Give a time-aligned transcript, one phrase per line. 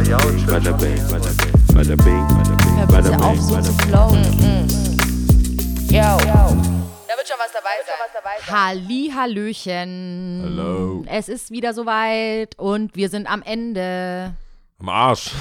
[0.00, 2.26] Bada bing, bada bing,
[2.88, 3.86] bada bing, auf, bing, so zu bing.
[3.86, 4.24] flowen.
[5.90, 6.16] Yo.
[6.16, 8.50] Da wird schon was dabei sein.
[8.50, 10.40] Halli, Hallöchen.
[10.42, 11.04] Hallo.
[11.06, 14.34] Es ist wieder soweit und wir sind am Ende.
[14.78, 15.32] Am Arsch.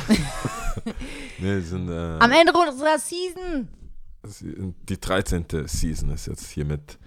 [0.83, 0.93] nee,
[1.37, 3.69] wir sind, äh, Am Ende unserer Season.
[4.89, 5.45] die 13.
[5.67, 6.99] Season ist jetzt hiermit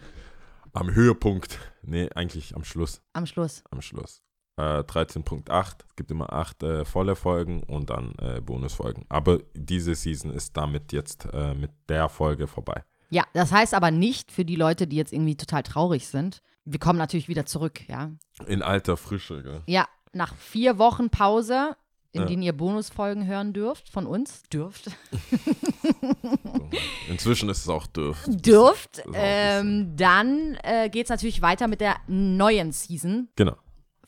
[0.72, 1.58] am Höhepunkt.
[1.82, 3.02] Nee, eigentlich am Schluss.
[3.12, 3.62] Am Schluss.
[3.70, 4.22] Am Schluss.
[4.62, 5.74] Äh, 13.8.
[5.88, 9.04] Es gibt immer acht äh, volle Folgen und dann äh, Bonusfolgen.
[9.08, 12.84] Aber diese Season ist damit jetzt äh, mit der Folge vorbei.
[13.10, 16.42] Ja, das heißt aber nicht für die Leute, die jetzt irgendwie total traurig sind.
[16.64, 18.10] Wir kommen natürlich wieder zurück, ja.
[18.46, 19.62] In alter Frische, gell?
[19.66, 21.76] Ja, nach vier Wochen Pause,
[22.12, 22.26] in Ja.
[22.28, 24.90] denen ihr Bonusfolgen hören dürft, von uns, dürft.
[27.08, 28.28] Inzwischen ist es auch dürft.
[28.46, 33.28] dürft, ähm, dann äh, geht es natürlich weiter mit der neuen Season.
[33.36, 33.56] Genau.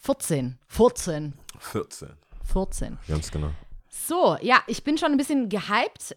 [0.04, 0.58] 14.
[0.68, 1.32] 14.
[1.60, 2.08] 14.
[2.44, 2.98] 14.
[3.08, 3.50] Ganz genau.
[3.88, 6.14] So, ja, ich bin schon ein bisschen gehypt,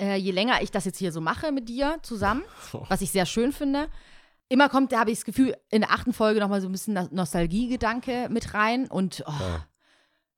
[0.00, 2.44] äh, je länger ich das jetzt hier so mache mit dir zusammen,
[2.88, 3.88] was ich sehr schön finde.
[4.48, 6.94] Immer kommt, da habe ich das Gefühl, in der achten Folge nochmal so ein bisschen
[6.94, 9.32] Nos- Nostalgie-Gedanke mit rein und oh,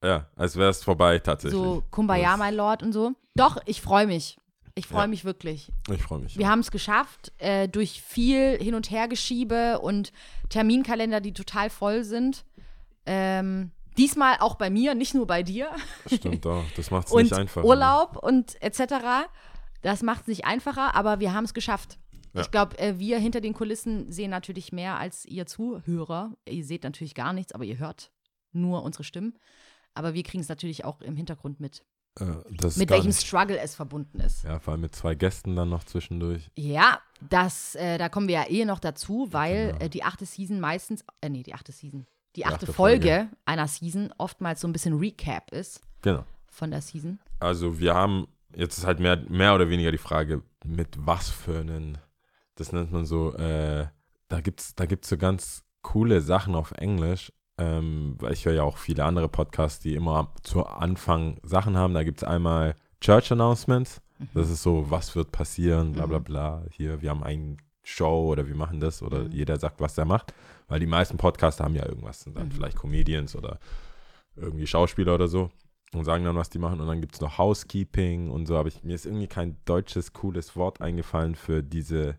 [0.06, 1.60] Ja, als wäre es vorbei tatsächlich.
[1.60, 3.12] so Kumbaya, mein Lord und so.
[3.34, 4.38] Doch, ich freue mich.
[4.74, 5.06] Ich freue Ja.
[5.08, 5.70] mich wirklich.
[5.90, 6.38] Ich freue mich.
[6.38, 10.10] Wir haben es geschafft, äh, durch viel Hin- und Hergeschiebe und
[10.48, 12.44] Terminkalender, die total voll sind.
[13.06, 15.70] Ähm, diesmal auch bei mir, nicht nur bei dir.
[16.06, 16.64] Stimmt doch.
[16.76, 17.64] Das macht es nicht einfach.
[17.64, 19.26] Urlaub und etc.
[19.82, 21.98] Das macht es nicht einfacher, aber wir haben es geschafft.
[22.34, 22.40] Ja.
[22.40, 26.32] Ich glaube, äh, wir hinter den Kulissen sehen natürlich mehr als ihr Zuhörer.
[26.48, 28.10] Ihr seht natürlich gar nichts, aber ihr hört
[28.52, 29.38] nur unsere Stimmen.
[29.94, 31.84] Aber wir kriegen es natürlich auch im Hintergrund mit,
[32.18, 32.24] Äh,
[32.76, 34.44] mit welchem nicht- Struggle es verbunden ist.
[34.44, 36.50] Ja, vor allem mit zwei Gästen dann noch zwischendurch.
[36.56, 39.84] Ja, das, äh, da kommen wir ja eh noch dazu, weil Genau.
[39.84, 43.08] äh, die achte Season meistens, äh, nee, die achte Season, die achte achte Folge.
[43.08, 46.24] Folge einer Season oftmals so ein bisschen Recap ist Genau.
[46.50, 47.18] von der Season.
[47.40, 51.60] Also wir haben, jetzt ist halt mehr, mehr oder weniger die Frage, mit was für
[51.60, 51.98] einen,
[52.54, 53.86] das nennt man so, äh,
[54.28, 58.62] da gibt's, da gibt's so ganz coole Sachen auf Englisch, ähm, weil ich höre ja
[58.62, 61.92] auch viele andere Podcasts, die immer zu Anfang Sachen haben.
[61.94, 64.00] Da gibt es einmal Church Announcements,
[64.34, 68.46] das ist so, was wird passieren, bla bla bla, hier, wir haben eine Show oder
[68.46, 69.32] wir machen das oder Mhm.
[69.32, 70.32] jeder sagt, was er macht,
[70.72, 72.52] weil die meisten Podcasts haben ja irgendwas, sind dann Mhm.
[72.52, 73.58] vielleicht Comedians oder
[74.36, 75.50] irgendwie Schauspieler oder so
[75.92, 76.80] und sagen dann, was die machen.
[76.80, 78.56] Und dann gibt es noch Housekeeping und so.
[78.56, 82.16] Aber ich, mir ist irgendwie kein deutsches, cooles Wort eingefallen für diese,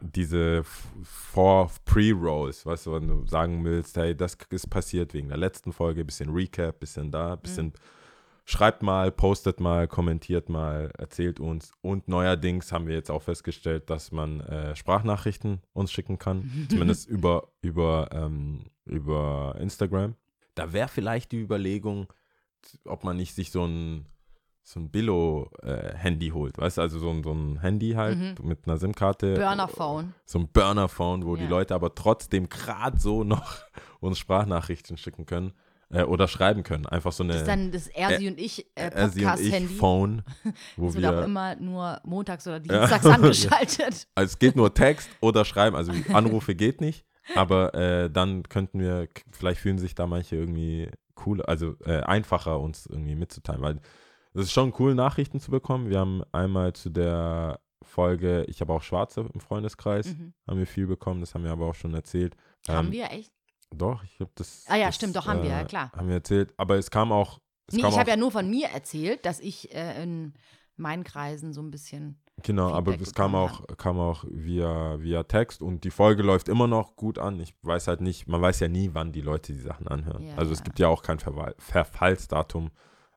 [0.00, 2.64] diese Vor Pre-Rolls.
[2.64, 6.30] Weißt du, wenn du sagen willst, hey, das ist passiert wegen der letzten Folge, bisschen
[6.30, 7.74] Recap, bisschen da, bisschen.
[8.50, 11.70] Schreibt mal, postet mal, kommentiert mal, erzählt uns.
[11.82, 16.66] Und neuerdings haben wir jetzt auch festgestellt, dass man äh, Sprachnachrichten uns schicken kann.
[16.68, 20.16] Zumindest über, über, ähm, über Instagram.
[20.56, 22.08] Da wäre vielleicht die Überlegung,
[22.86, 24.06] ob man nicht sich so ein,
[24.64, 26.58] so ein Billo-Handy holt.
[26.58, 29.34] Weißt du, also so ein, so ein Handy halt mit einer SIM-Karte.
[29.34, 30.12] Burner-Phone.
[30.24, 31.50] So ein Burner-Phone, wo die Ja.
[31.50, 33.58] Leute aber trotzdem gerade so noch
[34.00, 35.52] uns Sprachnachrichten schicken können
[35.90, 36.86] äh, oder schreiben können.
[36.86, 39.74] Einfach so eine Das ist dann das Ersi und ich äh, Podcast-Handy.
[39.74, 40.22] Phone,
[40.76, 44.08] wo Das wird auch wir immer nur montags oder dienstags angeschaltet.
[44.14, 48.80] also es geht nur Text oder Schreiben, also Anrufe geht nicht, aber äh, dann könnten
[48.80, 53.80] wir, vielleicht fühlen sich da manche irgendwie cooler, also äh, einfacher uns irgendwie mitzuteilen, weil
[54.32, 55.90] es ist schon cool, Nachrichten zu bekommen.
[55.90, 60.34] Wir haben einmal zu der Folge, ich habe auch Schwarze im Freundeskreis, Mhm.
[60.46, 62.36] haben wir viel bekommen, das haben wir aber auch schon erzählt.
[62.68, 63.32] Haben Ähm, wir echt?
[63.74, 64.64] Doch, ich habe das.
[64.68, 65.92] Ah ja, das, stimmt, doch, haben wir, ja, klar.
[65.96, 67.40] Haben wir erzählt, aber es kam auch.
[67.66, 70.34] Es Nee, kam ich habe ja nur von mir erzählt, dass ich äh, in
[70.76, 72.20] meinen Kreisen so ein bisschen.
[72.42, 76.66] Genau, aber es kam auch, kam auch via, via Text und die Folge läuft immer
[76.66, 77.38] noch gut an.
[77.38, 80.26] Ich weiß halt nicht, man weiß ja nie, wann die Leute die Sachen anhören.
[80.26, 80.64] Ja, also es ja.
[80.64, 82.70] gibt ja auch kein Verwal- Verfallsdatum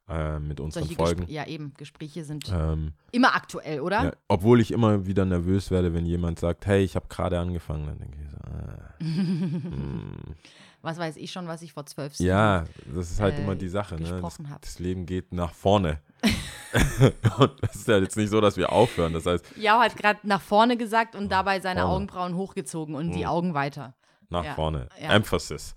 [0.09, 1.21] äh, mit unseren Solche Folgen.
[1.21, 4.03] Gespr ja, eben, Gespräche sind Ähm, immer aktuell, oder?
[4.05, 7.87] ja, obwohl ich immer wieder nervös werde, wenn jemand sagt, hey, ich habe gerade angefangen,
[7.87, 10.35] dann denke ich so, äh, hm.
[10.81, 13.69] Was weiß ich schon, was ich vor zwölf ja, das ist halt äh, immer die
[13.69, 13.95] Sache.
[13.95, 14.19] Ne?
[14.21, 16.01] Das, das Leben geht nach vorne.
[17.37, 19.13] und das ist ja jetzt nicht so, dass wir aufhören.
[19.13, 21.93] Das heißt, Ja, hat gerade nach vorne gesagt und dabei seine Vorne.
[21.95, 23.25] Augenbrauen hochgezogen und die Mhm.
[23.27, 23.93] Augen weiter.
[24.29, 24.89] nach Ja, vorne.
[25.01, 25.13] ja.
[25.13, 25.75] Emphasis.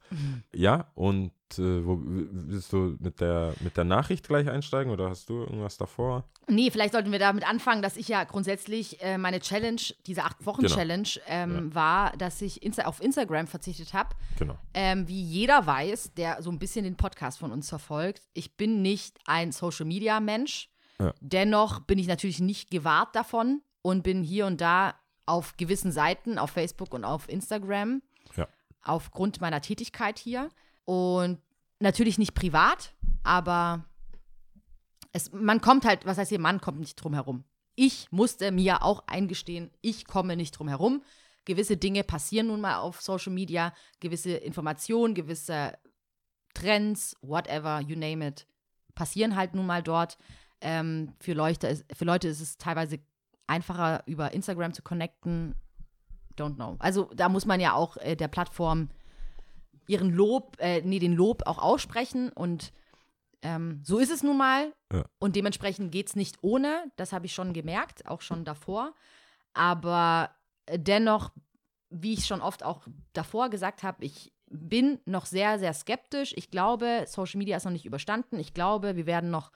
[0.54, 5.40] Ja, und wo, willst du mit der, mit der Nachricht gleich einsteigen oder hast du
[5.40, 6.24] irgendwas davor?
[6.48, 10.26] Nee, vielleicht sollten wir damit anfangen, dass ich ja grundsätzlich äh, meine Challenge, diese Genau.
[10.28, 14.10] Acht-Wochen-Challenge, ähm, war, dass ich Insta auf Instagram verzichtet habe.
[14.38, 14.58] Genau.
[14.74, 18.82] Ähm, wie jeder weiß, der so ein bisschen den Podcast von uns verfolgt, ich bin
[18.82, 20.68] nicht ein Social-Media-Mensch.
[21.00, 21.12] Ja.
[21.20, 24.94] Dennoch bin ich natürlich nicht gewahrt davon und bin hier und da
[25.26, 28.02] auf gewissen Seiten, auf Facebook und auf Instagram,
[28.36, 28.46] Ja.
[28.82, 30.48] aufgrund meiner Tätigkeit hier.
[30.86, 31.38] Und
[31.80, 33.84] natürlich nicht privat, aber
[35.12, 37.44] es, man kommt halt, was heißt hier, man kommt nicht drum herum.
[37.74, 41.02] Ich musste mir auch eingestehen, ich komme nicht drum herum.
[41.44, 45.76] Gewisse Dinge passieren nun mal auf Social Media, gewisse Informationen, gewisse
[46.54, 48.46] Trends, whatever, you name it,
[48.94, 50.16] passieren halt nun mal dort.
[50.62, 52.98] Ähm, für, Leute, ist- für Leute ist es teilweise
[53.46, 55.54] einfacher, über Instagram zu connecten.
[56.38, 56.76] Don't know.
[56.78, 58.88] Also da muss man ja auch äh, der Plattform
[59.88, 62.72] ihren Lob, äh, nee, den Lob auch aussprechen und
[63.42, 64.72] ähm, so ist es nun mal.
[64.92, 65.04] Ja.
[65.18, 66.90] Und dementsprechend geht es nicht ohne.
[66.96, 68.94] Das habe ich schon gemerkt, auch schon davor.
[69.54, 70.30] Aber
[70.66, 71.32] äh, dennoch,
[71.90, 76.32] wie ich schon oft auch davor gesagt habe, ich bin noch sehr, sehr skeptisch.
[76.36, 78.38] Ich glaube, Social Media ist noch nicht überstanden.
[78.38, 79.52] Ich glaube, wir werden noch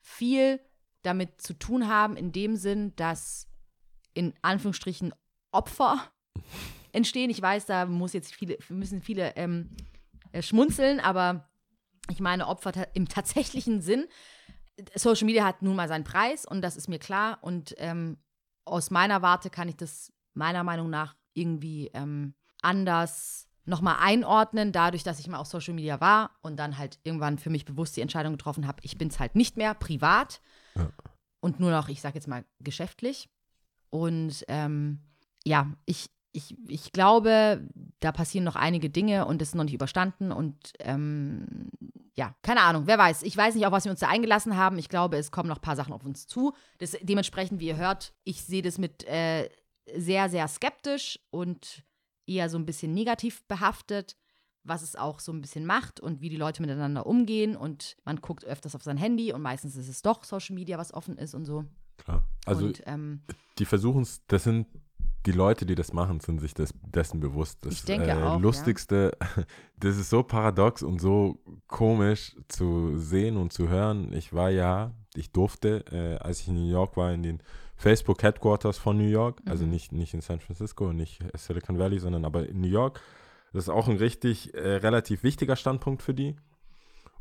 [0.00, 0.60] viel
[1.02, 3.48] damit zu tun haben, in dem Sinn, dass
[4.12, 5.14] in Anführungsstrichen
[5.52, 6.10] Opfer
[6.92, 7.30] entstehen.
[7.30, 9.70] Ich weiß, da muss jetzt viele, müssen viele ähm,
[10.32, 11.48] äh, schmunzeln, aber
[12.10, 14.06] ich meine Opfer im tatsächlichen Sinn.
[14.94, 17.38] Social Media hat nun mal seinen Preis und das ist mir klar.
[17.42, 18.18] Und ähm,
[18.64, 25.02] aus meiner Warte kann ich das meiner Meinung nach irgendwie ähm, anders nochmal einordnen, dadurch,
[25.02, 28.00] dass ich mal auf Social Media war und dann halt irgendwann für mich bewusst die
[28.00, 30.40] Entscheidung getroffen habe, ich bin es halt nicht mehr privat
[31.40, 33.28] und nur noch, ich sag jetzt mal, geschäftlich.
[33.90, 35.00] Und ähm,
[35.44, 37.66] ja, ich, ich, ich glaube,
[38.00, 40.32] da passieren noch einige Dinge und es ist noch nicht überstanden.
[40.32, 41.70] Und ähm,
[42.14, 43.22] ja, keine Ahnung, wer weiß.
[43.22, 44.78] Ich weiß nicht, auf was wir uns da eingelassen haben.
[44.78, 46.54] Ich glaube, es kommen noch ein paar Sachen auf uns zu.
[46.78, 49.48] Das, dementsprechend, wie ihr hört, ich sehe das mit äh,
[49.96, 51.84] sehr, sehr skeptisch und
[52.26, 54.16] eher so ein bisschen negativ behaftet,
[54.62, 57.56] was es auch so ein bisschen macht und wie die Leute miteinander umgehen.
[57.56, 60.94] Und man guckt öfters auf sein Handy und meistens ist es doch Social Media, was
[60.94, 61.64] offen ist und so.
[61.96, 62.24] Klar.
[62.46, 63.22] Also und ähm,
[63.58, 64.66] die versuchen es, das sind
[65.26, 67.64] die Leute, die das machen, sind sich des, dessen bewusst.
[67.64, 68.36] Das Ich denke äh, auch, ja.
[68.36, 69.12] Lustigste,
[69.78, 74.12] das ist so paradox und so komisch zu sehen und zu hören.
[74.12, 77.42] Ich war ja, ich durfte, äh, als ich in New York war, in den
[77.76, 79.70] Facebook Headquarters von New York, also Mhm.
[79.70, 83.00] nicht, nicht in San Francisco, nicht Silicon Valley, sondern aber in New York.
[83.52, 86.36] Das ist auch ein richtig äh, relativ wichtiger Standpunkt für die.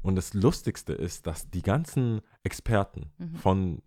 [0.01, 3.35] Und das Lustigste ist, dass die ganzen Experten Mhm.
[3.35, 3.81] von,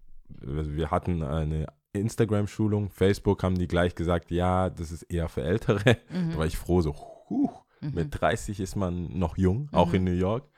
[0.46, 5.42] also wir hatten eine Instagram-Schulung, Facebook haben die gleich gesagt, ja, das ist eher für
[5.42, 5.96] Ältere.
[6.10, 6.94] Da war ich froh, so,
[7.28, 7.50] huh,
[7.80, 7.94] Mhm.
[7.94, 10.48] mit 30 ist man noch jung, auch in New York.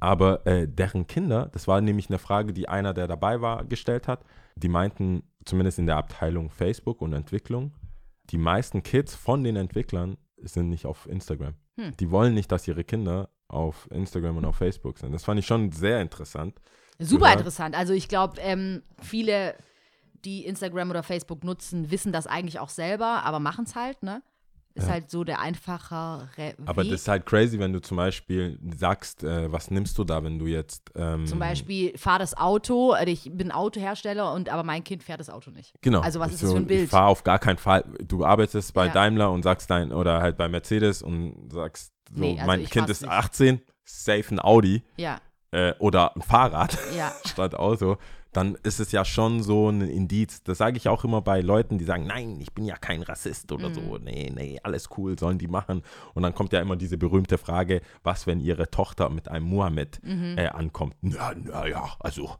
[0.00, 4.08] Aber äh, deren Kinder, das war nämlich eine Frage, die einer, der dabei war, gestellt
[4.08, 4.24] hat.
[4.56, 7.74] Die meinten, zumindest in der Abteilung Facebook und Entwicklung,
[8.30, 11.54] die meisten Kids von den Entwicklern sind nicht auf Instagram.
[11.78, 11.96] Hm.
[11.98, 15.12] Die wollen nicht, dass ihre Kinder auf Instagram und auf Facebook sind.
[15.12, 16.58] Das fand ich schon sehr interessant.
[16.98, 17.76] Super interessant.
[17.76, 19.54] Also ich glaube, ähm, viele,
[20.24, 24.22] die Instagram oder Facebook nutzen, wissen das eigentlich auch selber, aber machen es halt, ne?
[24.76, 24.94] Ist Ja.
[24.94, 26.56] halt so der einfachere Weg.
[26.66, 30.24] Aber das ist halt crazy, wenn du zum Beispiel sagst, äh, was nimmst du da,
[30.24, 34.64] wenn du jetzt ähm, Zum Beispiel, fahr das Auto, also ich bin Autohersteller und aber
[34.64, 35.74] mein Kind fährt das Auto nicht.
[35.80, 36.00] Genau.
[36.00, 36.84] Also was ist so, das für ein Bild?
[36.84, 37.84] Ich fahre auf gar keinen Fall.
[38.02, 38.92] Du arbeitest bei Ja.
[38.92, 42.90] Daimler und sagst dein, oder halt bei Mercedes und sagst, so, Nee, also mein Kind
[42.90, 43.10] ist nicht.
[43.12, 45.20] 18, safe ein Audi Ja,
[45.52, 47.12] äh, oder ein Fahrrad ja.
[47.26, 47.96] statt Auto,
[48.36, 50.42] dann ist es ja schon so ein Indiz.
[50.42, 53.50] Das sage ich auch immer bei Leuten, die sagen, nein, ich bin ja kein Rassist
[53.52, 53.74] oder Mhm.
[53.74, 53.98] so.
[53.98, 55.82] Nee, nee, alles cool, sollen die machen.
[56.14, 60.00] Und dann kommt ja immer diese berühmte Frage, was, wenn ihre Tochter mit einem Mohammed
[60.04, 60.36] Mhm.
[60.36, 60.96] äh, ankommt?
[61.00, 62.30] Na, na ja, also,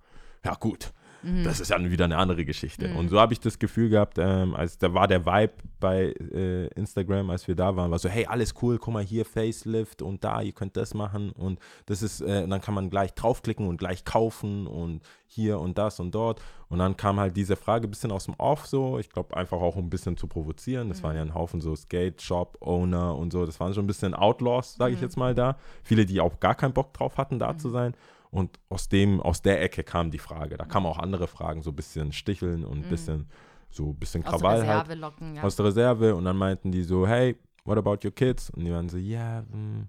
[0.44, 0.92] ja gut.
[1.24, 1.44] Mhm.
[1.44, 2.92] Das ist ja wieder eine andere Geschichte.
[2.94, 6.66] Und so habe ich das Gefühl gehabt, ähm, als da war der Vibe bei äh,
[6.74, 10.22] Instagram, als wir da waren, war so, hey, alles cool, guck mal hier, Facelift und
[10.22, 13.78] da, ihr könnt das machen und das ist, äh, dann kann man gleich draufklicken und
[13.78, 16.40] gleich kaufen und hier und das und dort.
[16.68, 19.60] Und dann kam halt diese Frage ein bisschen aus dem Off so, ich glaube einfach
[19.60, 20.88] auch um ein bisschen zu provozieren.
[20.88, 24.74] Das waren ja ein Haufen so Skate-Shop-Owner und so, das waren schon ein bisschen Outlaws,
[24.74, 25.56] sage ich jetzt mal da.
[25.82, 27.94] Viele, die auch gar keinen Bock drauf hatten, da zu sein.
[28.34, 30.56] Und aus dem, aus der Ecke kam die Frage.
[30.56, 33.28] Da kamen auch andere Fragen, so ein bisschen Sticheln und ein bisschen,
[33.70, 35.42] so ein bisschen Aus der Krawall halt Reserve locken, ja.
[35.44, 38.50] aus der Reserve und dann meinten die so, hey, what about your kids?
[38.50, 39.88] Und die waren so, ja, mm,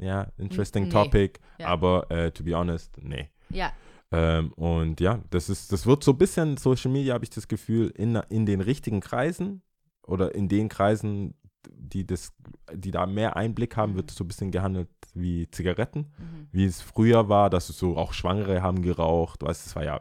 [0.00, 0.90] ja, interesting nee.
[0.90, 1.68] topic, Ja.
[1.68, 3.30] aber äh, to be honest, nee.
[3.50, 3.72] ja,
[4.10, 7.46] Ähm, und ja, das ist, das wird so ein bisschen Social Media, habe ich das
[7.46, 9.62] Gefühl, in, in den richtigen Kreisen
[10.06, 11.34] oder in den Kreisen,
[11.70, 12.32] die das,
[12.72, 16.12] die da mehr Einblick haben, wird es so ein bisschen gehandelt wie Zigaretten.
[16.18, 16.48] Mhm.
[16.52, 20.00] Wie es früher war, dass es so auch Schwangere haben geraucht, weißt es war ja,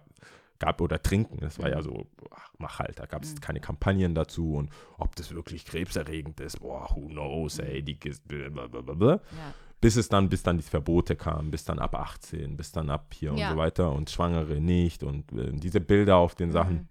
[0.60, 1.84] gab oder trinken, das war ja Mhm.
[1.84, 6.40] so, ach, mach halt, da gab es keine Kampagnen dazu und ob das wirklich krebserregend
[6.40, 9.16] ist, boah, who knows, ey, die blablabla.
[9.16, 9.20] ja.
[9.82, 13.14] Bis es dann, bis dann die Verbote kamen, bis dann ab 18, bis dann ab
[13.14, 13.50] hier Ja.
[13.50, 16.88] und so weiter und Schwangere nicht und äh, diese Bilder auf den Sachen.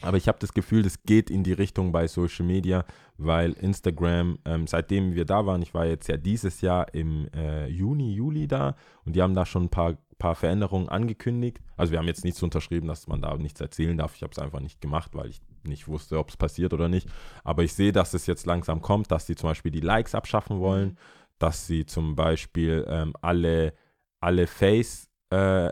[0.00, 0.08] Mhm.
[0.08, 2.84] Aber ich habe das Gefühl, das geht in die Richtung bei Social Media,
[3.16, 7.66] weil Instagram, ähm, seitdem wir da waren, ich war jetzt ja dieses Jahr im äh,
[7.68, 11.58] Juni, Juli da und die haben da schon ein paar paar Veränderungen angekündigt.
[11.76, 14.14] Also wir haben jetzt nichts unterschrieben, dass man da nichts erzählen darf.
[14.14, 17.08] Ich habe es einfach nicht gemacht, weil ich nicht wusste, ob es passiert oder nicht.
[17.42, 20.60] Aber ich sehe, dass es jetzt langsam kommt, dass sie zum Beispiel die Likes abschaffen
[20.60, 20.96] wollen,
[21.40, 23.74] dass sie zum Beispiel ähm, alle,
[24.20, 25.70] alle Face-Filter,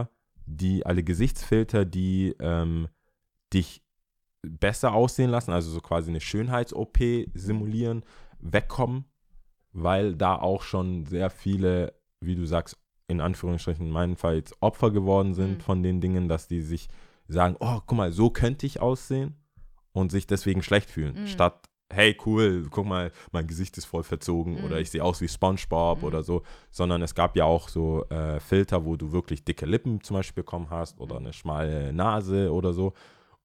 [0.00, 0.06] äh,
[0.56, 2.88] die, alle Gesichtsfilter, die ähm,
[3.52, 3.82] dich
[4.42, 6.98] besser aussehen lassen, also so quasi eine Schönheits-OP
[7.34, 8.04] simulieren,
[8.40, 9.04] wegkommen,
[9.72, 12.76] weil da auch schon sehr viele, wie du sagst,
[13.06, 15.60] in Anführungsstrichen in meinem Fall jetzt Opfer geworden sind Mhm.
[15.60, 16.88] von den Dingen, dass die sich
[17.28, 19.34] sagen, oh, guck mal, so könnte ich aussehen
[19.92, 21.26] und sich deswegen schlecht fühlen, Mhm.
[21.26, 24.64] statt hey, cool, guck mal, mein Gesicht ist voll verzogen Mhm.
[24.64, 26.04] oder ich sehe aus wie SpongeBob Mhm.
[26.04, 30.00] oder so, sondern es gab ja auch so äh, Filter, wo du wirklich dicke Lippen
[30.02, 32.92] zum Beispiel bekommen hast oder eine schmale Nase oder so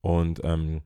[0.02, 0.82] und ähm,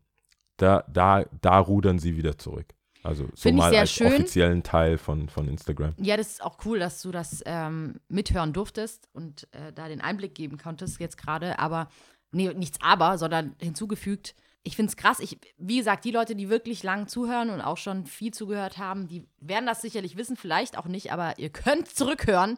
[0.58, 2.68] da, da, da rudern sie wieder zurück.
[3.01, 4.08] Also so mal sehr als schön.
[4.08, 5.94] offiziellen Teil von, von Instagram.
[5.98, 10.01] Ja, das ist auch cool, dass du das ähm, mithören durftest und äh, da den
[10.01, 11.60] Einblick geben konntest jetzt gerade.
[11.60, 11.88] Aber,
[12.34, 15.20] nee, nichts aber, sondern hinzugefügt, ich finde es krass.
[15.20, 19.08] Ich, wie gesagt, die Leute, die wirklich lang zuhören und auch schon viel zugehört haben,
[19.08, 22.58] die werden das sicherlich wissen, vielleicht auch nicht, aber ihr könnt zurückhören.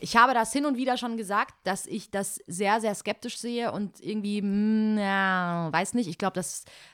[0.00, 3.72] Ich habe das hin und wieder schon gesagt, dass ich das sehr, sehr skeptisch sehe
[3.72, 6.40] und irgendwie, mm, ja, weiß nicht, ich glaube,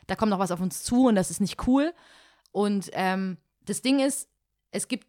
[0.06, 1.94] da kommt noch was auf uns zu und das ist nicht cool.
[2.50, 4.28] Und ähm, das Ding ist,
[4.72, 5.06] es gibt,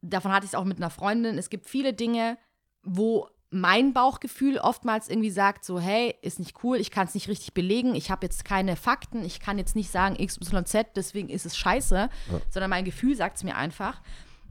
[0.00, 2.38] davon hatte ich es auch mit einer Freundin, es gibt viele Dinge,
[2.82, 7.28] wo mein Bauchgefühl oftmals irgendwie sagt, so, hey, ist nicht cool, ich kann es nicht
[7.28, 11.46] richtig belegen, ich habe jetzt keine Fakten, ich kann jetzt nicht sagen XYZ, deswegen ist
[11.46, 12.08] es scheiße,
[12.50, 14.02] sondern mein Gefühl sagt es mir einfach.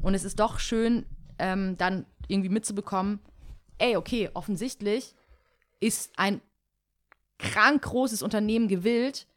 [0.02, 1.06] Und es ist doch schön,
[1.40, 3.20] ähm, dann irgendwie mitzubekommen,
[3.78, 5.14] ey, okay, offensichtlich
[5.80, 6.42] ist ein
[7.38, 9.28] krank großes Unternehmen gewillt,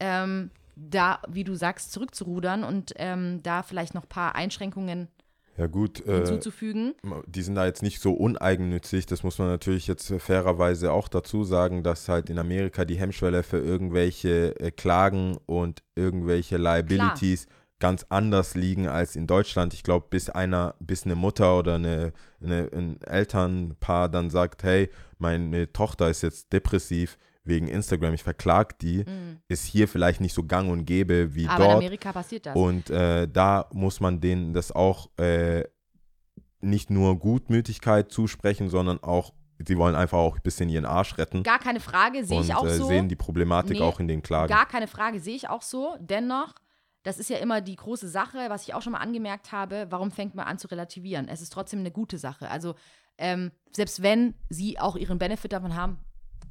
[0.00, 5.08] ähm, da, wie du sagst, zurückzurudern und ähm, da vielleicht noch ein paar Einschränkungen
[5.56, 6.94] Ja gut, äh, hinzuzufügen.
[7.26, 9.06] die sind da jetzt nicht so uneigennützig.
[9.06, 13.44] Das muss man natürlich jetzt fairerweise auch dazu sagen, dass halt in Amerika die Hemmschwelle
[13.44, 17.46] für irgendwelche äh, Klagen und irgendwelche Liabilities
[17.78, 19.74] ganz anders liegen als in Deutschland.
[19.74, 24.90] Ich glaube, bis einer, bis eine Mutter oder eine, eine, ein Elternpaar dann sagt, hey,
[25.18, 29.04] meine Tochter ist jetzt depressiv wegen Instagram, ich verklag die,
[29.48, 31.48] ist hier vielleicht nicht so gang und gäbe wie Mhm.
[31.50, 31.76] Aber in dort.
[31.78, 32.56] Amerika passiert das.
[32.56, 35.64] Und äh, da muss man denen das auch äh,
[36.60, 41.42] nicht nur Gutmütigkeit zusprechen, sondern auch, sie wollen einfach auch ein bisschen ihren Arsch retten
[41.42, 42.86] Gar keine Frage, sehe und ich auch äh, so.
[42.86, 44.48] sehen die Problematik Nee, auch in den Klagen.
[44.48, 45.94] Gar keine Frage, sehe ich auch so.
[46.00, 46.54] Dennoch,
[47.02, 50.10] das ist ja immer die große Sache, was ich auch schon mal angemerkt habe, warum
[50.10, 51.28] fängt man an zu relativieren?
[51.28, 52.48] Es ist trotzdem eine gute Sache.
[52.50, 52.74] Also,
[53.18, 55.98] ähm, selbst wenn sie auch ihren Benefit davon haben,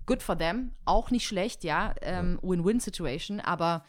[0.06, 3.86] good for them, auch nicht schlecht, ja, ähm, Win-Win-Situation, aber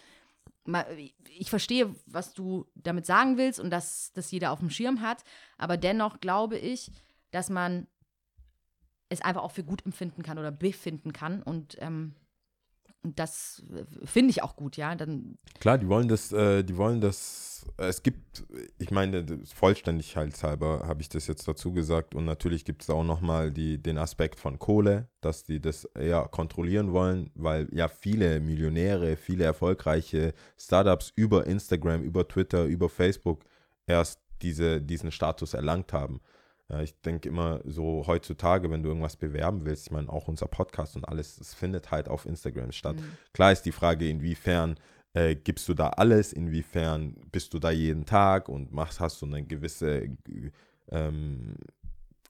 [1.38, 5.22] ich verstehe, was du damit sagen willst und dass das jeder auf dem Schirm hat,
[5.58, 6.90] aber dennoch glaube ich,
[7.32, 7.86] dass man
[9.10, 12.14] es einfach auch für gut empfinden kann oder befinden kann und ähm,
[13.04, 14.94] und das äh, finde ich auch gut, ja.
[14.94, 18.44] Dann Klar, die wollen das, äh, die wollen das, äh, es gibt,
[18.78, 23.04] ich meine, das- vollständigkeitshalber habe ich das jetzt dazu gesagt und natürlich gibt es auch
[23.04, 29.16] nochmal den Aspekt von Kohle, dass die das eher kontrollieren wollen, weil ja viele Millionäre,
[29.16, 33.44] viele erfolgreiche Startups über Instagram, über Twitter, über Facebook
[33.86, 36.20] erst diese, diesen Status erlangt haben.
[36.70, 40.46] Ja, ich denke immer so heutzutage, wenn du irgendwas bewerben willst, ich meine auch unser
[40.46, 42.96] Podcast und alles, es findet halt auf Instagram statt.
[43.34, 44.76] Klar ist die Frage, inwiefern
[45.12, 49.26] äh, gibst du da alles, inwiefern bist du da jeden Tag und machst, hast du
[49.26, 50.08] eine gewisse
[50.90, 51.56] ähm,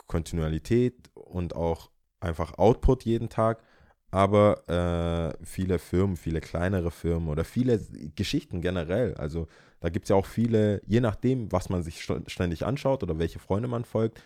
[0.06, 3.62] Kontinuität und auch einfach Output jeden Tag.
[4.10, 7.80] Aber äh, viele Firmen, viele kleinere Firmen oder viele
[8.14, 9.48] Geschichten generell, also
[9.84, 13.18] da gibt es ja auch viele, je nachdem, was man sich st- ständig anschaut oder
[13.18, 14.22] welche Freunde man folgt,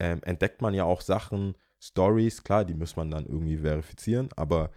[0.00, 4.70] ähm, entdeckt man ja auch Sachen, Stories, klar, die muss man dann irgendwie verifizieren, aber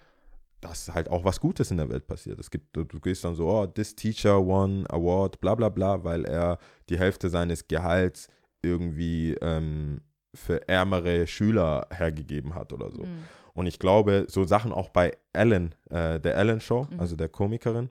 [0.60, 2.40] dass halt auch was Gutes in der Welt passiert.
[2.40, 6.04] Es gibt, du, du gehst dann so, oh, this teacher won award, bla bla bla,
[6.04, 6.58] weil er
[6.90, 8.28] die Hälfte seines Gehalts
[8.62, 10.02] irgendwie ähm,
[10.36, 13.04] für ärmere Schüler hergegeben hat oder so.
[13.04, 13.24] Mhm.
[13.54, 17.00] Und ich glaube, so Sachen auch bei Ellen, äh, der Ellen Show, Mhm.
[17.00, 17.90] also der Komikerin,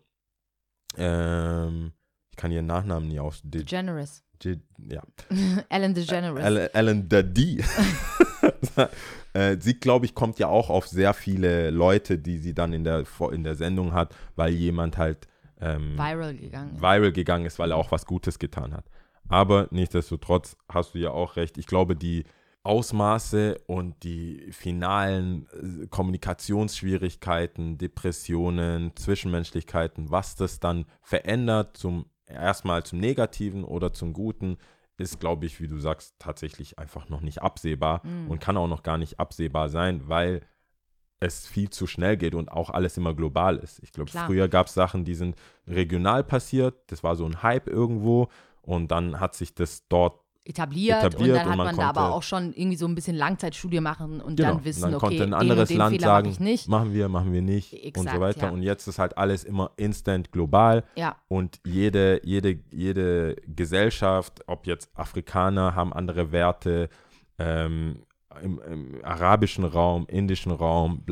[0.96, 1.92] ähm,
[2.36, 3.40] ich kann ihren Nachnamen nie aus.
[3.42, 4.22] De, DeGeneres.
[4.44, 4.58] de,
[4.90, 5.02] ja,
[5.70, 6.44] Ellen DeGeneres.
[6.44, 7.64] Ellen, Ellen the D.
[9.32, 12.84] äh, sie, glaube ich, kommt ja auch auf sehr viele Leute, die sie dann in
[12.84, 15.28] der, in der Sendung hat, weil jemand halt
[15.62, 16.78] ähm, Viral gegangen.
[16.78, 18.84] viral gegangen ist, weil er auch was Gutes getan hat.
[19.28, 21.56] Aber nichtsdestotrotz hast du ja auch recht.
[21.56, 22.24] Ich glaube, die
[22.64, 32.98] Ausmaße und die finalen äh, Kommunikationsschwierigkeiten, Depressionen, Zwischenmenschlichkeiten, was das dann verändert zum erstmal zum
[32.98, 34.58] Negativen oder zum Guten,
[34.98, 38.30] ist, glaube ich, wie du sagst, tatsächlich einfach noch nicht absehbar Mhm.
[38.30, 40.40] und kann auch noch gar nicht absehbar sein, weil
[41.20, 43.78] es viel zu schnell geht und auch alles immer global ist.
[43.82, 47.68] Ich glaube, früher gab es Sachen, die sind regional passiert, das war so ein Hype
[47.68, 48.28] irgendwo
[48.62, 51.88] und dann hat sich das dort etabliert, Etabliert und dann und hat man man, da
[51.88, 55.00] aber auch schon irgendwie so ein bisschen Langzeitstudie machen und Genau, dann wissen, dann okay,
[55.06, 56.68] konnte ein den anderes und den Land Fehler sagen, mache ich nicht.
[56.68, 58.46] machen wir, machen wir nicht und Exakt, so weiter.
[58.46, 58.52] ja.
[58.52, 64.66] Und jetzt ist halt alles immer instant global Ja, und jede, jede, jede Gesellschaft, ob
[64.66, 66.88] jetzt Afrikaner haben andere Werte,
[67.38, 68.02] ähm,
[68.42, 71.04] im, im arabischen Raum, indischen Raum,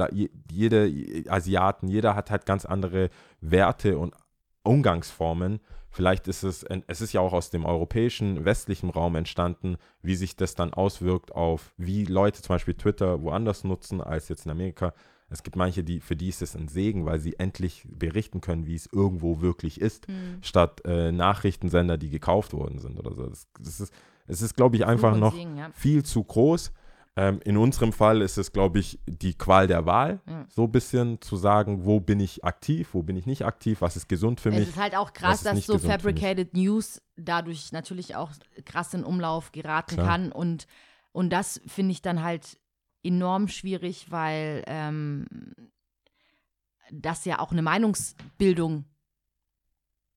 [0.51, 0.93] jede
[1.29, 3.09] Asiaten, jeder hat halt ganz andere
[3.41, 4.15] Werte und
[4.63, 5.61] Umgangsformen.
[5.95, 10.35] Vielleicht ist es, es ist ja auch aus dem europäischen, westlichen Raum entstanden, wie sich
[10.35, 14.93] das dann auswirkt auf, wie Leute zum Beispiel Twitter woanders nutzen als jetzt in Amerika.
[15.31, 18.67] Es gibt manche, die, für die ist es ein Segen, weil sie endlich berichten können,
[18.67, 20.39] wie es irgendwo wirklich ist, Hm.
[20.43, 23.29] statt äh, Nachrichtensender, die gekauft worden sind oder so.
[23.29, 23.95] Das, das ist,
[24.27, 25.71] es ist, glaube ich, einfach noch Segen, ja.
[25.73, 26.73] viel zu groß.
[27.17, 30.47] Ähm, in unserem Fall ist es, glaube ich, die Qual der Wahl, Ja.
[30.49, 33.97] so ein bisschen zu sagen, wo bin ich aktiv, wo bin ich nicht aktiv, was
[33.97, 34.69] ist gesund für Es mich.
[34.71, 35.79] ist halt auch krass, dass so.
[35.79, 38.33] Fabricated News dadurch natürlich auch
[38.65, 40.09] krass in Umlauf geraten Klar.
[40.09, 40.33] kann.
[40.33, 40.67] Und,
[41.13, 42.59] und das finde ich dann halt
[43.05, 45.27] enorm schwierig, weil ähm,
[46.91, 48.87] das ja auch eine Meinungsbildung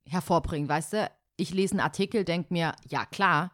[0.06, 1.12] hervorbringt, weißt du?
[1.36, 3.52] Ich lese einen Artikel, denke mir, ja klar,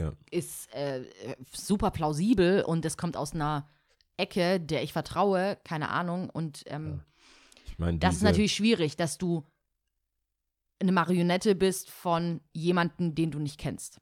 [0.00, 0.12] Ja.
[0.30, 1.04] ist äh,
[1.52, 3.68] super plausibel und es kommt aus einer
[4.16, 6.30] Ecke, der ich vertraue, keine Ahnung.
[6.30, 7.00] Und ähm,
[7.66, 9.44] Ich meine, das ist natürlich schwierig, dass du
[10.80, 14.00] eine Marionette bist von jemandem, den du nicht kennst.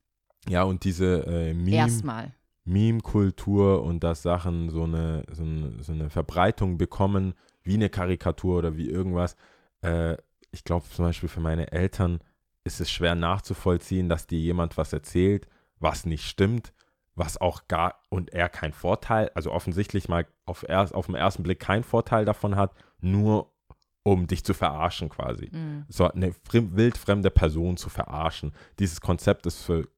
[0.49, 2.35] Ja, und diese äh, Meme, Erstmal.
[2.65, 8.59] Meme-Kultur und dass Sachen so eine, so, eine, so eine Verbreitung bekommen, wie eine Karikatur
[8.59, 9.37] oder wie irgendwas.
[9.83, 10.17] Äh,
[10.51, 12.21] ich glaube zum Beispiel für meine Eltern
[12.65, 15.49] ist es schwer nachzuvollziehen, dass dir jemand was erzählt,
[15.81, 16.73] was nicht stimmt,
[17.15, 21.43] was auch gar und er keinen Vorteil, also offensichtlich mal auf, erst, auf den ersten
[21.43, 23.53] Blick keinen Vorteil davon hat, nur
[24.05, 25.51] um dich zu verarschen quasi.
[25.53, 25.85] Mhm.
[25.89, 28.53] So eine frem- wildfremde Person zu verarschen.
[28.79, 29.89] Dieses Konzept ist für,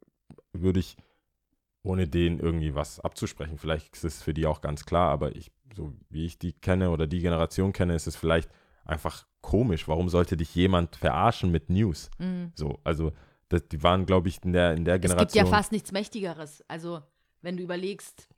[0.53, 0.97] würde ich,
[1.83, 5.53] ohne denen irgendwie was abzusprechen, vielleicht ist es für die auch ganz klar, aber ich,
[5.75, 8.51] so wie ich die kenne oder die Generation kenne, ist es vielleicht
[8.85, 9.89] einfach komisch.
[9.89, 12.11] Warum sollte dich jemand verarschen mit News?
[12.19, 12.53] Mhm.
[12.55, 13.13] So, also
[13.51, 15.45] das, die waren, glaube ich, in der, in der Es gibt Generation.
[15.47, 16.65] ja fast nichts Mächtigeres.
[16.69, 17.03] Also,
[17.43, 18.29] wenn du überlegst,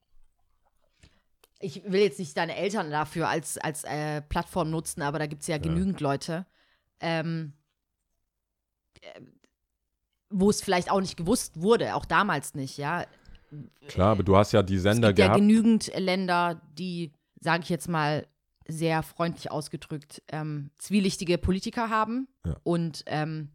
[1.60, 5.42] ich will jetzt nicht deine Eltern dafür als, als äh, Plattform nutzen, aber da gibt
[5.42, 6.44] es ja, genügend Leute,
[7.00, 7.52] ähm,
[9.00, 9.20] äh,
[10.30, 13.04] wo es vielleicht auch nicht gewusst wurde, auch damals nicht, ja.
[13.86, 15.40] Klar, aber du hast ja die Es Sender gibt ja gehabt.
[15.40, 18.26] genügend Länder, die, sage ich jetzt mal,
[18.66, 22.56] sehr freundlich ausgedrückt, ähm, zwielichtige Politiker haben Ja.
[22.62, 23.50] und ähm,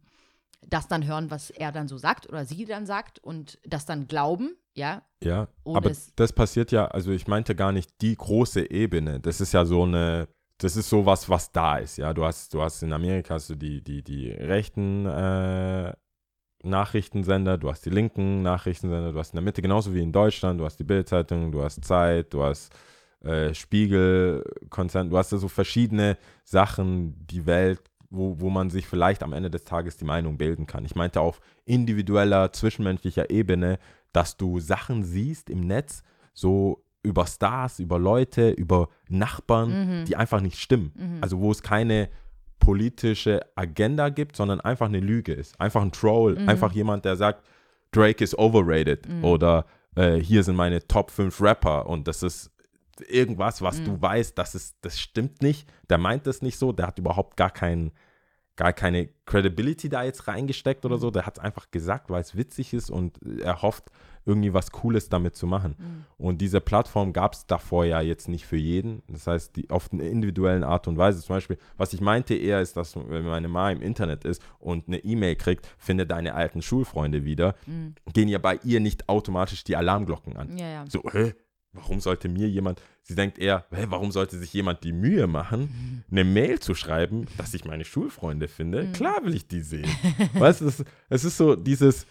[0.66, 4.06] das dann hören, was er dann so sagt oder sie dann sagt und das dann
[4.06, 5.02] glauben, ja.
[5.22, 9.20] Ja, aber das passiert ja, also ich meinte gar nicht die große Ebene.
[9.20, 12.12] Das ist ja so eine, das ist sowas, was da ist, ja.
[12.12, 15.92] Du hast, du hast in Amerika hast du die, die, die rechten äh,
[16.64, 20.60] Nachrichtensender, du hast die linken Nachrichtensender, du hast in der Mitte genauso wie in Deutschland,
[20.60, 22.72] du hast die Bildzeitung, du hast Zeit, du hast
[23.20, 28.86] äh, Spiegel, Konzern, du hast da so verschiedene Sachen, die Welt, wo, wo man sich
[28.86, 30.84] vielleicht am Ende des Tages die Meinung bilden kann.
[30.84, 33.78] Ich meinte auf individueller, zwischenmenschlicher Ebene,
[34.12, 40.04] dass du Sachen siehst im Netz, so über Stars, über Leute, über Nachbarn, Mhm.
[40.06, 41.18] die einfach nicht stimmen.
[41.20, 42.08] Also wo es keine
[42.58, 45.58] politische Agenda gibt, sondern einfach eine Lüge ist.
[45.60, 46.48] Einfach ein Troll, Mhm.
[46.48, 47.44] einfach jemand, der sagt,
[47.92, 49.64] Drake is overrated oder
[49.96, 52.50] äh, hier sind meine Top 5 Rapper und das ist
[53.08, 53.84] irgendwas, was Mhm.
[53.84, 57.36] du weißt, das, ist, das stimmt nicht, der meint das nicht so, der hat überhaupt
[57.36, 57.92] gar keinen
[58.56, 60.90] gar keine Credibility da jetzt reingesteckt Mhm.
[60.90, 61.12] oder so.
[61.12, 63.84] Der hat es einfach gesagt, weil es witzig ist und er hofft,
[64.26, 65.76] irgendwie was Cooles damit zu machen.
[65.78, 66.04] Mhm.
[66.16, 69.02] Und diese Plattform gab es davor ja jetzt nicht für jeden.
[69.06, 71.20] Das heißt, die, auf eine individuellen Art und Weise.
[71.22, 74.88] Zum Beispiel, was ich meinte eher ist, dass wenn meine Ma im Internet ist und
[74.88, 77.94] eine E-Mail kriegt, finde deine alten Schulfreunde wieder, Mhm.
[78.12, 80.58] gehen ja bei ihr nicht automatisch die Alarmglocken an.
[80.58, 80.84] Ja, ja.
[80.88, 81.32] So, hä?
[81.72, 86.04] Warum sollte mir jemand, sie denkt eher, hä, warum sollte sich jemand die Mühe machen,
[86.10, 88.90] eine Mail zu schreiben, dass ich meine Schulfreunde finde?
[88.92, 89.88] Klar will ich die sehen.
[90.34, 90.66] weißt du,
[91.10, 92.06] es, ist so dieses,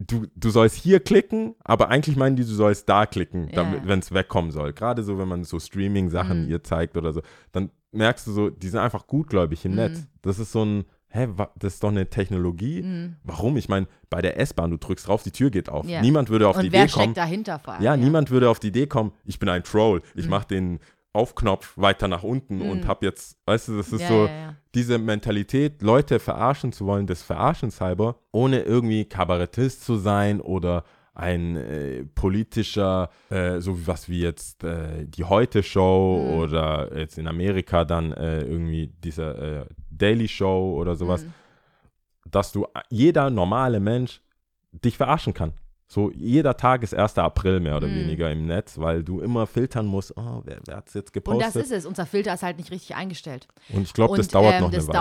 [0.00, 4.00] du, du sollst hier klicken, aber eigentlich meinen die, du sollst da klicken, damit, wenn
[4.00, 4.72] es wegkommen soll.
[4.72, 6.50] Gerade so, wenn man so Streaming-Sachen Mhm.
[6.50, 9.76] ihr zeigt oder so, dann merkst du so, die sind einfach gutgläubig im Mhm.
[9.76, 10.06] Netz.
[10.22, 10.84] Das ist so ein,
[11.14, 12.82] hä, das ist doch eine Technologie.
[12.82, 13.16] Mhm.
[13.22, 13.56] Warum?
[13.56, 15.86] Ich meine, bei der S-Bahn, du drückst drauf, die Tür geht auf.
[15.86, 16.00] Ja.
[16.00, 17.02] Niemand würde auf die Und wer Idee kommen.
[17.04, 17.82] steckt dahinter vor allem?
[17.82, 20.30] Ja, niemand würde auf die Idee kommen, ich bin ein Troll, ich Mhm.
[20.30, 20.80] mache den
[21.12, 24.00] auf Knopf weiter nach unten und habe jetzt, weißt du, das ist Mhm.
[24.00, 24.54] Ja, so ja, ja.
[24.74, 30.82] diese Mentalität, Leute verarschen zu wollen, des Verarschens halber, ohne irgendwie Kabarettist zu sein oder
[31.14, 36.38] ein äh, politischer, äh, so wie was wie jetzt äh, die Heute-Show Mhm.
[36.40, 41.32] oder jetzt in Amerika dann äh, irgendwie diese äh, Daily Show oder sowas, Mhm.
[42.30, 44.20] dass du jeder normale Mensch
[44.72, 45.52] dich verarschen kann.
[45.86, 47.18] So jeder Tag ist 1.
[47.18, 47.94] April mehr oder Mhm.
[48.00, 51.12] weniger im Netz, weil du immer filtern musst, oh, wer, wer hat es jetzt Und
[51.12, 51.46] gepostet?
[51.46, 51.86] das ist es.
[51.86, 53.46] Unser Filter ist halt nicht richtig eingestellt.
[53.72, 54.98] Und ich glaube, das Und, dauert ähm, noch eine Das Weile.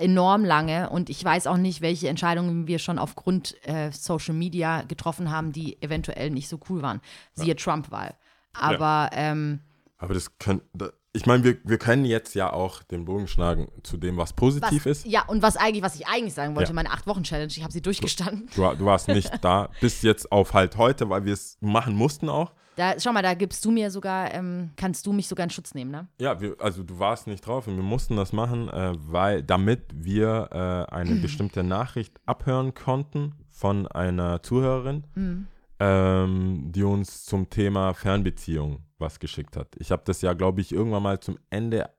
[0.00, 4.82] Enorm lange und ich weiß auch nicht, welche Entscheidungen wir schon aufgrund äh, Social Media
[4.82, 7.00] getroffen haben, die eventuell nicht so cool waren.
[7.34, 8.14] Siehe Trump-Wahl.
[8.52, 9.60] Aber ähm,
[9.98, 13.68] Aber das können, da, ich meine, wir, wir können jetzt ja auch den Bogen schlagen
[13.82, 15.06] zu dem, was positiv was, ist.
[15.06, 16.74] ja, und was eigentlich, was ich eigentlich sagen wollte, Ja.
[16.74, 18.48] meine Acht-Wochen-Challenge, ich habe sie durchgestanden.
[18.54, 22.28] Du, du warst nicht da, bis jetzt auf halt heute, weil wir es machen mussten
[22.28, 22.52] auch.
[22.80, 25.74] Da, schau mal, da gibst du mir sogar, ähm, kannst du mich sogar in Schutz
[25.74, 26.08] nehmen, ne?
[26.18, 29.82] Ja, wir, also du warst nicht drauf und wir mussten das machen, äh, weil damit
[29.94, 30.48] wir
[30.90, 35.46] äh, eine bestimmte Nachricht abhören konnten von einer Zuhörerin, Mhm.
[35.78, 39.68] ähm, die uns zum Thema Fernbeziehung was geschickt hat.
[39.78, 41.90] Ich habe das ja, glaube ich, irgendwann mal zum Ende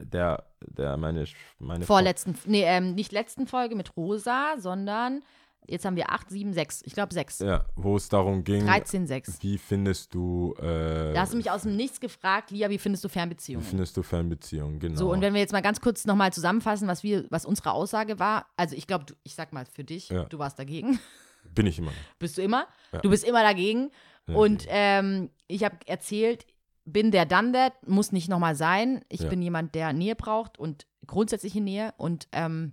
[0.00, 1.24] der, der meine,
[1.58, 5.22] meine Vorletzten, nee, ähm, nicht letzten Folge mit Rosa, sondern
[5.68, 6.82] jetzt haben wir 8, 7, 6.
[6.84, 7.40] Ich glaube 6.
[7.40, 9.42] Ja, wo es darum ging, 13, 6.
[9.42, 13.04] wie findest du, äh, Da hast du mich aus dem Nichts gefragt, Lia, wie findest
[13.04, 13.66] du wie Fernbeziehungen?
[13.66, 14.96] findest du Fernbeziehungen, genau.
[14.96, 18.18] So, und wenn wir jetzt mal ganz kurz nochmal zusammenfassen, was wir, was unsere Aussage
[18.18, 20.24] war, also ich glaube, ich sag mal für dich, Ja.
[20.24, 20.98] du warst dagegen.
[21.54, 21.92] Bin ich immer.
[22.18, 22.66] Bist du immer?
[22.92, 23.00] Ja.
[23.00, 23.90] Du bist immer dagegen.
[24.28, 26.46] Ja, Und ähm, ich habe erzählt,
[26.84, 29.04] bin der done that, muss nicht nochmal sein.
[29.08, 31.92] Ich bin jemand, der Nähe braucht und grundsätzliche Nähe.
[31.96, 32.72] Und ähm,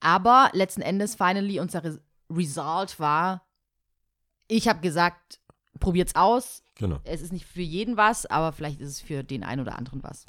[0.00, 2.00] aber letzten Endes, finally, unser Re
[2.32, 3.44] Result war,
[4.46, 5.40] ich habe gesagt,
[5.80, 6.62] probiert's aus.
[6.76, 7.00] Genau.
[7.02, 10.02] Es ist nicht für jeden was, aber vielleicht ist es für den einen oder anderen
[10.04, 10.26] was.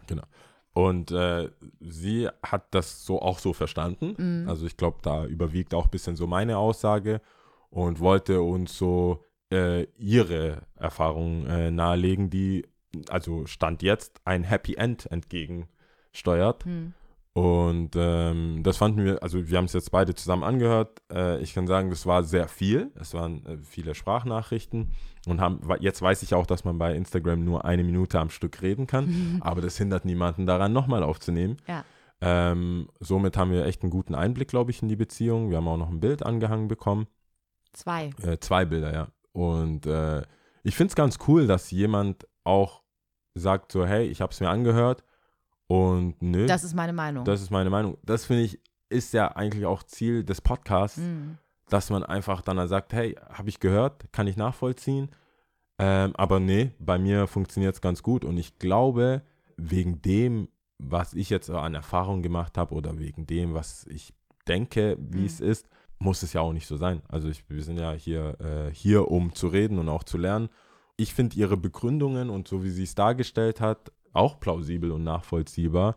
[0.74, 4.16] Und äh, sie hat das so auch so verstanden.
[4.18, 4.50] Mhm.
[4.50, 7.22] Also ich glaube, da überwiegt auch ein bisschen so meine Aussage
[7.70, 12.66] und wollte uns so äh, ihre Erfahrungen äh, nahelegen, die
[13.10, 16.66] also Stand jetzt ein Happy End entgegensteuert.
[16.66, 16.94] Hm.
[17.34, 21.02] Und ähm, das fanden wir, also wir haben es jetzt beide zusammen angehört.
[21.12, 22.92] Äh, ich kann sagen, das war sehr viel.
[23.00, 24.92] Es waren äh, viele Sprachnachrichten.
[25.28, 28.62] Und haben, jetzt weiß ich auch, dass man bei Instagram nur eine Minute am Stück
[28.62, 29.40] reden kann.
[29.42, 31.58] aber das hindert niemanden daran, nochmal aufzunehmen.
[31.68, 31.86] Ja.
[32.20, 35.50] Ähm, somit haben wir echt einen guten Einblick, glaube ich, in die Beziehung.
[35.50, 37.08] Wir haben auch noch ein Bild angehangen bekommen.
[37.72, 38.10] Zwei.
[38.22, 39.08] Äh, zwei Bilder, ja.
[39.32, 40.24] Und äh,
[40.64, 42.84] ich finde es ganz cool, dass jemand auch
[43.36, 45.06] sagt so, hey, ich habe es mir angehört
[45.72, 47.24] und nö, Das ist meine Meinung.
[47.26, 47.98] das ist meine Meinung.
[48.04, 51.38] Das finde ich, ist ja eigentlich auch Ziel des Podcasts, Hm.
[51.70, 55.10] dass man einfach dann sagt, hey, habe ich gehört, kann ich nachvollziehen.
[55.80, 58.26] Ähm, aber nee, bei mir funktioniert es ganz gut.
[58.26, 59.22] Und ich glaube,
[59.58, 64.14] wegen dem, was ich jetzt an Erfahrung gemacht habe oder wegen dem, was ich
[64.48, 65.26] denke, wie Mhm.
[65.26, 67.02] es ist, muss es ja auch nicht so sein.
[67.08, 70.50] Also ich, wir sind ja hier, äh, hier, um zu reden und auch zu lernen.
[70.98, 75.96] Ich finde ihre Begründungen und so wie sie es dargestellt hat, auch plausibel und nachvollziehbar.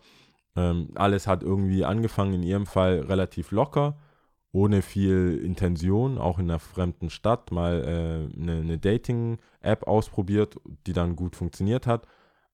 [0.57, 3.96] Ähm, alles hat irgendwie angefangen, in ihrem Fall relativ locker,
[4.53, 10.92] ohne viel Intention, auch in einer fremden Stadt mal äh, eine, eine Dating-App ausprobiert, die
[10.92, 12.07] dann gut funktioniert hat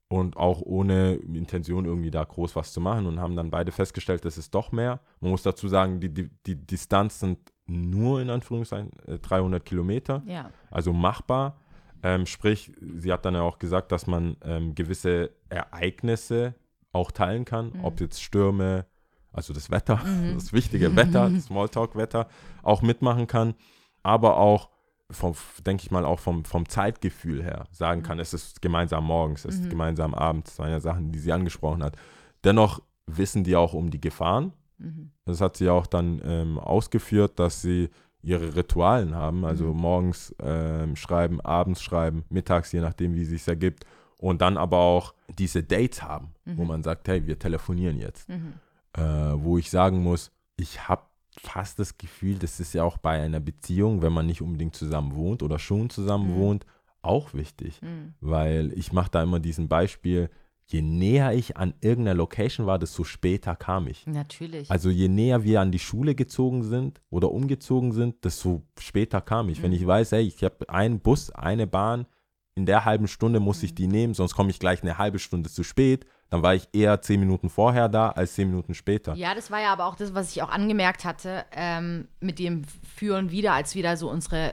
[0.08, 4.24] und auch ohne Intention irgendwie da groß was zu machen und haben dann beide festgestellt,
[4.24, 5.00] das ist doch mehr.
[5.20, 10.22] Man muss dazu sagen, die, die, die Distanz sind nur in Anführungszeichen äh, 300 Kilometer
[10.26, 10.50] Ja.
[10.70, 11.58] also machbar.
[12.02, 16.54] Ähm, sprich, sie hat dann ja auch gesagt, dass man ähm, gewisse Ereignisse
[16.92, 17.84] auch teilen kann, Mhm.
[17.84, 18.86] ob jetzt Stürme,
[19.32, 20.34] also das Wetter, Mhm.
[20.34, 22.28] das wichtige Wetter, das Smalltalk-Wetter
[22.62, 23.54] auch mitmachen kann,
[24.02, 24.70] aber auch
[25.10, 25.34] vom,
[25.66, 29.56] denke ich mal, auch vom, vom Zeitgefühl her sagen kann, es ist gemeinsam morgens, es
[29.56, 29.70] ist Mhm.
[29.70, 31.96] gemeinsam abends, das waren ja Sachen, die sie angesprochen hat.
[32.44, 35.10] Dennoch wissen die auch um die Gefahren, Mhm.
[35.26, 37.90] das hat sie auch dann ähm, ausgeführt, dass sie
[38.22, 39.80] ihre Ritualen haben, also Mhm.
[39.80, 43.84] morgens ähm, schreiben, abends schreiben, mittags, je nachdem, wie es sich ergibt.
[44.18, 46.68] Und dann aber auch diese Dates haben, wo Mhm.
[46.68, 48.28] man sagt, hey, wir telefonieren jetzt.
[48.28, 48.52] Mhm.
[48.92, 51.02] Äh, wo ich sagen muss, ich habe
[51.38, 55.14] fast das Gefühl, das ist ja auch bei einer Beziehung, wenn man nicht unbedingt zusammen
[55.14, 56.36] wohnt oder schon zusammen Mhm.
[56.36, 56.66] wohnt,
[57.00, 57.80] auch wichtig.
[57.80, 58.12] Mhm.
[58.20, 60.28] Weil ich mache da immer diesen Beispiel,
[60.72, 64.06] je näher ich an irgendeiner Location war, desto später kam ich.
[64.06, 64.70] Natürlich.
[64.70, 69.48] Also je näher wir an die Schule gezogen sind oder umgezogen sind, desto später kam
[69.48, 69.62] ich.
[69.62, 69.76] Wenn Mhm.
[69.76, 72.06] ich weiß, hey, ich habe einen Bus, eine Bahn,
[72.54, 73.76] in der halben Stunde muss ich Mhm.
[73.76, 77.00] die nehmen, sonst komme ich gleich eine halbe Stunde zu spät, dann war ich eher
[77.00, 79.14] zehn Minuten vorher da als zehn Minuten später.
[79.14, 82.62] Ja, das war ja aber auch das, was ich auch angemerkt hatte, ähm, mit dem
[82.96, 84.52] Für und Wider, als wir da so unsere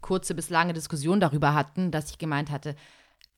[0.00, 2.74] kurze bis lange Diskussion darüber hatten, dass ich gemeint hatte,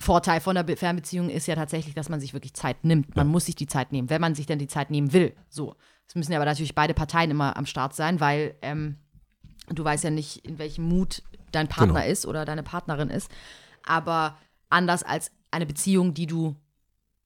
[0.05, 3.17] Vorteil von der Be- Fernbeziehung ist ja tatsächlich, dass man sich wirklich Zeit nimmt.
[3.17, 5.35] Man muss sich die Zeit nehmen, wenn man sich denn die Zeit nehmen will.
[5.49, 5.75] So.
[6.07, 8.99] Es müssen ja aber natürlich beide Parteien immer am Start sein, weil ähm,
[9.69, 12.13] du weißt ja nicht, in welchem Mut dein Partner Genau.
[12.13, 13.31] ist oder deine Partnerin ist.
[13.85, 14.37] Aber
[14.69, 16.57] anders als eine Beziehung, die du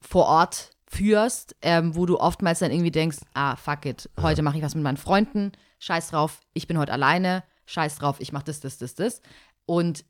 [0.00, 4.56] vor Ort führst, ähm, wo du oftmals dann irgendwie denkst, ah, fuck it, heute mache
[4.58, 8.44] ich was mit meinen Freunden, scheiß drauf, ich bin heute alleine, scheiß drauf, ich mache
[8.44, 9.20] das, das, das, das.
[9.66, 10.04] Und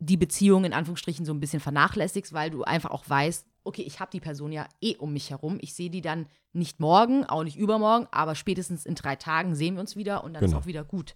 [0.00, 4.00] die Beziehung in Anführungsstrichen so ein bisschen vernachlässigst, weil du einfach auch weißt, okay, ich
[4.00, 5.58] habe die Person ja eh um mich herum.
[5.60, 9.74] Ich sehe die dann nicht morgen, auch nicht übermorgen, aber spätestens in drei Tagen sehen
[9.74, 10.56] wir uns wieder und dann Genau.
[10.56, 11.14] ist auch wieder gut.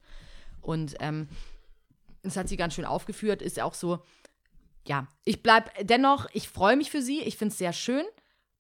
[0.61, 1.29] Und ähm,
[2.23, 4.01] das hat sie ganz schön aufgeführt, ist auch so,
[4.87, 8.05] ja, ich bleib dennoch, ich freue mich für sie, ich finde es sehr schön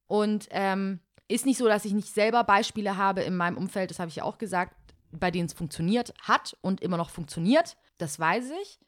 [0.07, 3.99] und ähm, ist nicht so, dass ich nicht selber Beispiele habe in meinem Umfeld, das
[3.99, 4.75] habe ich ja auch gesagt,
[5.13, 8.79] bei denen es funktioniert hat und immer noch funktioniert, das weiß ich.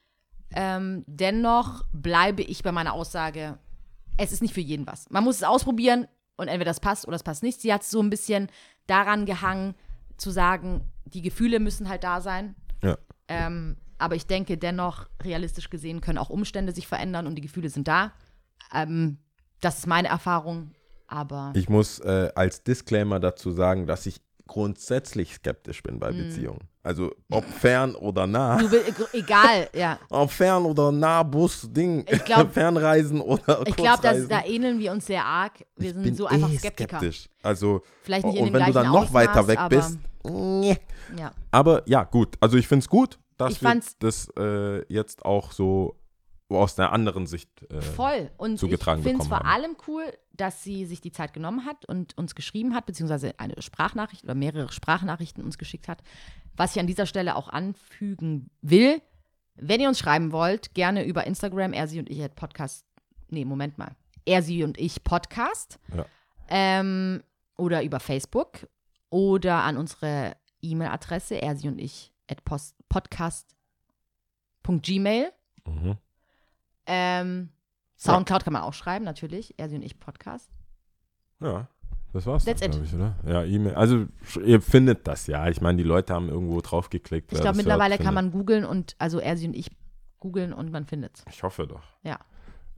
[0.58, 3.58] Ähm, dennoch bleibe ich bei meiner Aussage,
[4.16, 5.08] es ist nicht für jeden was.
[5.10, 7.60] Man muss es ausprobieren und entweder das passt oder es passt nicht.
[7.60, 8.48] Sie hat so ein bisschen
[8.86, 9.74] daran gehangen,
[10.16, 12.54] zu sagen, die Gefühle müssen halt da sein.
[12.82, 12.96] Ja.
[13.28, 17.68] Ähm, aber ich denke dennoch, realistisch gesehen, können auch Umstände sich verändern und die Gefühle
[17.68, 18.12] sind da.
[18.72, 19.18] Ähm,
[19.60, 20.72] das ist meine Erfahrung.
[21.06, 26.68] Aber Ich muss äh, als Disclaimer dazu sagen, dass ich grundsätzlich skeptisch bin bei Beziehungen.
[26.86, 28.58] Also ob fern oder nah.
[28.58, 29.98] Du will, egal, ja.
[30.08, 34.92] Ob fern oder nah, Bus, Ding, Ich glaub- Fernreisen oder Ich glaube, da ähneln wir
[34.92, 35.64] uns sehr arg.
[35.76, 36.98] Wir Ich sind bin so einfach eh Skeptiker.
[36.98, 37.28] skeptisch.
[37.42, 39.98] Also Vielleicht nicht in und dem wenn du dann noch weiter Ausmaß, weg aber- bist,
[40.30, 40.78] nee.
[41.18, 41.32] Ja.
[41.50, 42.36] Aber ja, gut.
[42.40, 45.96] Also ich finde es gut, dass Ich wir das äh, jetzt auch so
[46.48, 48.30] aus einer anderen Sicht äh, Voll.
[48.36, 49.48] Und ich zugetragen finde es vor haben.
[49.48, 53.60] allem cool, dass sie sich die Zeit genommen hat und uns geschrieben hat, beziehungsweise eine
[53.60, 56.02] Sprachnachricht oder mehrere Sprachnachrichten uns geschickt hat.
[56.56, 59.02] Was ich an dieser Stelle auch anfügen will,
[59.56, 62.86] wenn ihr uns schreiben wollt, gerne über Instagram, er, sie und ich at Podcast.
[63.28, 63.96] Nee, Moment mal.
[64.24, 65.80] Er, sie und ich Podcast.
[65.94, 66.06] Ja.
[66.48, 67.22] Ähm,
[67.56, 68.68] oder über Facebook
[69.10, 75.32] oder an unsere E-Mail-Adresse, er, sie und ich at podcast.gmail.
[75.66, 75.96] Mhm.
[76.86, 77.50] Ähm,
[77.98, 79.54] Soundcloud kann man auch schreiben, natürlich.
[79.58, 80.50] Er, und ich Podcast.
[81.40, 81.68] Ja,
[82.12, 83.14] das war's, glaube ich, oder?
[83.26, 83.74] Ja, E-Mail.
[83.74, 84.06] Also
[84.44, 85.48] ihr findet das ja.
[85.48, 87.30] Ich meine, die Leute haben irgendwo draufgeklickt.
[87.32, 89.70] Ich wer glaube, mittlerweile hört, kann man googeln und, also er, und ich
[90.18, 91.24] googeln und man findet's.
[91.30, 91.82] Ich hoffe doch.
[92.02, 92.18] Ja.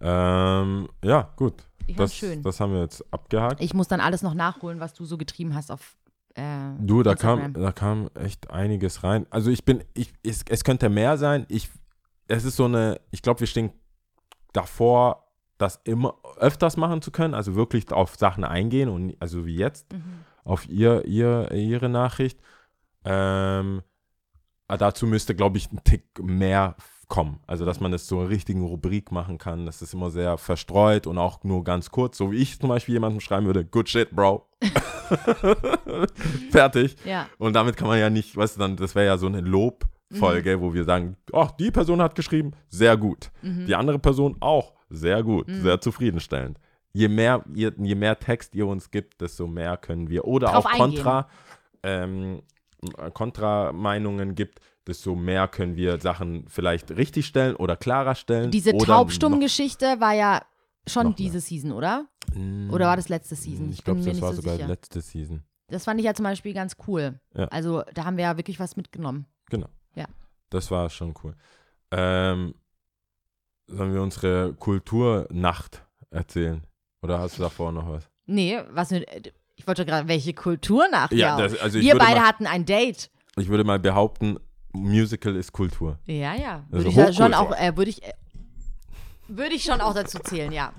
[0.00, 1.54] Ähm, ja, gut.
[1.86, 2.42] Ich Das, schön.
[2.42, 3.62] das haben wir jetzt abgehakt.
[3.62, 5.96] Ich muss dann alles noch nachholen, was du so getrieben hast auf
[6.34, 7.62] äh, Du, da kam, Instagram.
[7.62, 9.26] da kam echt einiges rein.
[9.30, 11.46] Also ich bin, ich, es, es könnte mehr sein.
[11.48, 11.70] Ich,
[12.28, 13.70] es ist so eine, ich glaube, wir stehen
[14.52, 15.24] davor,
[15.58, 19.92] das immer öfters machen zu können, also wirklich auf Sachen eingehen und also wie jetzt
[19.92, 20.24] Mhm.
[20.44, 22.38] auf ihr, ihr ihre Nachricht.
[23.04, 23.82] Ähm,
[24.68, 26.76] aber dazu müsste, glaube ich, ein Tick mehr
[27.08, 27.40] kommen.
[27.46, 29.64] Also, dass man das so eine richtigen Rubrik machen kann.
[29.64, 32.18] Das ist immer sehr verstreut und auch nur ganz kurz.
[32.18, 34.46] So wie ich zum Beispiel jemandem schreiben würde, good shit, bro.
[36.50, 36.96] Fertig.
[37.04, 39.26] Ja, Und damit kann man ja nicht, weißt du, dann, das wäre ja so
[40.10, 43.30] eine Lobfolge, wo wir sagen, ach, die Person hat geschrieben, sehr gut.
[43.42, 43.66] Mhm.
[43.66, 46.58] Die andere Person auch, sehr gut, sehr zufriedenstellend.
[46.94, 50.64] Je mehr, je, je mehr Text ihr uns gibt, desto mehr können wir, oder Drauf
[50.66, 50.72] auch.
[50.72, 51.28] Kontra,
[51.82, 52.40] ähm,
[52.96, 58.50] äh, Kontra-Meinungen gibt, desto mehr können wir Sachen vielleicht richtig stellen oder klarer stellen.
[58.50, 60.42] diese Taubstumm-Geschichte war ja
[60.86, 62.06] schon diese Season, oder?
[62.34, 63.70] noch- Oder war das letzte Season?
[63.70, 64.68] Ich glaube, bin mir das war so sogar sicher.
[64.68, 65.42] letzte Season.
[65.68, 67.20] Das fand ich ja zum Beispiel ganz cool.
[67.36, 67.44] Ja.
[67.48, 69.26] Also da haben wir ja wirklich was mitgenommen.
[69.50, 69.68] Genau.
[70.52, 70.58] Ja.
[70.58, 71.34] Das war schon cool.
[71.90, 72.54] Ähm,
[73.66, 76.62] sollen wir unsere Kulturnacht erzählen?
[77.02, 78.08] Oder hast du davor noch was?
[78.26, 79.06] Nee, was mit,
[79.56, 81.12] ich wollte gerade, welche Kulturnacht?
[81.12, 83.10] Ja, Ja, das- also ich wir würde beide mal- hatten ein Date.
[83.36, 84.38] Ich würde mal behaupten,
[84.72, 85.98] Musical ist Kultur.
[86.06, 86.64] Ja, ja.
[86.70, 88.12] Das Würde ist ich ja schon auch, äh, würde ich, äh,
[89.28, 90.72] würde ich schon auch dazu zählen, ja.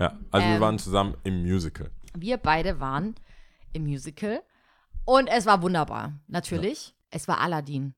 [0.00, 0.60] Ja, also wir Ähm.
[0.60, 1.90] waren zusammen im Musical.
[2.16, 3.14] Wir beide waren
[3.72, 4.42] im Musical
[5.04, 6.14] und es war wunderbar.
[6.28, 6.94] Natürlich.
[7.10, 7.94] Es war Aladdin.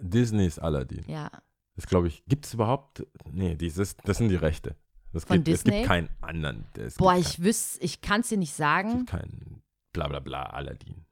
[0.00, 1.04] Disney's Aladdin.
[1.08, 1.30] Ja.
[1.76, 3.04] Das glaube ich, gibt es überhaupt?
[3.30, 4.76] Nee, dieses, das sind die Rechte.
[5.12, 5.78] Das Von gibt, Es Disney?
[5.78, 6.66] gibt keinen anderen.
[6.76, 8.98] Es Boah, ich wüsste, ich kann es dir nicht sagen.
[8.98, 11.04] gibt keinen bla bla bla Aladdin.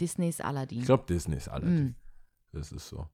[0.00, 0.80] Disneys Aladdin.
[0.80, 1.84] Ich glaube, Disney's Aladdin.
[1.84, 1.94] Mm.
[2.52, 3.06] Das ist so.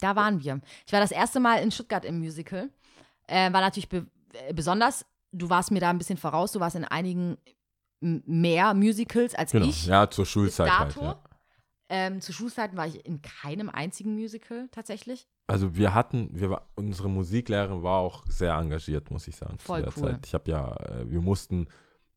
[0.00, 0.60] Da waren wir.
[0.86, 2.70] Ich war das erste Mal in Stuttgart im Musical.
[3.28, 5.04] Äh, war natürlich be äh, besonders.
[5.32, 6.52] Du warst mir da ein bisschen voraus.
[6.52, 7.36] Du warst in einigen
[8.00, 9.66] mehr Musicals als Genau.
[9.66, 9.86] ich.
[9.86, 10.96] Ja, zur Schulzeit halt.
[10.96, 11.22] Ja.
[11.94, 15.26] Ähm, zu Schulzeiten war ich in keinem einzigen Musical tatsächlich.
[15.46, 19.80] Also wir hatten, wir war, unsere Musiklehrerin war auch sehr engagiert, muss ich sagen, Voll
[19.80, 20.10] zu der cool.
[20.12, 20.26] Zeit.
[20.26, 21.68] Ich habe ja, äh, wir mussten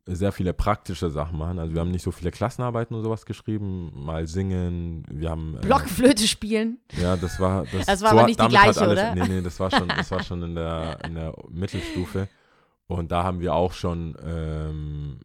[0.06, 1.60] sehr viele praktische Sachen machen.
[1.60, 5.66] Also wir haben nicht so viele Klassenarbeiten und sowas geschrieben, mal singen, wir haben äh,
[5.66, 6.80] Blockflöte spielen.
[6.98, 9.14] Ja, das war das, Das war aber nicht die gleiche, alles, oder?
[9.14, 12.30] Nee, nee, das war schon, das war schon in der, in der Mittelstufe.
[12.88, 15.20] Und da haben wir auch schon ähm,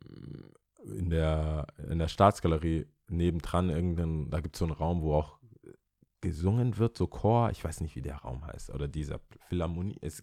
[0.82, 5.38] in, der, in der Staatsgalerie nebendran irgendeinen, da gibt es so einen Raum, wo auch
[6.20, 9.96] gesungen wird, so Chor, ich weiß nicht, wie der Raum heißt, oder dieser Philharmonie.
[10.02, 10.22] Es,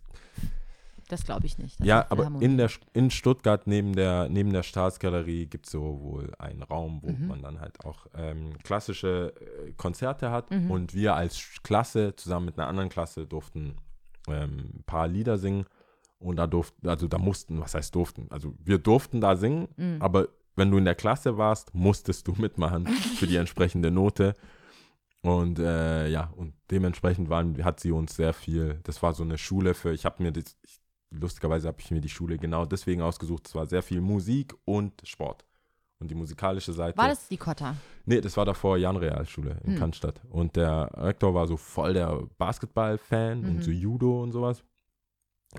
[1.10, 1.80] Das glaube ich nicht.
[1.80, 5.72] Das ja, ist aber in, der, in Stuttgart neben der, neben der Staatsgalerie gibt es
[5.72, 7.28] so wohl einen Raum, wo Mhm.
[7.28, 9.34] man dann halt auch ähm, klassische
[9.66, 10.52] äh, Konzerte hat.
[10.52, 10.70] Mhm.
[10.70, 13.78] Und wir als Klasse zusammen mit einer anderen Klasse durften
[14.28, 15.66] ähm, ein paar Lieder singen.
[16.20, 18.28] Und da durften, also da mussten, was heißt durften?
[18.30, 20.02] Also wir durften da singen, Mhm.
[20.02, 24.36] aber wenn du in der Klasse warst, musstest du mitmachen für die entsprechende Note.
[25.22, 29.38] Und äh, ja, und dementsprechend waren, hat sie uns sehr viel, das war so eine
[29.38, 30.80] Schule für, ich habe mir das, ich,
[31.12, 34.94] lustigerweise habe ich mir die Schule genau deswegen ausgesucht, es war sehr viel Musik und
[35.04, 35.46] Sport.
[36.00, 36.96] Und die musikalische Seite.
[36.98, 37.76] War das die Kotta?
[38.06, 39.80] Nee, das war davor Jan Realschule in Hm.
[39.80, 40.22] Cannstatt.
[40.30, 43.50] Und der Rektor war so voll der Basketball-Fan Mhm.
[43.50, 44.64] und so Judo und sowas.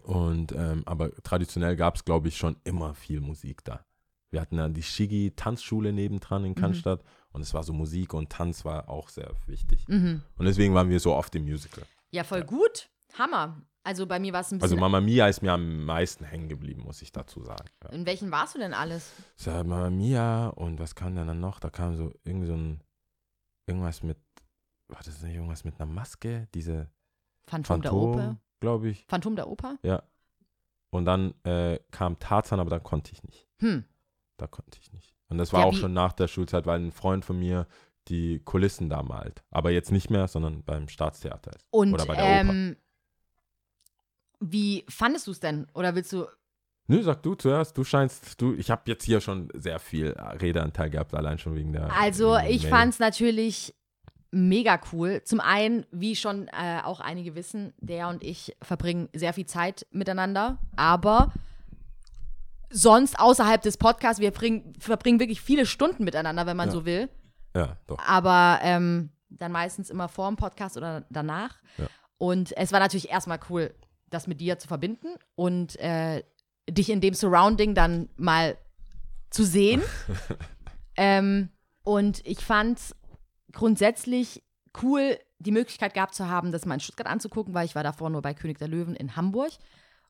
[0.05, 3.85] Und ähm, aber traditionell gab es, glaube ich, schon immer viel Musik da.
[4.31, 6.57] Wir hatten dann die Shigi Tanzschule nebendran in Mhm.
[6.57, 9.87] Cannstatt und es war so Musik und Tanz war auch sehr wichtig.
[9.89, 10.23] Mhm.
[10.37, 11.85] Und deswegen waren wir so oft im Musical.
[12.11, 12.91] Ja, voll gut.
[13.19, 13.63] Hammer.
[13.85, 14.81] Also bei mir war es ein Also bisschen.
[14.81, 17.65] Mamma Mia ist mir am meisten hängen geblieben, muss ich dazu sagen.
[17.85, 17.91] Ja.
[17.91, 19.13] in welchen warst du denn alles?
[19.37, 21.59] So, Mamma Mia und was kam denn dann noch?
[21.59, 22.81] Da kam so irgend so ein
[23.67, 24.19] irgendwas mit,
[24.89, 26.49] war das nicht irgendwas mit einer Maske?
[26.55, 26.91] Diese
[27.47, 28.19] Phantom, der Oper.
[28.19, 29.07] Phantom, glaube ich.
[29.09, 29.79] Phantom der Oper?
[29.83, 30.03] Ja.
[30.91, 33.47] Und dann äh, kam Tarzan, aber dann konnte ich nicht.
[33.61, 33.85] Hm.
[34.39, 35.15] Da konnte ich nicht.
[35.29, 37.67] Und das war Ja, auch schon nach der Schulzeit, weil ein Freund von mir
[38.09, 39.43] die Kulissen da malt.
[39.51, 41.67] Aber jetzt nicht mehr, sondern beim Staatstheater ist.
[41.71, 42.51] Und Oder bei der Oper.
[42.55, 42.77] ähm,
[44.41, 45.67] wie fandest du es denn?
[45.75, 46.27] Oder willst du.
[46.87, 47.77] Nö, sag du zuerst.
[47.77, 51.73] Du scheinst, du, ich habe jetzt hier schon sehr viel Redeanteil gehabt, allein schon wegen
[51.73, 51.93] der.
[51.95, 53.75] Also, ich fand es natürlich
[54.31, 55.23] mega cool.
[55.25, 59.87] Zum einen, wie schon äh, auch einige wissen, der und ich verbringen sehr viel Zeit
[59.91, 61.33] miteinander, aber
[62.71, 66.73] sonst außerhalb des Podcasts, wir bringen, verbringen wirklich viele Stunden miteinander, wenn man Ja.
[66.73, 67.09] so will.
[67.57, 67.99] Ja, doch.
[68.07, 71.57] aber ähm, dann meistens immer vor dem Podcast oder danach.
[71.79, 71.87] Ja.
[72.19, 73.75] Und es war natürlich erstmal cool,
[74.11, 76.23] das mit dir zu verbinden und äh,
[76.69, 78.57] dich in dem Surrounding dann mal
[79.31, 79.83] zu sehen.
[80.97, 81.51] ähm,
[81.85, 82.95] und ich fand
[83.53, 84.43] grundsätzlich
[84.83, 88.11] cool, die Möglichkeit gehabt zu haben, das mal in Stuttgart anzugucken, weil ich war davor
[88.11, 89.53] nur bei König der Löwen in Hamburg.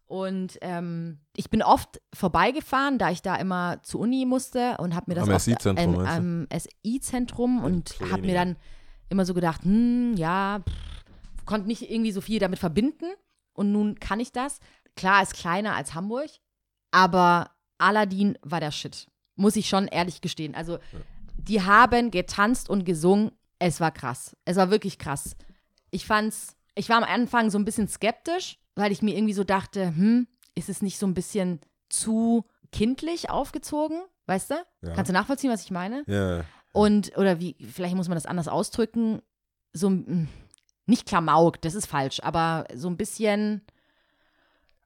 [0.09, 5.11] Und ähm, ich bin oft vorbeigefahren, da ich da immer zur Uni musste und habe
[5.11, 8.57] mir das Am SI-Zentrum, am SI-Zentrum und habe mir dann
[9.11, 13.07] immer so gedacht, hm, ja, pff, konnte nicht irgendwie so viel damit verbinden.
[13.53, 14.61] Und nun kann ich das.
[14.97, 16.31] Klar, ist kleiner als Hamburg,
[16.91, 19.09] aber Aladdin war der Shit.
[19.37, 20.55] Muss ich schon ehrlich gestehen.
[20.55, 20.79] Also,
[21.37, 23.33] die haben getanzt und gesungen.
[23.59, 24.37] Es war krass.
[24.45, 25.37] Es war wirklich krass.
[25.91, 29.45] Ich fand's, ich war am Anfang so ein bisschen skeptisch, weil ich mir irgendwie so
[29.45, 34.01] dachte, hm, ist es nicht so ein bisschen zu kindlich aufgezogen?
[34.27, 34.55] Weißt du?
[34.83, 34.95] Ja.
[34.95, 36.05] Kannst du nachvollziehen, was ich meine?
[36.07, 39.23] Ja, Und, oder wie, vielleicht muss man das anders ausdrücken,
[39.73, 40.29] so mm,
[40.87, 43.63] nicht Klamauk, das ist falsch, aber so ein bisschen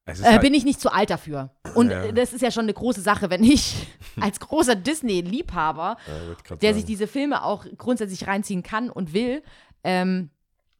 [0.07, 1.51] äh, halt, bin ich nicht zu alt dafür.
[1.75, 2.11] Und Ja.
[2.13, 3.87] das ist ja schon eine große Sache, wenn ich
[4.21, 6.75] als großer Disney-Liebhaber, Ja, der sagen.
[6.75, 9.43] sich diese Filme auch grundsätzlich reinziehen kann und will,
[9.85, 10.31] ähm,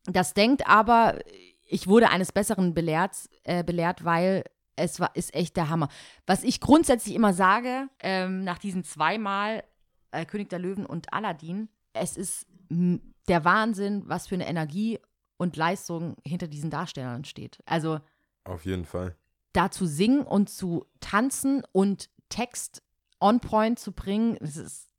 [0.05, 1.19] das denkt, aber
[1.65, 4.45] ich wurde eines Besseren belehrt, äh, belehrt weil
[4.77, 5.89] es war, ist echt der Hammer.
[6.27, 9.65] Was ich grundsätzlich immer sage, ähm, nach diesen zweimal
[10.11, 14.99] äh, König der Löwen und Aladdin, es ist der Wahnsinn, was für eine Energie
[15.37, 17.59] und Leistung hinter diesen Darstellern steht.
[17.67, 18.01] Also
[18.45, 19.15] Auf jeden Fall.
[19.53, 22.83] da zu singen und zu tanzen und Text
[23.21, 24.91] on point zu bringen, das ist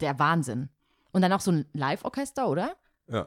[0.00, 0.68] der Wahnsinn.
[1.12, 2.76] Und dann auch so ein Live-Orchester, oder?
[3.08, 3.26] Ja.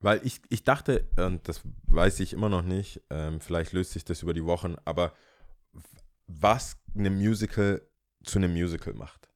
[0.00, 4.04] Weil ich, ich dachte, und das weiß ich immer noch nicht, ähm, vielleicht löst sich
[4.04, 5.12] das über die Wochen, aber
[6.26, 7.82] was eine Musical
[8.24, 9.28] zu einem Musical macht.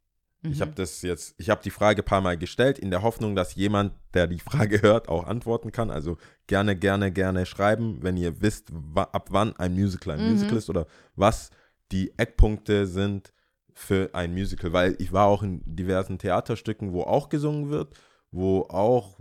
[0.42, 0.60] Ich Mhm.
[0.60, 3.54] habe das jetzt, ich habe die Frage ein paar Mal gestellt, in der Hoffnung, dass
[3.54, 5.90] jemand, der die Frage hört, auch antworten kann.
[5.90, 10.30] Also gerne, gerne, gerne schreiben, wenn ihr wisst, ab wann ein Musical ein Mhm.
[10.30, 11.50] Musical ist oder was
[11.92, 13.32] die Eckpunkte sind
[13.72, 14.72] für ein Musical.
[14.72, 17.94] Weil ich war auch in diversen Theaterstücken, wo auch gesungen wird,
[18.34, 19.16] wo auch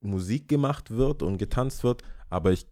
[0.00, 2.02] Musik gemacht wird und getanzt wird.
[2.30, 2.66] Aber ich,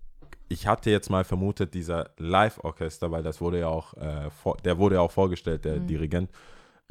[0.48, 4.78] ich hatte jetzt mal vermutet, dieser Live-Orchester, weil das wurde ja auch, äh, vor, der
[4.78, 5.86] wurde ja auch vorgestellt, der Mhm.
[5.88, 6.30] Dirigent.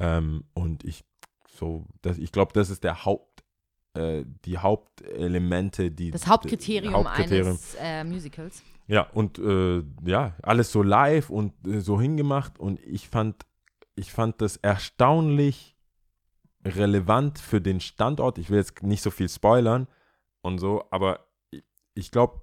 [0.00, 1.04] Ähm, und ich
[1.56, 3.42] so, das, ich glaube, das ist der Haupt,
[3.96, 7.48] äh, die Hauptelemente, die Das Hauptkriterium, Hauptkriterium.
[7.48, 8.62] eines äh, Musicals.
[8.86, 13.46] Ja, und äh, ja, alles so live und äh, so hingemacht und ich fand,
[13.94, 15.73] ich fand das erstaunlich
[16.64, 18.38] relevant für den Standort.
[18.38, 19.86] Ich will jetzt nicht so viel spoilern
[20.42, 21.26] und so, aber
[21.94, 22.42] ich, glaube,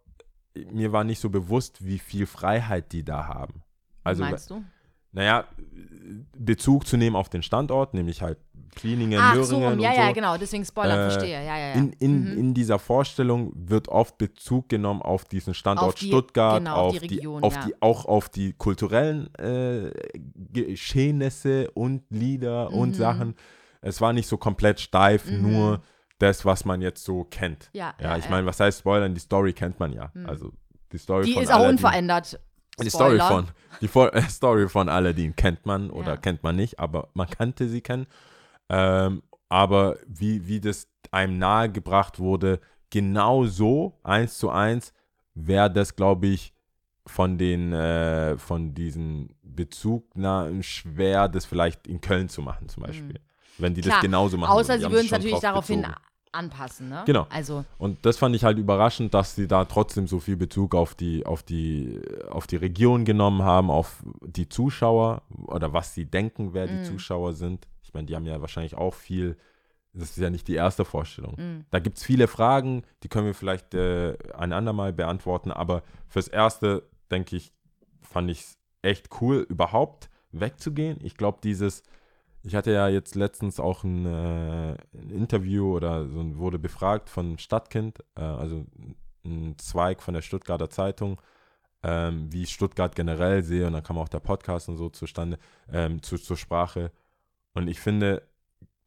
[0.72, 3.64] mir war nicht so bewusst, wie viel Freiheit die da haben.
[4.04, 4.64] Also meinst du?
[5.14, 5.46] naja,
[6.38, 8.38] Bezug zu nehmen auf den Standort, nämlich halt
[8.74, 10.14] Kliningen, Ach Möhringen so, ja, und ja, so.
[10.14, 11.74] genau, deswegen Spoiler, Äh, verstehe, ja, ja, ja.
[11.74, 12.38] In, in, Mhm.
[12.38, 16.96] in dieser Vorstellung wird oft Bezug genommen auf diesen Standort Auf die- Stuttgart, genau, auf
[16.96, 17.66] auf die die, Region, auf ja.
[17.66, 19.92] die, auch auf die kulturellen äh,
[20.54, 22.94] Geschehnisse und Lieder und Mhm.
[22.94, 23.36] Sachen.
[23.82, 25.42] Es war nicht so komplett steif, Mhm.
[25.52, 25.82] nur
[26.20, 27.70] das, was man jetzt so kennt.
[27.74, 29.14] ja, Ja, ich meine, was heißt Spoilern?
[29.16, 30.12] Die Story kennt man ja.
[30.14, 30.26] Mhm.
[30.28, 30.52] Also
[30.92, 32.40] die Story die von ist auch Aladdin- unverändert.
[32.80, 33.28] die Story Spoiler.
[33.28, 33.48] von,
[33.82, 33.88] die
[34.30, 36.18] Story von Aladdin kennt man oder Ja.
[36.18, 38.06] kennt man nicht, aber man kannte sie kennen.
[38.70, 42.60] Ähm, aber wie, wie das einem nahegebracht wurde,
[42.92, 44.94] genau so, eins zu eins,
[45.34, 46.54] wäre das, glaube ich,
[47.08, 53.20] von den, äh, von diesen Bezugnahmen schwer, das vielleicht in Köln zu machen, zum Beispiel.
[53.58, 53.82] Wenn die.
[53.82, 54.52] Klar, das genauso machen.
[54.52, 54.78] Außer.
[54.78, 55.86] Die sie würden es natürlich daraufhin
[56.34, 57.04] anpassen, ne?
[57.06, 57.28] Genau.
[57.30, 60.96] Also, Und das fand ich halt überraschend, dass sie da trotzdem so viel Bezug auf
[60.96, 62.00] die, auf die,
[62.30, 66.84] auf die Region genommen haben, auf die Zuschauer oder was sie denken, wer die Mm.
[66.86, 67.68] Zuschauer sind.
[67.84, 69.36] Ich meine, die haben ja wahrscheinlich auch viel,
[69.92, 71.36] das ist ja nicht die erste Vorstellung.
[71.38, 71.66] mh.
[71.70, 76.30] Da gibt es viele Fragen, die können wir vielleicht äh, ein andermal beantworten, aber fürs
[76.30, 77.52] Erste, denke ich,
[78.02, 80.98] fand ich es echt cool, überhaupt wegzugehen.
[81.04, 81.84] Ich glaube, dieses,
[82.44, 87.38] ich hatte ja jetzt letztens auch ein, äh, ein Interview oder so wurde befragt von
[87.38, 88.66] Stadtkind, äh, also
[89.24, 91.22] ein Zweig von der Stuttgarter Zeitung,
[91.84, 95.38] ähm, wie ich Stuttgart generell sehe und dann kam auch der Podcast und so zustande,
[95.72, 96.92] ähm, zu, zur Sprache.
[97.54, 98.24] Und ich finde,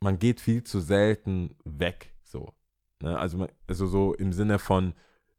[0.00, 2.52] man geht viel zu selten weg, so.
[3.02, 3.18] Ne?
[3.18, 4.94] Also, man, also so im Sinne von,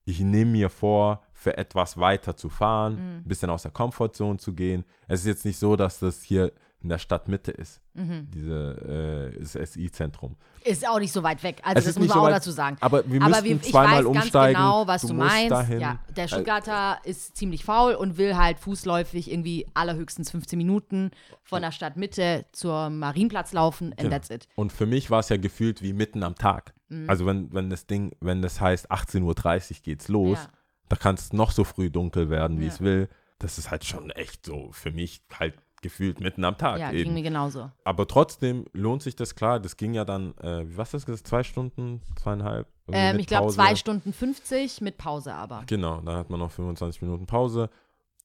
[0.06, 3.18] ich nehme mir vor, für etwas weiter zu fahren, Mhm.
[3.18, 4.86] ein bisschen aus der Komfortzone zu gehen.
[5.08, 6.52] Es ist jetzt nicht so, dass das hier
[6.82, 8.28] in der Stadtmitte ist, Mhm.
[8.32, 10.36] diese, äh, SI-Zentrum.
[10.64, 11.60] Ist auch nicht so weit weg.
[11.64, 12.78] Also, Es das muss man so auch weit- dazu sagen.
[12.82, 14.56] Aber wir Aber müssten wir, ich zweimal weiß ganz umsteigen.
[14.62, 15.52] genau, was du, musst meinst.
[15.52, 15.80] Dahin.
[15.80, 21.12] Ja, der Also, Stuttgarter ist ziemlich faul und will halt fußläufig irgendwie allerhöchstens 15 Minuten
[21.44, 24.10] von der Stadtmitte zur Marienplatz laufen and Genau.
[24.12, 24.48] that's it.
[24.56, 26.74] Und für mich war es ja gefühlt wie mitten am Tag.
[26.90, 27.10] Mhm.
[27.10, 30.50] Also wenn, wenn das Ding, wenn das heißt 18.30 Uhr geht's los, Ja.
[30.90, 32.72] da kann es noch so früh dunkel werden, wie Ja.
[32.72, 33.10] es will.
[33.40, 35.56] Das ist halt schon echt so für mich halt
[35.86, 36.80] gefühlt mitten am Tag.
[36.80, 37.04] Ja, eben.
[37.06, 37.70] ging mir genauso.
[37.84, 39.60] Aber trotzdem lohnt sich das klar.
[39.60, 42.68] Das ging ja dann, äh, wie was ist das, zwei Stunden, zweieinhalb?
[42.92, 45.64] Ähm, ich glaube zwei Stunden 50 mit Pause aber.
[45.68, 47.70] Genau, dann hat man noch 25 Minuten Pause.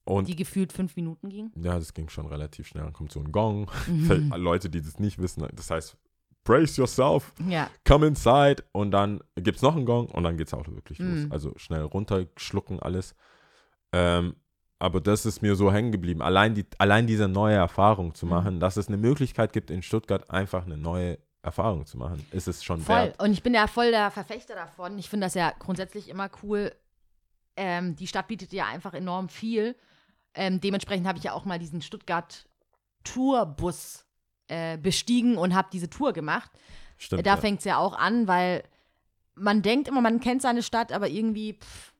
[0.03, 1.51] Und Die gefühlt fünf Minuten ging.
[1.55, 2.83] ja, das ging schon relativ schnell.
[2.83, 3.69] Dann kommt so ein Gong.
[3.87, 4.33] Mhm.
[4.35, 5.95] Leute, die das nicht wissen, das heißt,
[6.43, 7.69] brace yourself, Ja.
[7.87, 8.63] come inside.
[8.71, 11.21] Und dann gibt es noch einen Gong und dann geht es auch wirklich Mhm.
[11.23, 11.31] los.
[11.31, 13.13] Also schnell runterschlucken alles.
[13.93, 14.35] Ähm,
[14.81, 16.21] aber das ist mir so hängen geblieben.
[16.21, 18.15] Allein, die, allein diese neue Erfahrung Mhm.
[18.15, 22.25] zu machen, dass es eine Möglichkeit gibt, in Stuttgart einfach eine neue Erfahrung zu machen,
[22.31, 22.95] ist es schon Voll.
[22.95, 23.21] wert.
[23.21, 24.97] Und ich bin ja voll der Verfechter davon.
[24.99, 26.73] Ich finde das ja grundsätzlich immer cool.
[27.55, 29.75] Ähm, die Stadt bietet ja einfach enorm viel.
[30.33, 34.05] Ähm, dementsprechend habe ich ja auch mal diesen Stuttgart-Tourbus
[34.47, 36.51] äh, bestiegen und habe diese Tour gemacht.
[36.97, 37.25] Stimmt.
[37.25, 37.37] da ja.
[37.37, 38.63] fängt es ja auch an, weil
[39.35, 41.90] man denkt immer, man kennt seine Stadt, aber irgendwie, pff,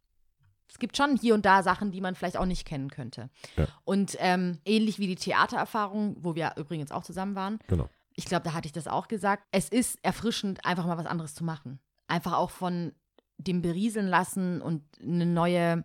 [0.71, 3.29] es gibt schon hier und da Sachen, die man vielleicht auch nicht kennen könnte.
[3.57, 3.67] Ja.
[3.83, 7.89] Und ähm, ähnlich wie die Theatererfahrung, wo wir übrigens auch zusammen waren, Genau.
[8.15, 11.35] ich glaube, da hatte ich das auch gesagt, es ist erfrischend, einfach mal was anderes
[11.35, 11.79] zu machen.
[12.07, 12.93] Einfach auch von
[13.37, 15.83] dem berieseln lassen und eine neue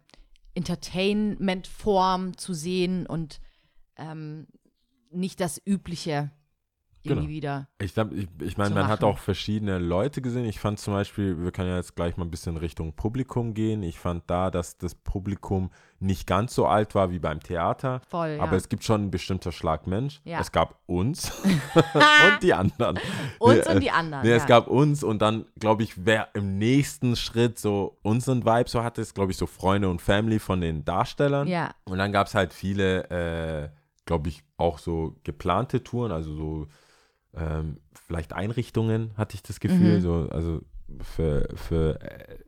[0.55, 3.41] Entertainment-Form zu sehen und
[3.97, 4.47] ähm,
[5.11, 6.30] nicht das Übliche
[7.07, 7.65] irgendwie Genau.
[7.65, 7.69] wieder.
[7.81, 9.13] Ich, glaub, ich, ich meine, man hat machen.
[9.15, 10.45] auch verschiedene Leute gesehen.
[10.45, 13.83] Ich fand zum Beispiel, wir können ja jetzt gleich mal ein bisschen Richtung Publikum gehen.
[13.83, 18.03] Ich fand da, dass das Publikum nicht ganz so alt war wie beim Theater.
[18.09, 18.57] Voll, Aber ja.
[18.59, 20.21] es gibt schon ein bestimmter Schlag Mensch.
[20.25, 20.41] Ja.
[20.41, 22.99] Es gab uns und die anderen.
[23.39, 24.23] Uns und die anderen.
[24.25, 24.37] Nee, ja.
[24.37, 28.83] es gab uns und dann, glaube ich, wer im nächsten Schritt so unseren Vibe so
[28.83, 31.49] hatte, ist, glaube ich, so Freunde und Family von den Darstellern.
[31.49, 33.69] Ja, Und dann gab es halt viele, äh,
[34.05, 36.67] glaube ich, auch so geplante Touren, also so
[37.37, 40.01] ähm, vielleicht Einrichtungen, hatte ich das Gefühl, Mhm.
[40.03, 40.62] so, also
[41.03, 42.39] für, für äh,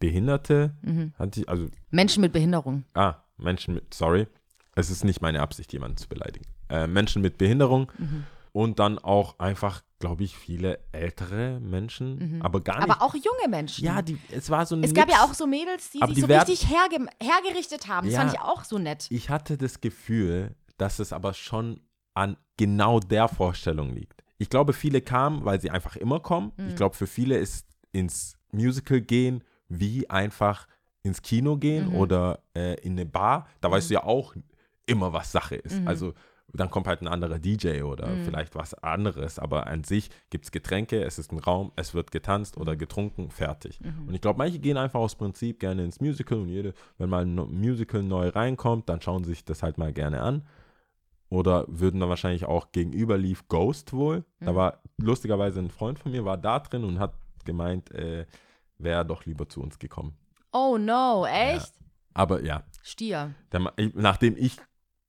[0.00, 1.12] Behinderte, mhm.
[1.18, 2.84] hatte ich, also, Menschen mit Behinderung.
[2.94, 4.26] ah, Menschen mit, sorry,
[4.74, 6.46] es ist nicht meine Absicht, jemanden zu beleidigen.
[6.68, 8.24] Äh, Menschen mit Behinderung Mhm.
[8.52, 12.42] und dann auch einfach, glaube ich, viele ältere Menschen, Mhm.
[12.42, 12.90] aber gar nicht.
[12.90, 13.84] Aber auch junge Menschen.
[13.84, 15.18] ja, die, es war so ein es gab Mix.
[15.18, 18.06] ja auch so Mädels, die sich die so richtig herge hergerichtet haben.
[18.06, 18.20] Das Ja.
[18.20, 19.06] fand ich auch so nett.
[19.10, 21.80] Ich hatte das Gefühl, dass es aber schon
[22.18, 24.22] an genau der Vorstellung liegt.
[24.38, 26.52] Ich glaube, viele kamen, weil sie einfach immer kommen.
[26.56, 26.68] Mhm.
[26.68, 30.66] Ich glaube, für viele ist ins Musical gehen wie einfach
[31.02, 31.94] ins Kino gehen Mhm.
[31.94, 33.46] oder äh, in eine Bar.
[33.60, 34.34] Da weißt du ja auch
[34.86, 35.80] immer, was Sache ist.
[35.80, 35.88] Mhm.
[35.88, 36.14] Also
[36.54, 38.24] dann kommt halt ein anderer DJ oder Mhm.
[38.24, 39.38] vielleicht was anderes.
[39.38, 43.30] Aber an sich gibt es Getränke, es ist ein Raum, es wird getanzt oder getrunken,
[43.30, 43.80] fertig.
[43.80, 44.08] Mhm.
[44.08, 47.24] Und ich glaube, manche gehen einfach aus Prinzip gerne ins Musical und jede, wenn mal
[47.26, 50.46] ein Musical neu reinkommt, dann schauen sie sich das halt mal gerne an.
[51.30, 54.24] Oder würden dann wahrscheinlich auch gegenüber lief Ghost wohl.
[54.40, 54.56] Da Mhm.
[54.56, 57.14] war lustigerweise ein Freund von mir, war da drin und hat
[57.44, 58.26] gemeint, äh,
[58.78, 60.16] wäre doch lieber zu uns gekommen.
[60.52, 61.74] Oh no, echt?
[62.14, 63.34] Aber ja, Stier.
[63.52, 64.56] der, nachdem ich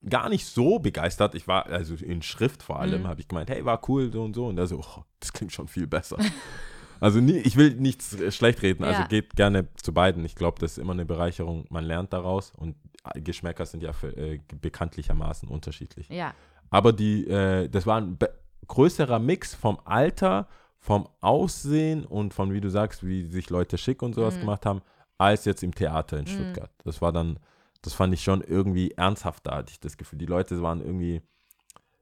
[0.07, 3.07] gar nicht so begeistert, ich war, also in Schrift vor allem, Mhm.
[3.07, 4.47] habe ich gemeint, hey, war cool, so und so.
[4.47, 6.17] Und er so, oh, das klingt schon viel besser.
[6.99, 9.07] also nie, ich will nichts äh, schlecht reden, also Ja.
[9.07, 10.23] geht gerne zu beiden.
[10.25, 12.75] Ich glaube, das ist immer eine Bereicherung, man lernt daraus und
[13.15, 16.09] Geschmäcker sind ja für, äh, bekanntlichermaßen unterschiedlich.
[16.09, 16.33] Ja.
[16.69, 18.17] Aber die, äh, das war ein
[18.67, 20.47] größerer Mix vom Alter,
[20.79, 24.41] vom Aussehen und von, wie du sagst, wie sich Leute schick und sowas Mhm.
[24.41, 24.81] gemacht haben,
[25.17, 26.29] als jetzt im Theater in Mhm.
[26.29, 26.71] Stuttgart.
[26.83, 27.39] Das war dann,
[27.81, 30.19] das fand ich schon irgendwie ernsthafter, hatte ich das Gefühl.
[30.19, 31.21] Die Leute waren irgendwie,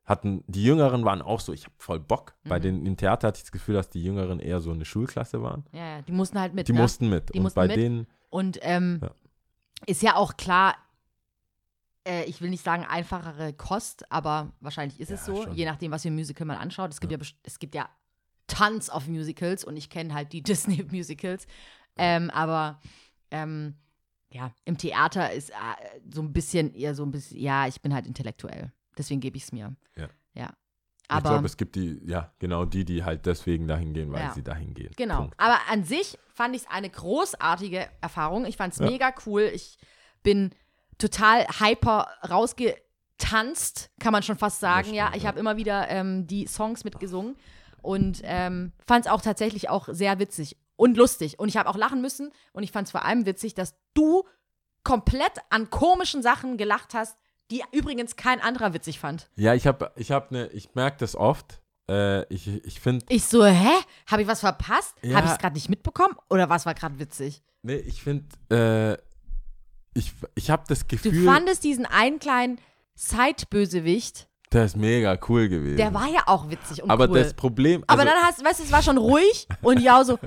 [0.06, 2.34] hatten, die Jüngeren waren auch so, ich habe voll Bock.
[2.43, 2.64] Bei Mhm.
[2.64, 5.66] den, im Theater hatte ich das Gefühl, dass die Jüngeren eher so eine Schulklasse waren.
[5.72, 6.68] Ja, ja, die mussten halt mit.
[6.68, 6.82] Die ne?
[6.82, 7.34] mussten mit.
[7.34, 7.78] Die und mussten bei mit.
[7.78, 9.12] denen, Und ähm, Ja.
[9.86, 10.76] ist ja auch klar,
[12.08, 15.53] äh, ich will nicht sagen einfachere Kost, aber wahrscheinlich ist es Ja, so, schon.
[15.55, 16.91] je nachdem, was für ein Musical man anschaut.
[16.91, 17.89] Es gibt ja, best- es gibt ja
[18.47, 21.45] tons of Musicals und ich kenne halt die Disney-Musicals.
[21.97, 22.80] Ähm, aber
[23.32, 23.76] ähm,
[24.32, 25.53] ja, im Theater ist äh,
[26.14, 28.72] so ein bisschen eher so ein bisschen, ja, ich bin halt intellektuell.
[28.97, 29.76] Deswegen gebe ich es mir.
[29.95, 30.08] Ja.
[30.34, 30.49] Ja.
[31.03, 34.22] ich Aber glaube, es gibt die, ja, genau die, die halt deswegen dahin gehen, weil
[34.22, 34.34] Ja.
[34.34, 34.91] sie dahin gehen.
[34.95, 35.22] Genau.
[35.22, 35.36] Punkt.
[35.39, 38.45] Aber an sich fand ich es eine großartige Erfahrung.
[38.45, 38.86] Ich fand es Ja.
[38.89, 39.49] mega cool.
[39.53, 39.78] Ich
[40.24, 40.51] bin
[40.98, 44.88] total hyper rausgetanzt, kann man schon fast sagen.
[44.88, 45.28] Das ja, stimmt, ich ja.
[45.30, 47.36] habe immer wieder ähm, die Songs mitgesungen
[47.82, 51.39] und ähm, fand es auch tatsächlich auch sehr witzig und lustig.
[51.39, 54.24] Und ich habe auch lachen müssen und ich fand es vor allem witzig, dass du
[54.84, 57.18] komplett an komischen Sachen gelacht hast,
[57.52, 59.30] die übrigens kein anderer witzig fand.
[59.36, 61.62] Ja, ich habe, ich habe eine, ich merke das oft.
[61.89, 63.72] Äh, ich ich finde, Ich so, hä?
[64.08, 64.95] Habe ich was verpasst?
[65.02, 65.16] Ja.
[65.16, 66.16] Habe ich es gerade nicht mitbekommen?
[66.30, 67.41] Oder was war gerade witzig?
[67.64, 68.98] nee, ich finde, äh,
[69.98, 72.60] ich, ich habe das Du Gefühl, fandest diesen einen kleinen
[72.95, 75.76] Side-Bösewicht, der ist mega cool gewesen.
[75.76, 77.20] der war ja auch witzig und aber cool.
[77.20, 80.04] das Problem, aber also, dann hast du, weißt du, es war schon ruhig und ja
[80.04, 80.18] so,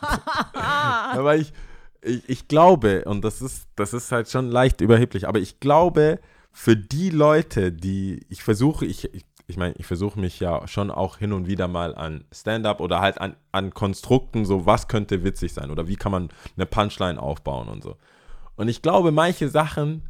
[0.54, 1.52] aber ich,
[2.00, 6.20] ich, ich glaube, und das ist, das ist halt schon leicht überheblich, aber ich glaube,
[6.52, 10.90] für die Leute, die, ich versuche, ich, ich, ich meine, ich versuche mich ja schon
[10.90, 15.22] auch hin und wieder mal an Stand-up oder halt an, an Konstrukten, so was könnte
[15.22, 17.96] witzig sein oder wie kann man eine Punchline aufbauen und so.
[18.60, 20.02] Und ich glaube, manche Sachen,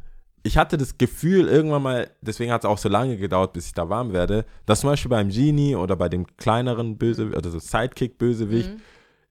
[0.43, 3.73] ich hatte das Gefühl irgendwann mal, deswegen hat es auch so lange gedauert, bis ich
[3.73, 7.59] da warm werde, dass zum Beispiel beim Genie oder bei dem kleineren Böse, oder so
[7.59, 8.71] Sidekick-Bösewicht,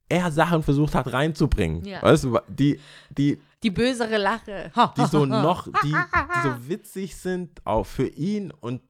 [0.08, 1.84] er Sachen versucht hat reinzubringen.
[1.84, 2.02] Ja.
[2.02, 4.72] Weißt du, die, die, die bösere Lache.
[4.96, 8.50] die so noch, die, die so witzig sind, auch für ihn.
[8.50, 8.80] Und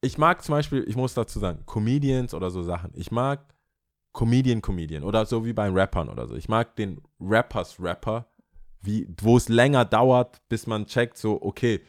[0.00, 2.92] ich mag zum Beispiel, ich muss dazu sagen, Comedians oder so Sachen.
[2.94, 3.40] Ich mag
[4.12, 6.36] Comedian, Comedian oder so wie bei Rappern oder so.
[6.36, 8.24] Ich mag den Rappers Rapper,
[8.82, 11.80] wie, wo es länger dauert, bis man checkt, so, okay,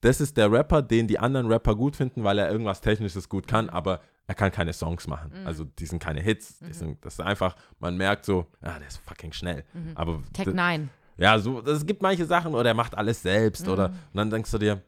[0.00, 3.46] das ist der Rapper, den die anderen Rapper gut finden, weil er irgendwas Technisches gut
[3.46, 5.32] kann, aber er kann keine Songs machen.
[5.44, 6.58] Also die sind keine Hits.
[6.60, 9.64] Die sind, das ist einfach, man merkt so, ah, der ist fucking schnell.
[9.96, 10.88] Aber Tech d- 9.
[11.18, 13.72] ja, so, es gibt manche Sachen oder er macht alles selbst Mhm.
[13.72, 14.82] oder und dann denkst du dir,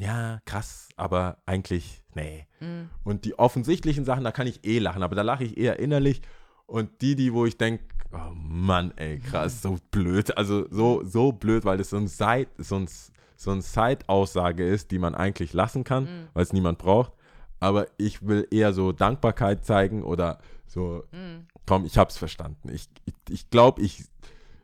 [0.00, 2.46] ja, krass, aber eigentlich, nee.
[2.60, 2.90] Mhm.
[3.04, 6.20] Und die offensichtlichen Sachen, da kann ich eh lachen, aber da lache ich eher innerlich.
[6.66, 10.36] Und die, die, wo ich denke, oh Mann, ey, krass, so blöd.
[10.36, 12.88] Also so, so blöd, weil das so ein Side, so ein,
[13.36, 16.28] so ein Side-Aussage ist, die man eigentlich lassen kann, Mhm.
[16.34, 17.12] weil es niemand braucht.
[17.60, 21.46] Aber ich will eher so Dankbarkeit zeigen oder so, Mhm.
[21.66, 22.68] komm, ich hab's verstanden.
[22.70, 24.04] Ich glaube, ich, ich, glaub, ich,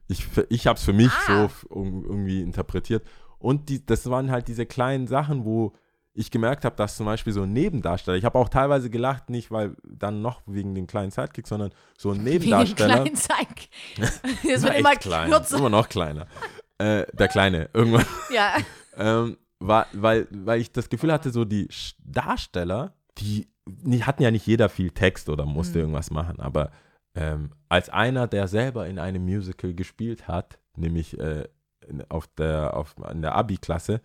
[0.09, 1.49] ich, ich hab's für mich Ah.
[1.49, 3.05] so irgendwie interpretiert.
[3.39, 5.73] Und die, das waren halt diese kleinen Sachen, wo
[6.17, 9.51] ich gemerkt habe, dass zum Beispiel so ein Nebendarsteller, ich habe auch teilweise gelacht, nicht
[9.51, 12.95] weil dann noch wegen den kleinen Sidekicks, sondern so ein Wegen dem Nebendarsteller.
[13.03, 13.69] kleinen Zeig.
[14.45, 15.59] Das wird immer klein, kürzer.
[15.59, 16.27] immer noch kleiner.
[16.79, 18.07] äh, der Kleine, irgendwann.
[18.33, 18.55] Ja.
[18.97, 21.69] ähm, war, weil, weil ich das Gefühl hatte, so die
[22.05, 25.85] Darsteller, die, die hatten ja nicht jeder viel Text oder musste Mhm.
[25.85, 26.71] irgendwas machen, aber
[27.17, 31.49] ähm, als einer, der selber in einem Musical gespielt hat, nämlich äh,
[31.89, 34.01] in, auf der, auf, in der Abi-Klasse,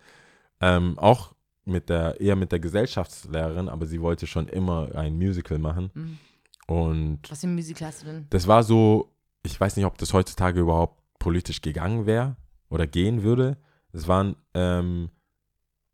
[0.60, 1.34] ähm, auch
[1.64, 5.90] mit der, eher mit der Gesellschaftslehrerin, aber sie wollte schon immer ein Musical machen.
[5.94, 6.18] Mhm.
[6.66, 8.26] Und Was für eine Musik hast du denn?
[8.30, 9.10] das war so,
[9.42, 12.36] ich weiß nicht, ob das heutzutage überhaupt politisch gegangen wäre
[12.68, 13.56] oder gehen würde.
[13.92, 15.10] Es waren ähm,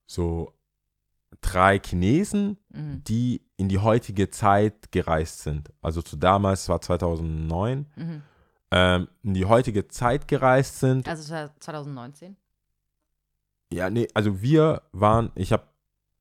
[0.06, 0.52] so
[1.40, 3.02] drei Chinesen, Mhm.
[3.04, 5.70] die in die heutige Zeit gereist sind.
[5.80, 8.22] Also zu damals, es war 2009, Mhm.
[8.70, 11.08] ähm, in die heutige Zeit gereist sind.
[11.08, 12.36] Also es war 2019.
[13.72, 15.64] Ja, nee, also wir waren, ich habe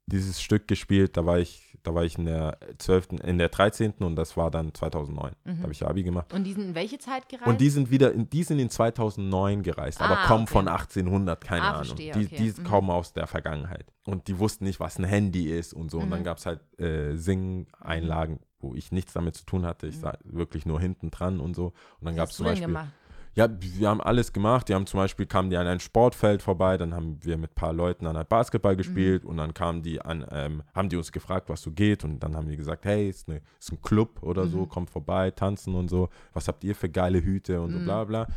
[0.08, 3.94] dieses Stück gespielt, da war ich, da war ich in der 12., in der 13.
[4.00, 5.32] und das war dann 2009.
[5.44, 6.32] Da habe ich Abi gemacht.
[6.34, 7.48] Und die sind in welche Zeit gereist?
[7.48, 10.54] Und die sind wieder, in, die sind in 2009 gereist, aber Ah, kommen okay.
[10.54, 11.86] von 1800, keine Ah, Ahnung.
[11.86, 12.36] verstehe, die okay.
[12.56, 12.66] die Mhm.
[12.66, 13.92] kommen aus der Vergangenheit.
[14.06, 16.00] Und die wussten nicht, was ein Handy ist und so.
[16.00, 16.26] Und dann Mhm.
[16.26, 19.88] gab es halt äh, Sing-Einlagen, wo ich nichts damit zu tun hatte.
[19.88, 21.68] Ich sah wirklich nur hinten dran und so.
[22.00, 22.68] Und dann gab es zum Beispiel.
[22.68, 22.90] gemacht?
[23.36, 24.70] Ja, wir haben alles gemacht.
[24.70, 27.56] Die haben zum Beispiel, kamen die an ein Sportfeld vorbei, dann haben wir mit ein
[27.56, 31.50] paar Leuten an Basketball gespielt und dann kamen die an, ähm, haben die uns gefragt,
[31.50, 34.48] was so geht und dann haben die gesagt, hey, ist, eine, ist ein Club oder
[34.48, 36.08] so, kommt vorbei, tanzen und so.
[36.34, 38.28] Was habt ihr für geile Hüte und so bla bla.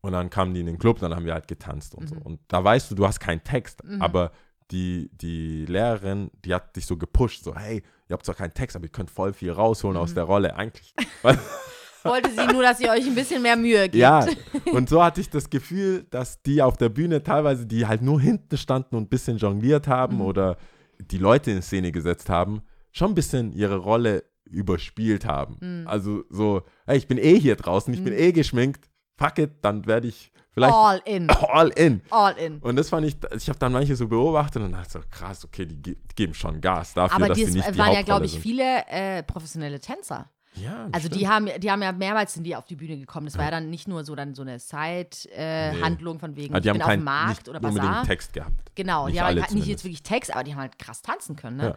[0.00, 2.16] Und dann kamen die in den Club, dann haben wir halt getanzt und so.
[2.16, 4.32] Und da weißt du, du hast keinen Text, aber
[4.72, 8.76] die, die Lehrerin, die hat dich so gepusht, so, hey, ihr habt zwar keinen Text,
[8.76, 10.56] aber ihr könnt voll viel rausholen aus der Rolle.
[10.56, 10.94] Eigentlich.
[12.04, 13.94] Wollte sie nur, dass ihr euch ein bisschen mehr Mühe gebt.
[13.96, 14.26] Ja,
[14.72, 18.20] und so hatte ich das Gefühl, dass die auf der Bühne teilweise, die halt nur
[18.20, 20.22] hinten standen und ein bisschen jongliert haben Mhm.
[20.22, 20.56] oder
[21.00, 25.56] die Leute in Szene gesetzt haben, schon ein bisschen ihre Rolle überspielt haben.
[25.60, 25.86] Mhm.
[25.88, 29.86] Also so, hey, ich bin eh hier draußen, ich bin eh geschminkt, fuck it, dann
[29.86, 31.30] werde ich vielleicht All in.
[31.52, 32.00] all in.
[32.10, 32.58] All in.
[32.58, 35.66] Und das fand ich, ich habe dann manche so beobachtet und dachte so, krass, okay,
[35.66, 38.02] die, ge- die geben schon Gas dafür, Aber dass die sie nicht die waren ja,
[38.02, 38.42] glaube ich, sind.
[38.42, 40.28] viele äh, professionelle Tänzer.
[40.54, 41.14] Ja, Also stimmt.
[41.20, 43.26] die haben, die haben ja mehrmals sind die auf die Bühne gekommen.
[43.26, 46.64] Das war ja dann nicht nur so dann so eine Side-Handlung von wegen, Ah, ich
[46.64, 48.04] bin auf keinen dem Markt nicht oder unbedingt Bazar.
[48.06, 48.72] Text gehabt.
[48.74, 51.36] Genau, Nicht die haben halt nicht jetzt wirklich Text, aber die haben halt krass tanzen
[51.36, 51.56] können.
[51.58, 51.76] Ne?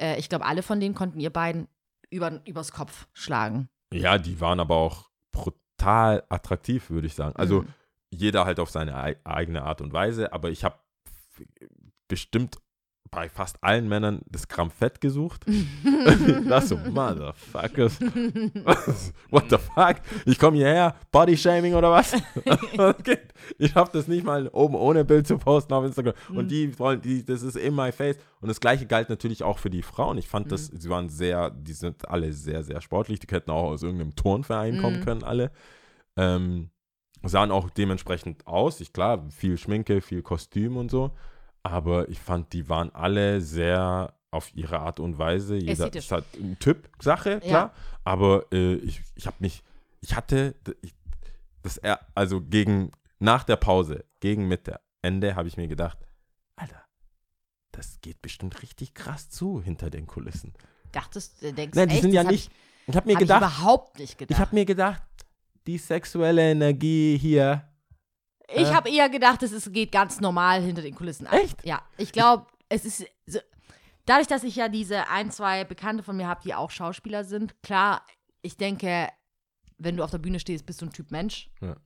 [0.00, 1.68] Äh, ich glaube, alle von denen konnten ihr beiden
[2.10, 3.68] über, übers Kopf schlagen.
[3.92, 7.34] Ja, die waren aber auch brutal attraktiv, würde ich sagen.
[7.36, 7.68] Also Mhm.
[8.10, 10.78] jeder halt auf seine ei- eigene Art und Weise, aber ich habe
[12.08, 12.58] bestimmt
[13.14, 15.44] bei fast allen Männern das Gramm Fett gesucht.
[16.48, 18.00] das so, Motherfuckers.
[19.30, 19.96] What the fuck?
[20.26, 22.14] Ich komme hierher, Bodyshaming oder was?
[23.58, 26.14] Ich habe das nicht mal oben ohne Bild zu posten auf Instagram.
[26.34, 28.16] Und die wollen, die, das ist in my face.
[28.40, 30.18] Und das gleiche galt natürlich auch für die Frauen.
[30.18, 33.20] Ich fand das, sie waren sehr, die sind alle sehr, sehr sportlich.
[33.20, 35.04] Die hätten auch aus irgendeinem Turnverein kommen Mhm.
[35.04, 35.50] können, alle.
[36.16, 36.70] Ähm,
[37.22, 38.80] sahen auch dementsprechend aus.
[38.80, 41.12] Ich klar, viel Schminke, viel Kostüm und so.
[41.64, 45.56] Aber ich fand, die waren alle sehr auf ihre Art und Weise.
[45.56, 46.04] Jeder Ästhetisch.
[46.04, 47.72] ist halt eine Typ-Sache, klar.
[48.04, 49.62] Aber äh, ich, ich habe mich,
[50.00, 50.94] ich hatte, ich,
[51.62, 55.98] das, er- also gegen, nach der Pause, gegen Mitte, Ende, habe ich mir gedacht,
[56.56, 56.82] Alter,
[57.72, 60.52] das geht bestimmt richtig krass zu hinter den Kulissen.
[60.92, 62.50] Dachtest, äh, denkst Nein, die echt, sind ja hab nicht,
[62.86, 64.36] ich habe mir Ich, hab ich gedacht, überhaupt nicht gedacht.
[64.36, 65.02] ich habe mir gedacht,
[65.66, 67.66] die sexuelle Energie hier,
[68.48, 68.74] Ich Äh.
[68.74, 71.34] habe eher gedacht, es geht ganz normal hinter den Kulissen ab.
[71.34, 71.64] Echt?
[71.64, 73.38] Ja, ich glaube, es ist so,
[74.06, 77.60] dadurch, dass ich ja diese ein, zwei Bekannte von mir habe, die auch Schauspieler sind,
[77.62, 78.02] klar,
[78.42, 79.08] ich denke,
[79.78, 81.50] wenn du auf der Bühne stehst, bist du ein Typ Mensch.
[81.60, 81.76] Ja.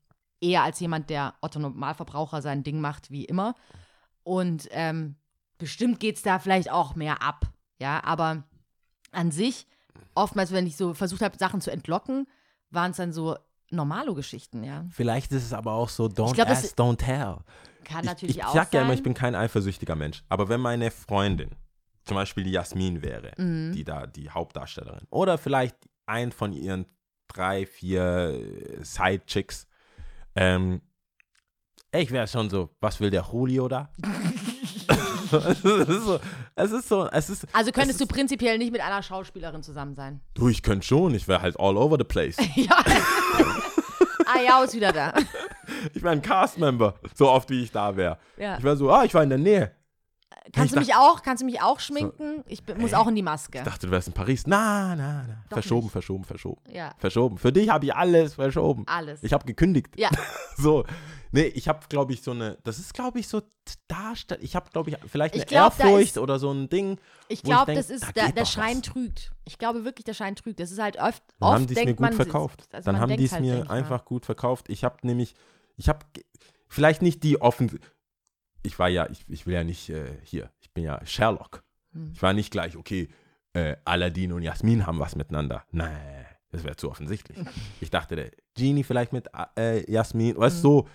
[0.41, 3.55] Eher als jemand, der Otto Normalverbraucher sein Ding macht, wie immer.
[4.23, 5.17] Und ähm,
[5.59, 7.47] bestimmt geht es da vielleicht auch mehr ab.
[7.81, 8.45] Ja, aber
[9.13, 9.67] an sich,
[10.15, 12.27] oftmals, wenn ich so versucht habe, Sachen zu entlocken,
[12.71, 13.37] waren es dann so
[13.71, 14.85] Normalo-Geschichten, ja.
[14.91, 17.37] Vielleicht ist es aber auch so, don't glaub, das- ask, don't tell.
[17.85, 18.87] Kann Ich, natürlich ich auch sag ja sein.
[18.87, 20.23] immer, ich bin kein eifersüchtiger Mensch.
[20.29, 21.51] Aber wenn meine Freundin,
[22.05, 23.73] zum Beispiel die Jasmin wäre, Mhm.
[23.73, 26.87] die da die Hauptdarstellerin, oder vielleicht ein von ihren
[27.29, 28.03] drei, vier
[28.81, 29.67] äh, Side-Chicks,
[30.35, 30.81] ähm,
[31.93, 33.91] ich wäre schon so, was will der Julio da?
[35.31, 36.21] es ist so,
[36.57, 39.63] es ist so, es ist, Also könntest es du ist, prinzipiell nicht mit einer Schauspielerin
[39.63, 40.21] zusammen sein.
[40.35, 42.37] du, ich könnte schon, ich wäre halt all over the place.
[42.55, 42.77] ja.
[44.29, 45.13] Ah ja, ist wieder da.
[45.95, 48.19] Ich wäre ein Cast-Member, so oft wie ich da wäre.
[48.37, 48.57] Ja.
[48.57, 49.71] Ich wäre so, ah, ich war in der Nähe.
[50.53, 52.43] Kannst du ich mich auch, kannst du mich auch schminken?
[52.47, 53.59] Ich bin, muss auch in die Maske.
[53.59, 54.45] Ich dachte, du wärst in Paris.
[54.47, 55.35] Na, na, na.
[55.49, 55.93] Doch verschoben, nicht.
[55.93, 56.63] verschoben, verschoben.
[56.73, 57.39] Ja, Verschoben.
[57.39, 58.85] Für dich habe ich alles verschoben.
[58.87, 59.23] alles.
[59.23, 59.89] Ich habe gekündigt.
[59.97, 60.11] Ja.
[60.61, 60.85] So.
[61.31, 63.43] Nee, ich habe, glaube ich, so eine, das ist, glaube ich, so
[63.87, 64.43] Darstellung.
[64.43, 66.99] Ich habe, glaube ich, vielleicht eine Ich glaub, da Ehrfurcht ist- oder so ein Ding.
[67.29, 68.83] Ich glaube, das ist, da der, geht der Schein was.
[68.83, 69.33] trügt.
[69.45, 70.59] Ich glaube wirklich, der Schein trügt.
[70.59, 72.67] Das ist halt oft, Dann oft haben die es mir gut man, verkauft.
[72.73, 73.75] also Dann haben die es halt, mir ich mal.
[73.77, 74.69] einfach gut verkauft.
[74.69, 75.35] Ich habe nämlich,
[75.77, 76.01] ich habe
[76.67, 77.79] vielleicht nicht die offen.
[78.63, 81.63] Ich war ja, ich, ich will ja nicht äh, hier, ich bin ja Sherlock.
[81.93, 82.11] Hm.
[82.15, 83.09] Ich war nicht gleich, okay,
[83.55, 85.65] äh, Aladdin und Jasmin haben was miteinander.
[85.71, 87.39] Nein, das wäre zu offensichtlich.
[87.81, 90.63] ich dachte, der Genie vielleicht mit äh, Jasmin, weißt Hm.
[90.63, 90.89] du, so.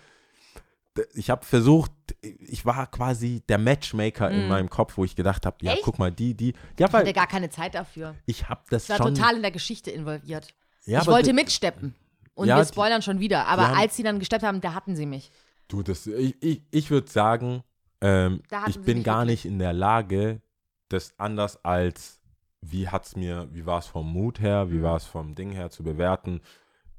[0.97, 1.91] D- Ich habe versucht,
[2.21, 4.47] ich war quasi der Matchmaker in Mhm.
[4.49, 5.81] meinem Kopf, wo ich gedacht habe, ja, Echt?
[5.83, 8.13] guck mal, die, die, ja, Ich hatte gar keine Zeit dafür.
[8.27, 9.15] ich habe das Ich war schon.
[9.15, 10.53] total in der Geschichte involviert.
[10.85, 11.95] ja, ich wollte mitsteppen.
[12.35, 13.47] Und Ja, wir die- spoilern schon wieder.
[13.47, 15.31] Aber als sie dann gesteppt haben, da hatten sie mich.
[15.67, 17.63] Du, das, ich, ich, ich würde sagen,
[18.01, 19.45] ähm, ich bin gar wirklich.
[19.45, 20.41] nicht in der Lage,
[20.89, 22.21] das anders als,
[22.61, 24.83] wie hat's mir, wie war es vom Mut her, wie Mhm.
[24.83, 26.41] war es vom Ding her zu bewerten,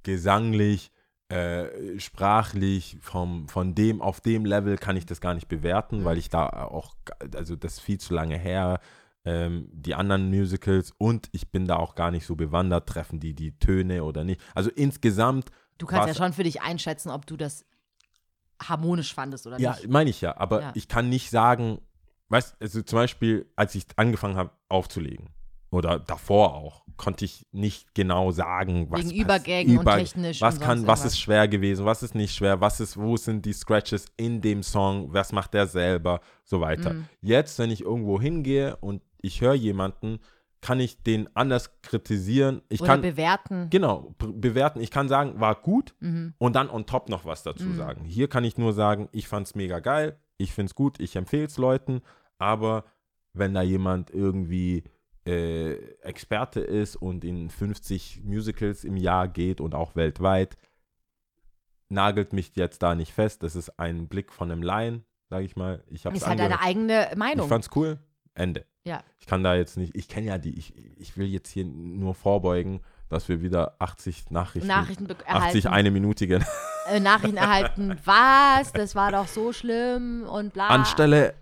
[0.02, 0.90] gesanglich,
[1.28, 6.18] äh, sprachlich, vom, von dem, auf dem Level kann ich das gar nicht bewerten, weil
[6.18, 6.94] ich da auch,
[7.34, 8.80] also das ist viel zu lange her,
[9.24, 13.34] ähm, die anderen Musicals und ich bin da auch gar nicht so bewandert, treffen die
[13.34, 14.40] die Töne oder nicht.
[14.54, 15.50] Also insgesamt.
[15.78, 17.64] Du kannst ja schon für dich einschätzen, ob du das
[18.62, 19.88] harmonisch fandest oder Ja, nicht.
[19.88, 20.72] meine ich ja, aber Ja.
[20.74, 21.78] ich kann nicht sagen,
[22.28, 25.28] weißt also zum Beispiel, als ich angefangen habe aufzulegen
[25.70, 30.54] oder davor auch, konnte ich nicht genau sagen, was Wegen Übergängen und Über- technisch was
[30.56, 33.52] und kann, was ist schwer gewesen, was ist nicht schwer, was ist, wo sind die
[33.52, 36.94] Scratches in dem Song, was macht der selber, so weiter.
[36.94, 37.08] Mhm.
[37.20, 40.20] Jetzt, wenn ich irgendwo hingehe und ich höre jemanden,
[40.64, 42.62] kann ich den anders kritisieren.
[42.70, 43.68] Ich oder kann bewerten.
[43.68, 44.80] genau be- bewerten.
[44.80, 46.32] Ich kann sagen, war gut Mhm.
[46.38, 47.76] und dann on top noch was dazu Mhm.
[47.76, 48.04] sagen.
[48.06, 51.58] Hier kann ich nur sagen, ich fand's mega geil, ich find's gut, ich empfehle es
[51.58, 52.00] Leuten,
[52.38, 52.84] aber
[53.34, 54.84] wenn da jemand irgendwie
[55.26, 60.56] äh, Experte ist und in 50 Musicals im Jahr geht und auch weltweit,
[61.88, 63.42] nagelt mich jetzt da nicht fest.
[63.42, 65.82] Das ist ein Blick von einem Laien, sage ich mal.
[65.88, 67.48] Ich hab's Ist halt deine eigene Ich Meinung.
[67.48, 67.98] fand's cool.
[68.34, 68.64] Ende.
[68.86, 69.02] Ja.
[69.18, 72.14] Ich kann da jetzt nicht, ich kenne ja die, ich, ich will jetzt hier nur
[72.14, 75.68] vorbeugen, dass wir wieder 80 Nachrichten, Nachrichten be- 80 erhalten.
[75.68, 76.40] eine Minütige
[76.90, 77.96] äh, Nachrichten erhalten.
[78.04, 78.72] Was?
[78.72, 80.68] Das war doch so schlimm und bla.
[80.68, 81.34] anstelle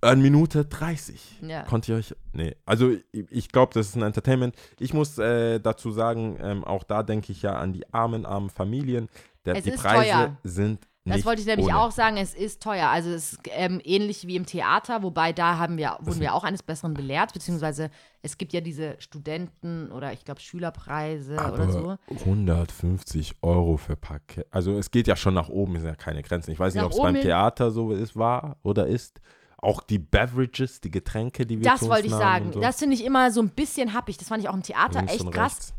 [0.00, 1.38] eine Minute 30.
[1.42, 1.62] Ja.
[1.64, 4.54] Konnt ihr euch, nee, also ich, ich glaube, das ist ein Entertainment.
[4.78, 8.50] Ich muss äh, dazu sagen, ähm, auch da denke ich ja an die armen, armen
[8.50, 9.08] Familien.
[9.44, 10.36] Der, die Preise teuer.
[10.44, 11.78] sind Das wollte ich nämlich ohne.
[11.78, 12.88] auch sagen, es ist teuer.
[12.88, 16.44] Also es ist ähm, ähnlich wie im Theater, wobei da haben wir, wurden wir auch
[16.44, 17.90] eines Besseren belehrt, beziehungsweise
[18.22, 21.96] es gibt ja diese Studenten- oder ich glaube Schülerpreise oder Aber so.
[22.10, 24.46] 150 Euro für Parkett.
[24.50, 26.50] Also es geht ja schon nach oben, ist ja keine Grenzen.
[26.50, 29.20] Ich weiß nicht, Nach ob es beim Theater so ist, war oder ist.
[29.60, 32.52] Auch die Beverages, die Getränke, die wir Das wollte ich sagen.
[32.52, 32.60] so.
[32.60, 34.16] Das finde ich immer so ein bisschen happig.
[34.16, 35.52] Das fand ich auch im Theater Links echt krass.
[35.52, 35.74] rechts.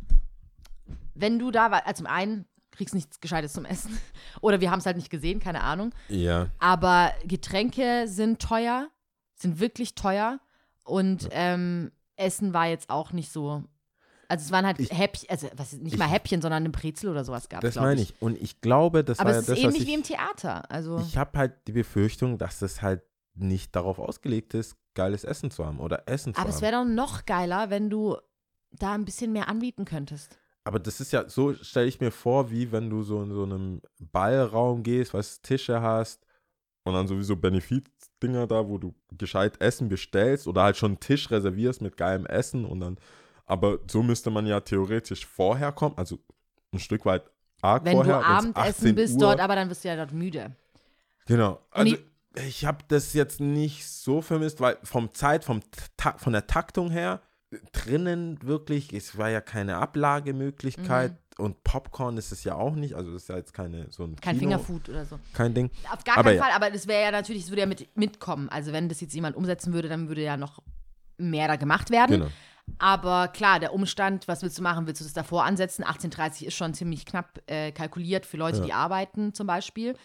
[1.16, 2.46] Wenn du da warst, also zum einen
[2.80, 3.96] kriegst nichts Gescheites zum Essen.
[4.42, 5.92] Oder wir haben es halt nicht gesehen, keine Ahnung.
[6.08, 8.88] Ja, Aber Getränke sind teuer,
[9.36, 10.40] sind wirklich teuer.
[10.84, 13.64] Und ähm, Essen war jetzt auch nicht so.
[14.28, 16.70] Also es waren halt Ich- Häppchen, also was ist, nicht ich- mal Häppchen, sondern eine
[16.72, 18.14] Brezel oder sowas gab das glaub meine ich.
[18.22, 20.04] Und ich glaube, das Aber war es ja ist das, was ähnlich ich, wie im
[20.04, 20.72] Theater.
[20.72, 23.02] Also Ich habe halt die Befürchtung, dass das halt
[23.36, 26.62] nicht darauf ausgelegt ist, geiles Essen zu haben oder Essen zu aber es haben.
[26.62, 28.18] wäre doch noch geiler, wenn du
[28.72, 30.38] da ein bisschen mehr anbieten könntest.
[30.70, 33.42] Aber das ist ja, so stelle ich mir vor, wie wenn du so in so
[33.44, 36.24] einem Ballraum gehst, was Tische hast
[36.84, 41.32] und dann sowieso Benefit-Dinger da, wo du gescheit Essen bestellst oder halt schon einen Tisch
[41.32, 43.00] reservierst mit geilem Essen und dann,
[43.48, 46.20] aber so müsste man ja theoretisch vorher kommen, also
[46.72, 47.24] ein Stück weit
[47.64, 48.20] arg Wenn vorher.
[48.20, 50.56] du wenn's Abendessen 18 bist Uhr- dort, aber dann wirst du ja dort müde.
[51.26, 51.60] Genau.
[51.72, 51.96] Also
[52.48, 55.62] ich habe das jetzt nicht so vermisst, weil vom Zeit, vom
[55.98, 57.24] Ta von der Taktung her,
[57.72, 63.12] drinnen wirklich, es war ja keine Ablagemöglichkeit und Popcorn ist es ja auch nicht, also
[63.14, 65.20] das ist ja jetzt keine so ein Kein Kino, Fingerfood oder so.
[65.34, 65.72] kein Ding.
[65.92, 66.44] Auf gar Aber keinen ja.
[66.44, 68.50] Fall, aber das wäre ja natürlich, es würde ja mit, mitkommen.
[68.50, 70.62] Also wenn das jetzt jemand umsetzen würde, dann würde ja noch
[71.18, 72.20] mehr da gemacht werden.
[72.22, 72.32] Genau.
[72.78, 74.86] Aber klar, der Umstand, was willst du machen?
[74.86, 75.84] Willst du das davor ansetzen?
[75.84, 78.66] 18.30 ist schon ziemlich knapp äh, kalkuliert für Leute, Ja.
[78.66, 79.96] die arbeiten zum Beispiel.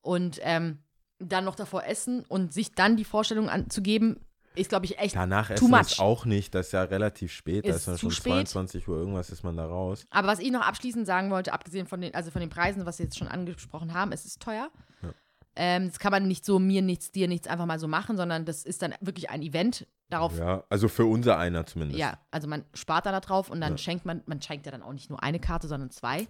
[0.00, 0.78] Und ähm,
[1.18, 4.20] dann noch davor essen und sich dann die Vorstellung anzugeben,
[4.56, 5.80] ist, glaube ich, echt Danach too much.
[5.80, 8.32] ist auch nicht, das ist ja relativ spät, da Ist ist man schon spät.
[8.48, 10.06] 22 Uhr irgendwas ist man da raus.
[10.10, 12.98] Aber was ich noch abschließend sagen wollte, abgesehen von den, also von den Preisen, was
[12.98, 14.70] wir jetzt schon angesprochen haben, es ist teuer.
[15.02, 15.08] Ja.
[15.56, 18.44] Ähm, das kann man nicht so mir nichts, dir nichts einfach mal so machen, sondern
[18.44, 19.86] das ist dann wirklich ein Event.
[20.10, 21.98] Darauf, ja, Ja, also für unser einer zumindest.
[22.30, 23.78] also man spart da drauf und dann Ja.
[23.78, 26.26] schenkt man, man schenkt ja dann auch nicht nur eine Karte, sondern zwei.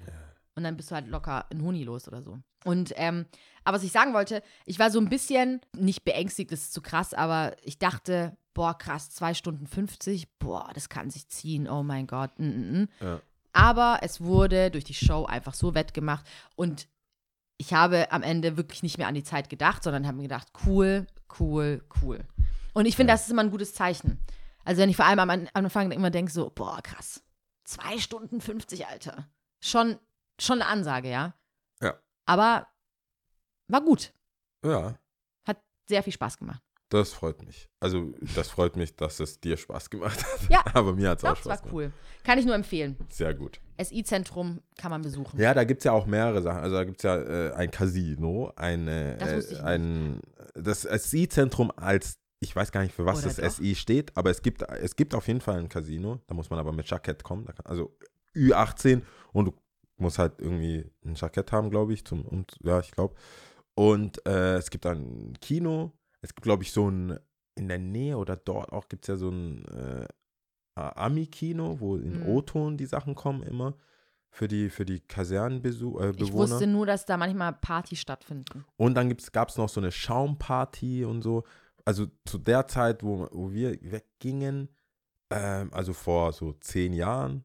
[0.56, 2.38] Und dann bist du halt locker ein Huni los oder so.
[2.64, 3.26] Und, ähm,
[3.64, 6.80] aber was ich sagen wollte, ich war so ein bisschen, nicht beängstigt, das ist zu
[6.80, 11.82] krass, aber ich dachte, boah, krass, zwei Stunden 50, boah, das kann sich ziehen, oh
[11.82, 12.30] mein Gott.
[12.38, 12.88] Mm, mm, mm.
[13.00, 13.20] Ja.
[13.52, 16.24] Aber es wurde durch die Show einfach so wettgemacht
[16.56, 16.88] und
[17.56, 20.48] ich habe am Ende wirklich nicht mehr an die Zeit gedacht, sondern habe mir gedacht,
[20.66, 21.06] cool,
[21.38, 22.20] cool, cool.
[22.72, 23.14] Und ich finde, Ja.
[23.14, 24.18] das ist immer ein gutes Zeichen.
[24.64, 27.22] Also wenn ich vor allem am An- Anfang immer denke, so, boah, krass,
[27.64, 29.28] zwei Stunden 50, Alter.
[29.60, 29.98] Schon,
[30.40, 31.34] schon eine Ansage, ja.
[31.82, 31.94] Ja.
[32.26, 32.66] Aber
[33.68, 34.12] war gut.
[34.64, 34.98] ja,
[35.46, 35.58] Hat
[35.88, 36.62] sehr viel Spaß gemacht.
[36.90, 37.68] das freut mich.
[37.80, 40.50] Also das freut mich, dass es dir Spaß gemacht hat.
[40.50, 40.62] Ja.
[40.74, 41.72] Aber mir hat es auch Doch, es Spaß war gemacht.
[41.74, 41.92] cool.
[42.24, 42.96] Kann ich nur empfehlen.
[43.10, 43.60] Sehr gut.
[43.82, 45.38] SI-Zentrum kann man besuchen.
[45.40, 46.60] Ja, da gibt es ja auch mehrere Sachen.
[46.60, 50.20] Also da gibt es ja äh, ein Casino, ein, äh, Das äh, ein
[50.54, 53.50] das SI-Zentrum als, ich weiß gar nicht, für was Oder das doch?
[53.64, 56.20] SI steht, aber es gibt, es gibt auf jeden Fall ein Casino.
[56.28, 57.44] Da muss man aber mit Jackett kommen.
[57.46, 57.96] Kann, also
[58.36, 59.54] Ü18 und du
[59.96, 62.04] musst halt irgendwie ein Jackett haben, glaube ich.
[62.04, 63.14] Zum, und, ja, ich glaube.
[63.74, 65.92] Und äh, es gibt ein Kino.
[66.20, 67.18] Es gibt, glaube ich, so ein,
[67.56, 70.06] in der Nähe oder dort auch gibt es ja so ein äh,
[70.76, 72.28] Ami-Kino, wo in Mhm.
[72.28, 73.74] O-Ton die Sachen kommen immer.
[74.30, 76.06] für die, für die Kasernenbewohner.
[76.18, 78.64] Äh, Ich wusste nur, dass da manchmal Partys stattfinden.
[78.76, 81.44] Und dann gab es noch so eine Schaumparty und so.
[81.84, 84.70] Also zu der Zeit, wo, wo wir weggingen,
[85.30, 87.44] ähm, also vor so zehn Jahren,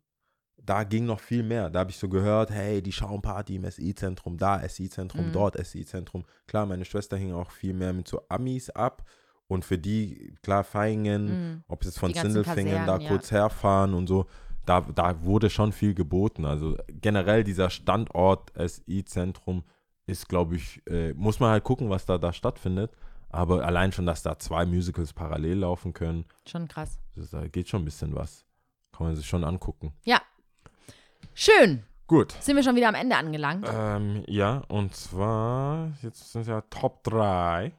[0.70, 1.70] da ging noch viel mehr.
[1.70, 5.32] Da habe ich so gehört, hey, die Schaumparty im SI-Zentrum, da SI-Zentrum, Mhm.
[5.34, 6.26] dort SI-Zentrum.
[6.48, 9.04] Klar, meine Schwester hing auch viel mehr mit so Amis ab.
[9.48, 11.64] Und für die, klar, Feingen, Mhm.
[11.68, 13.08] ob es jetzt von Sindelfingen da ja.
[13.10, 14.28] kurz herfahren und so,
[14.66, 16.46] da, da wurde schon viel geboten.
[16.46, 19.64] Also generell dieser Standort SI-Zentrum
[20.06, 22.92] ist, glaube ich, äh, muss man halt gucken, was da, da stattfindet.
[23.30, 27.00] Aber allein schon, dass da zwei Musicals parallel laufen können, Schon krass.
[27.16, 28.46] das, da geht schon ein bisschen was.
[28.96, 29.94] Kann man sich schon angucken.
[30.04, 30.19] Ja.
[31.42, 31.84] Schön.
[32.06, 32.34] Gut.
[32.42, 33.66] Sind wir schon wieder am Ende angelangt.
[33.74, 37.72] Ähm, ja, und zwar, jetzt sind ja Top 3.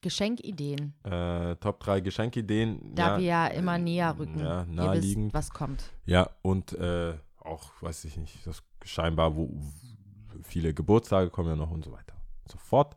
[0.00, 0.94] Geschenkideen.
[1.04, 2.94] Äh, Top 3 Geschenkideen.
[2.94, 4.38] Da ja, wir ja immer näher rücken.
[4.38, 5.34] Ja, Ihr wisst, naheliegend.
[5.34, 5.90] was kommt.
[6.06, 9.50] Ja, und äh, auch, weiß ich nicht, das scheinbar, wo
[10.42, 12.14] viele Geburtstage kommen ja noch und so weiter
[12.44, 12.96] und so fort.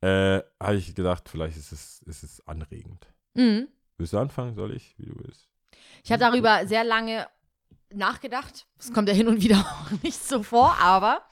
[0.00, 3.12] Äh, habe ich gedacht, vielleicht ist es, ist es anregend.
[3.34, 3.68] Mhm.
[3.98, 4.54] Willst du anfangen?
[4.54, 4.94] Soll ich?
[4.96, 5.50] Wie du willst.
[6.02, 7.26] Ich habe darüber sehr lange
[7.96, 8.66] nachgedacht.
[8.78, 11.22] Es kommt ja hin und wieder auch nicht so vor, aber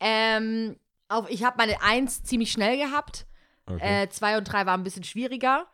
[0.00, 0.76] ähm,
[1.08, 3.26] auf, ich habe meine Eins ziemlich schnell gehabt.
[3.66, 4.02] Okay.
[4.02, 5.66] Äh, zwei und drei waren ein bisschen schwieriger.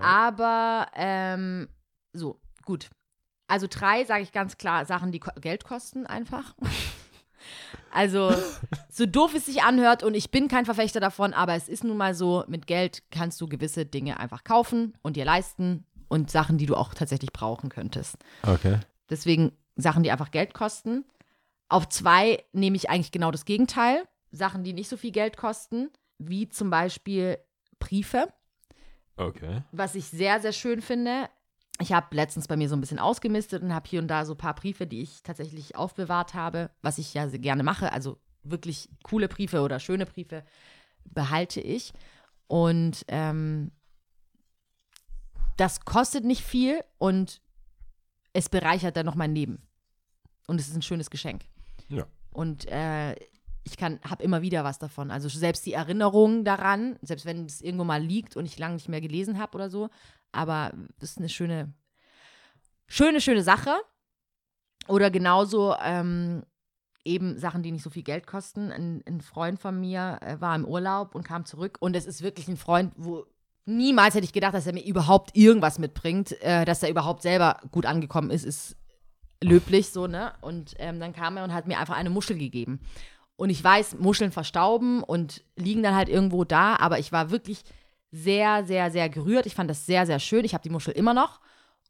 [0.00, 1.68] Aber ähm,
[2.12, 2.90] so, gut.
[3.46, 6.54] Also drei sage ich ganz klar, Sachen, die Geld kosten einfach.
[7.92, 8.32] also,
[8.90, 11.96] so doof es sich anhört und ich bin kein Verfechter davon, aber es ist nun
[11.96, 16.58] mal so, mit Geld kannst du gewisse Dinge einfach kaufen und dir leisten und Sachen,
[16.58, 18.16] die du auch tatsächlich brauchen könntest.
[18.42, 18.78] okay.
[19.10, 21.04] Deswegen Sachen, die einfach Geld kosten.
[21.68, 24.04] Auf zwei nehme ich eigentlich genau das Gegenteil.
[24.32, 27.38] Sachen, die nicht so viel Geld kosten, wie zum Beispiel
[27.78, 28.32] Briefe
[29.16, 29.62] Okay.
[29.72, 31.28] was ich sehr, sehr schön finde.
[31.78, 34.34] Ich habe letztens bei mir so ein bisschen ausgemistet und habe hier und da so
[34.34, 37.92] ein paar Briefe, die ich tatsächlich aufbewahrt habe, was ich ja sehr gerne mache.
[37.92, 40.44] Also wirklich coole Briefe oder schöne Briefe
[41.04, 41.92] behalte ich.
[42.46, 43.72] Und ähm,
[45.56, 47.40] das kostet nicht viel und
[48.32, 49.62] es bereichert dann noch mein Leben.
[50.46, 51.42] Und es ist ein schönes Geschenk.
[51.88, 52.06] Ja.
[52.32, 53.14] Und äh,
[53.64, 55.10] ich kann, habe immer wieder was davon.
[55.10, 58.88] Also selbst die Erinnerung daran, selbst wenn es irgendwo mal liegt und ich lange nicht
[58.88, 59.90] mehr gelesen habe oder so,
[60.32, 61.72] aber das ist eine schöne,
[62.86, 63.74] schöne, schöne Sache.
[64.88, 66.42] Oder genauso ähm,
[67.04, 68.72] eben Sachen, die nicht so viel Geld kosten.
[68.72, 72.22] Ein, ein Freund von mir äh, war im Urlaub und kam zurück und es ist
[72.22, 73.26] wirklich ein Freund, wo
[73.76, 77.58] niemals hätte ich gedacht, dass er mir überhaupt irgendwas mitbringt, äh, dass er überhaupt selber
[77.70, 78.76] gut angekommen ist, ist
[79.42, 80.32] löblich so, ne?
[80.40, 82.80] Und ähm, dann kam er und hat mir einfach eine Muschel gegeben.
[83.36, 87.62] Und ich weiß, Muscheln verstauben und liegen dann halt irgendwo da, aber ich war wirklich
[88.10, 89.46] sehr, sehr, sehr gerührt.
[89.46, 90.44] Ich fand das sehr, sehr schön.
[90.44, 91.40] Ich habe die Muschel immer noch.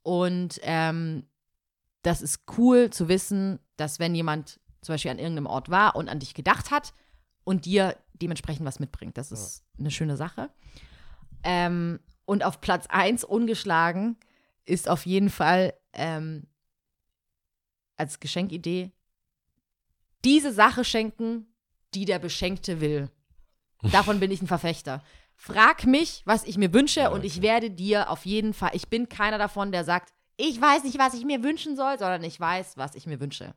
[0.03, 1.25] Und ähm,
[2.03, 6.09] das ist cool zu wissen, dass wenn jemand zum Beispiel an irgendeinem Ort war und
[6.09, 6.95] an dich gedacht hat
[7.45, 10.51] und dir dementsprechend was mitbringt, das ist eine schöne Sache.
[11.43, 14.17] Ähm, und auf Platz 1 ungeschlagen
[14.65, 16.47] ist auf jeden Fall ähm,
[17.97, 18.93] als Geschenkidee
[20.25, 21.47] diese Sache schenken,
[21.95, 23.11] die der Beschenkte will.
[23.91, 25.03] Davon bin ich ein Verfechter.
[25.35, 27.43] Frag mich, was ich mir wünsche Ja, und ich okay.
[27.43, 31.15] werde dir auf jeden Fall, ich bin keiner davon, der sagt, ich weiß nicht, was
[31.15, 33.55] ich mir wünschen soll, sondern ich weiß, was ich mir wünsche.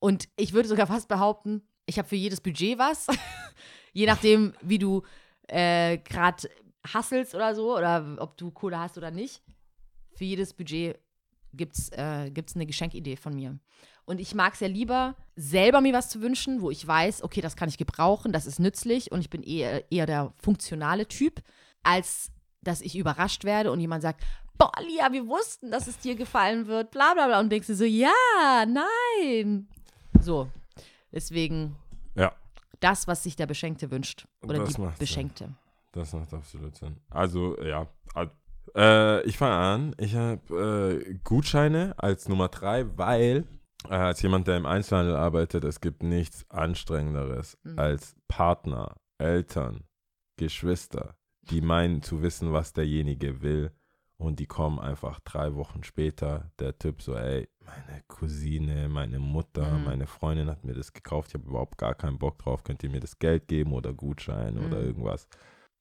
[0.00, 3.06] Und ich würde sogar fast behaupten, ich habe für jedes Budget was.
[3.92, 5.02] Je nachdem, wie du
[5.48, 6.48] äh, gerade
[6.86, 9.42] hasselst oder so, oder ob du Kohle hast oder nicht.
[10.14, 10.98] Für jedes Budget
[11.52, 13.58] gibt es äh, gibt's eine Geschenkidee von mir.
[14.04, 17.40] Und ich mag es ja lieber, selber mir was zu wünschen, wo ich weiß, okay,
[17.40, 21.42] das kann ich gebrauchen, das ist nützlich und ich bin eher, eher der funktionale Typ,
[21.82, 24.24] als dass ich überrascht werde und jemand sagt,
[24.58, 27.40] boah, Lia, wir wussten, dass es dir gefallen wird, bla bla bla.
[27.40, 28.10] Und denkst du so, ja,
[28.66, 29.68] nein.
[30.20, 30.48] So,
[31.12, 31.76] deswegen
[32.14, 32.34] Ja,
[32.80, 34.26] das, was sich der Beschenkte wünscht.
[34.42, 35.56] Oder Das die macht Sinn.
[35.92, 36.96] Das macht absolut Sinn.
[37.10, 37.86] Also, ja.
[38.76, 39.94] Äh, ich fange an.
[39.98, 43.44] Ich habe äh, Gutscheine als Nummer drei, weil
[43.88, 47.78] äh, als jemand, der im Einzelhandel arbeitet, es gibt nichts Anstrengenderes Mhm.
[47.78, 49.84] als Partner, Eltern,
[50.36, 53.72] Geschwister, die meinen zu wissen, was derjenige will.
[54.16, 59.78] Und die kommen einfach drei Wochen später, der Typ so, ey, meine Cousine, meine Mutter,
[59.78, 59.84] Mhm.
[59.84, 62.90] meine Freundin hat mir das gekauft, ich habe überhaupt gar keinen Bock drauf, könnt ihr
[62.90, 64.84] mir das Geld geben oder Gutschein oder Mhm.
[64.86, 65.26] irgendwas.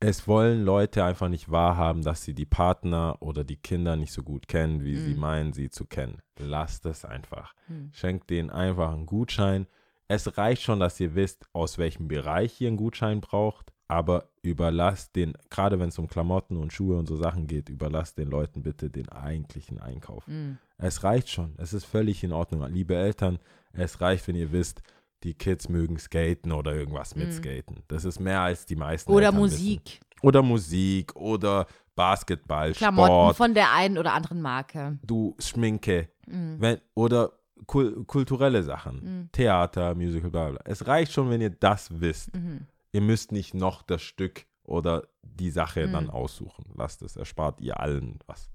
[0.01, 4.23] Es wollen Leute einfach nicht wahrhaben, dass sie die Partner oder die Kinder nicht so
[4.23, 5.19] gut kennen, wie sie Mhm.
[5.19, 6.21] meinen, sie zu kennen.
[6.37, 7.53] Lasst es einfach.
[7.67, 7.89] Hm.
[7.91, 9.67] Schenkt denen einfach einen Gutschein.
[10.07, 13.71] Es reicht schon, dass ihr wisst, aus welchem Bereich ihr einen Gutschein braucht.
[13.91, 18.13] aber überlass den, gerade wenn es um Klamotten und Schuhe und so Sachen geht, überlass
[18.13, 20.27] den Leuten bitte den eigentlichen Einkauf.
[20.27, 20.59] Mm.
[20.77, 21.55] Es reicht schon.
[21.57, 22.63] Es ist völlig in Ordnung.
[22.71, 23.39] Liebe Eltern,
[23.73, 24.83] es reicht, wenn ihr wisst,
[25.23, 27.31] die Kids mögen skaten oder irgendwas mit Mhm.
[27.33, 27.83] Skaten.
[27.87, 29.11] Das ist mehr als die meisten.
[29.11, 29.81] Oder Eltern Musik.
[29.85, 30.05] Wissen.
[30.21, 31.65] Oder Musik oder
[31.95, 34.97] Basketball, Klamotten Sport, von der einen oder anderen Marke.
[35.03, 36.55] du Schminke Mm.
[36.59, 37.31] wenn, oder
[37.65, 39.29] kul kulturelle Sachen, Mhm.
[39.31, 40.59] Theater, Musical, bla bla.
[40.65, 42.33] Es reicht schon, wenn ihr das wisst.
[42.35, 42.67] Mhm.
[42.91, 45.91] Ihr müsst nicht noch das Stück oder die Sache Mhm.
[45.93, 46.65] dann aussuchen.
[46.75, 48.49] Lasst es, erspart ihr allen was.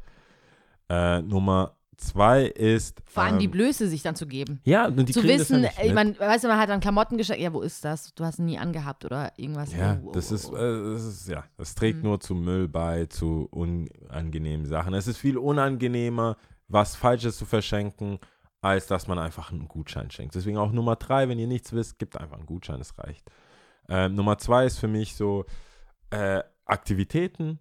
[0.88, 3.00] Äh, Nummer zwei ist.
[3.06, 4.60] Vor allem die ähm, Blöße sich dann zu geben.
[4.64, 7.16] Ja, und die zu wissen, das ja ich meine, weißt du, man hat dann Klamotten
[7.18, 8.14] geschenkt, ja, wo ist das?
[8.14, 9.72] Du hast ihn nie angehabt oder irgendwas.
[9.74, 10.56] Ja, Oh, oh, das ist, oh.
[10.56, 12.04] äh, das ist, ja, das trägt Mhm.
[12.04, 14.94] nur zu Müll bei, zu unangenehmen Sachen.
[14.94, 16.36] Es ist viel unangenehmer,
[16.68, 18.18] was Falsches zu verschenken,
[18.60, 20.34] als dass man einfach einen Gutschein schenkt.
[20.34, 23.30] Deswegen auch Nummer drei, wenn ihr nichts wisst, gibt einfach einen Gutschein, es reicht.
[23.88, 25.44] Ähm, Nummer zwei ist für mich so
[26.10, 27.58] äh, Aktivitäten,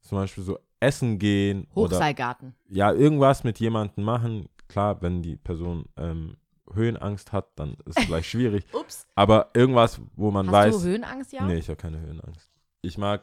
[0.00, 2.54] zum Beispiel so Essen gehen oder Hochseilgarten.
[2.68, 4.48] ja, irgendwas mit jemandem machen.
[4.68, 6.36] Klar, wenn die Person ähm,
[6.72, 8.64] Höhenangst hat, dann ist es vielleicht schwierig.
[8.72, 9.06] Ups.
[9.14, 10.82] Aber irgendwas, wo man Hast weiß.
[10.82, 11.44] du Höhenangst, ja?
[11.44, 12.50] Nee, ich habe keine Höhenangst.
[12.82, 13.22] Ich mag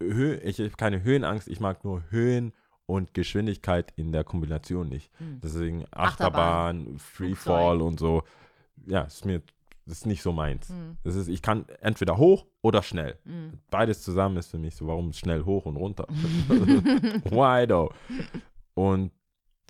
[0.00, 2.52] Hö ich habe keine Höhenangst, ich mag nur Höhen
[2.86, 5.10] und Geschwindigkeit in der Kombination nicht.
[5.18, 5.40] Hm.
[5.42, 8.24] Deswegen Achterbahn, Achterbahn, Freefall und so.
[8.86, 9.42] Ja, ist mir
[9.86, 10.68] das ist nicht so meins.
[10.68, 10.96] Hm.
[11.02, 13.18] Das ist, ich kann entweder hoch oder schnell.
[13.24, 13.58] Hm.
[13.70, 16.06] Beides zusammen ist für mich so, warum schnell hoch und runter?
[16.48, 17.90] Why though?
[18.74, 19.12] Und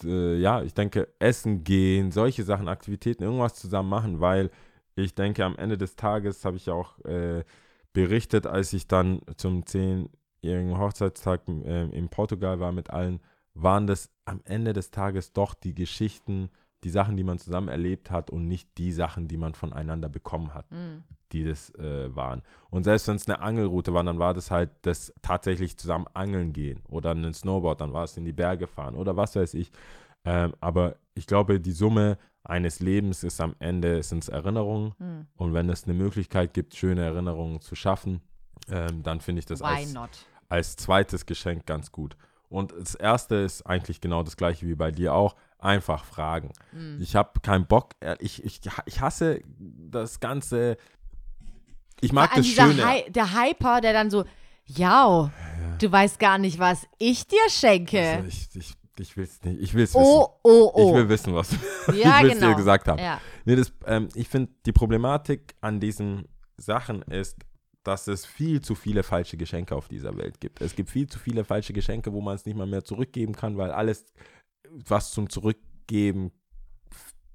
[0.04, 4.50] äh, ja, ich denke, essen gehen, solche Sachen, Aktivitäten, irgendwas zusammen machen, weil
[4.94, 7.44] ich denke, am Ende des Tages habe ich ja auch äh,
[7.92, 13.20] berichtet, als ich dann zum zehnjährigen Hochzeitstag äh, in Portugal war mit allen,
[13.54, 16.50] waren das am Ende des Tages doch die Geschichten,
[16.84, 20.54] die Sachen, die man zusammen erlebt hat und nicht die Sachen, die man voneinander bekommen
[20.54, 21.02] hat Hm.
[21.32, 22.42] die das äh, waren.
[22.70, 26.52] Und selbst wenn es eine Angelroute war, dann war das halt das tatsächlich zusammen angeln
[26.52, 29.70] gehen oder ein Snowboard, dann war es in die Berge fahren oder was weiß ich.
[30.24, 34.94] Ähm, aber ich glaube, die Summe eines Lebens ist am Ende sind Erinnerungen.
[34.98, 35.26] Hm.
[35.36, 38.20] Und wenn es eine Möglichkeit gibt, schöne Erinnerungen zu schaffen,
[38.68, 39.94] ähm, dann finde ich das als,
[40.48, 42.16] als zweites Geschenk ganz gut.
[42.48, 45.36] Und das erste ist eigentlich genau das gleiche wie bei dir auch.
[45.62, 46.52] Einfach fragen.
[46.72, 46.98] Hm.
[47.00, 47.94] Ich habe keinen Bock.
[48.00, 50.76] äh, Ich, ich, ich hasse das Ganze.
[52.00, 52.84] Ich mag das Schöne.
[52.84, 54.24] Hy der Hyper, der dann so,
[54.66, 55.30] ja,
[55.78, 58.00] du weißt gar nicht, was ich dir schenke.
[58.00, 59.60] Also ich ich, ich will es nicht.
[59.62, 60.80] Ich will es oh, oh, wissen.
[60.80, 60.94] Ich oh.
[60.96, 62.48] will wissen, was du ja, ich genau.
[62.48, 62.98] dir gesagt haben.
[62.98, 63.20] Ja.
[63.44, 67.36] Nee, das, ähm, ich finde, die Problematik an diesen Sachen ist,
[67.84, 70.60] dass es viel zu viele falsche Geschenke auf dieser Welt gibt.
[70.60, 73.56] Es gibt viel zu viele falsche Geschenke, wo man es nicht mal mehr zurückgeben kann,
[73.56, 74.06] weil alles,
[74.86, 76.32] was zum Zurückgeben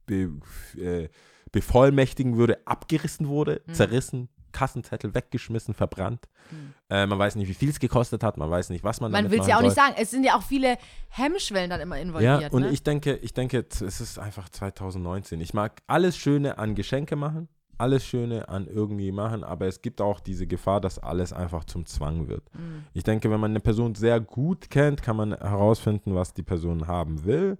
[0.05, 0.31] be,
[0.77, 1.09] äh,
[1.51, 3.73] bevollmächtigen würde, abgerissen wurde, Mhm.
[3.73, 6.27] zerrissen, Kassenzettel weggeschmissen, verbrannt.
[6.49, 6.73] Mhm.
[6.89, 9.29] Äh, man weiß nicht, wie viel es gekostet hat, man weiß nicht, was man Man
[9.29, 9.93] will es ja auch nicht sagen.
[9.97, 10.77] Es sind ja auch viele
[11.09, 12.41] Hemmschwellen dann immer involviert.
[12.41, 12.69] Ja, und ne?
[12.69, 15.41] ich denke, ich denke, es ist einfach 2019.
[15.41, 20.01] Ich mag alles Schöne an Geschenke machen, alles Schöne an irgendwie machen, aber es gibt
[20.01, 22.43] auch diese Gefahr, dass alles einfach zum Zwang wird.
[22.53, 22.85] Mhm.
[22.93, 26.87] Ich denke, wenn man eine Person sehr gut kennt, kann man herausfinden, was die Person
[26.87, 27.57] haben will.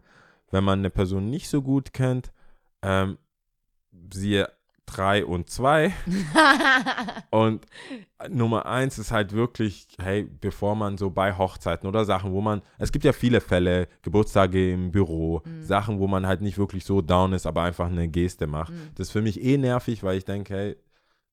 [0.52, 2.32] Wenn man eine Person nicht so gut kennt,
[2.82, 3.18] ähm,
[4.12, 4.50] siehe
[4.88, 5.94] 3 und 2.
[7.30, 7.66] Und
[8.30, 12.62] Nummer eins ist halt wirklich, hey, bevor man so bei Hochzeiten oder Sachen, wo man,
[12.80, 15.62] es gibt ja viele Fälle, Geburtstage im Büro, Mhm.
[15.62, 18.72] Sachen, wo man halt nicht wirklich so down ist, aber einfach eine Geste macht.
[18.74, 18.90] Mhm.
[18.96, 20.78] Das ist für mich eh nervig, weil ich denke, hey,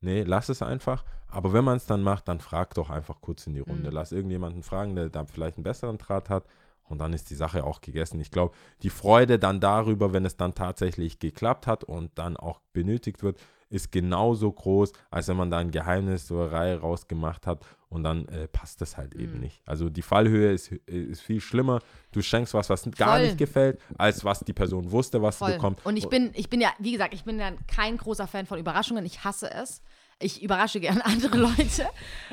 [0.00, 1.04] nee, lass es einfach.
[1.28, 3.88] Aber wenn man es dann macht, dann frag doch einfach kurz in die Runde.
[3.88, 3.94] Mhm.
[3.94, 6.44] Lass irgendjemanden fragen, der da vielleicht einen besseren Draht hat.
[6.88, 8.20] Und dann ist die Sache auch gegessen.
[8.20, 12.60] Ich glaube, die Freude dann darüber, wenn es dann tatsächlich geklappt hat und dann auch
[12.72, 13.38] benötigt wird,
[13.70, 18.80] ist genauso groß, als wenn man da ein Geheimnissuerei rausgemacht hat und dann äh, passt
[18.80, 19.40] das halt eben Mhm.
[19.40, 19.62] nicht.
[19.66, 21.80] Also die Fallhöhe ist, ist viel schlimmer.
[22.12, 23.26] Du schenkst was, was gar Voll.
[23.26, 25.54] nicht gefällt, als was die Person wusste, was sie Voll.
[25.54, 25.84] bekommt.
[25.86, 28.58] Und ich bin, ich bin ja, wie gesagt, ich bin ja kein großer Fan von
[28.58, 29.04] Überraschungen.
[29.06, 29.82] Ich hasse es.
[30.20, 31.86] Ich überrasche gerne andere Leute,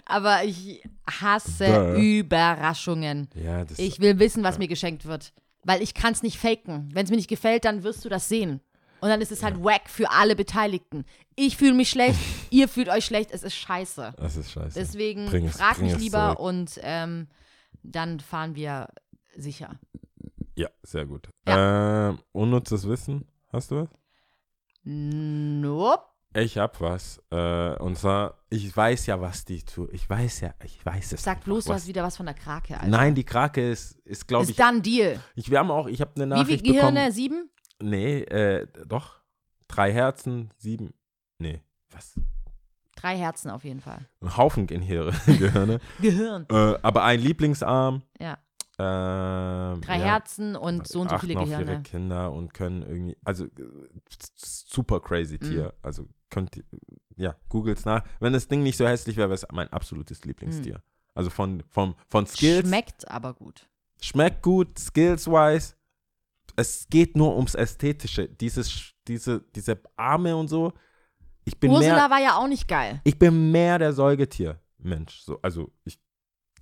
[0.06, 1.66] aber ich hasse
[1.96, 2.00] Duh.
[2.02, 3.30] Überraschungen.
[3.36, 5.34] ja, das Ich will wissen, was mir geschenkt wird.
[5.64, 6.90] Weil ich kann es nicht faken.
[6.94, 8.62] Wenn es mir nicht gefällt, dann wirst du das sehen.
[9.00, 11.06] Und dann ist es halt wack für alle Beteiligten.
[11.36, 12.20] Ich fühle mich schlecht,
[12.52, 14.14] ihr fühlt euch schlecht, es ist scheiße.
[14.18, 14.80] das ist scheiße.
[14.80, 16.40] Deswegen Bring es- frag mich lieber zurück.
[16.40, 17.28] und ähm,
[17.84, 18.88] dann fahren wir
[19.36, 19.80] sicher.
[20.56, 21.30] Ja, sehr gut.
[21.48, 23.90] Ähm, unnützes Wissen, hast du was?
[24.84, 26.04] Nope.
[26.34, 27.22] Ich hab was.
[27.30, 29.92] Äh, und zwar, ich weiß ja, was die tut.
[29.94, 31.24] Ich weiß ja, ich weiß es.
[31.24, 32.88] Sag einfach, bloß, du was hast wieder was von der Krake, Alter.
[32.88, 35.20] Nein, die Krake ist, ist glaube ist ich, dann Deal.
[35.36, 35.50] ich.
[35.52, 36.92] Wir haben auch, ich habe eine Wie Nachricht viele Gehirne?
[37.00, 37.12] bekommen.
[37.12, 37.50] Sieben?
[37.82, 39.20] Nee, äh, doch.
[39.68, 40.94] Drei Herzen, sieben.
[41.38, 41.62] Nee,
[41.92, 42.14] was?
[42.96, 44.08] Drei Herzen auf jeden Fall.
[44.22, 45.12] Ein Haufen Gehirne.
[45.26, 45.80] Gehirne.
[46.02, 46.46] Gehirn.
[46.50, 48.04] äh, aber ein Lieblingsarm.
[48.20, 48.38] Ja.
[48.78, 51.84] ähm, Drei ja, Herzen und so und so viele auf ihre Gehirne.
[51.84, 53.50] Kinder und können irgendwie, also äh,
[54.36, 55.50] super crazy Mhm.
[55.50, 55.74] Tier.
[55.82, 56.64] Also könnt ihr,
[57.16, 58.04] ja, googelt's nach.
[58.20, 60.82] Wenn das Ding nicht so hässlich wäre, wäre es mein absolutes Lieblingstier.
[61.14, 62.64] Also von, von, von Skills.
[62.64, 62.70] Mhm.
[62.70, 63.70] Schmeckt aber gut.
[64.02, 65.76] schmeckt gut, skills-wise.
[66.56, 68.28] Es geht nur ums Ästhetische.
[68.28, 70.74] Dieses, diese, diese Arme und so.
[71.44, 73.02] Ich bin Ursula mehr, war ja auch nicht geil.
[73.04, 75.22] ich bin mehr der Säugetier-Mensch.
[75.22, 76.00] So, also ich,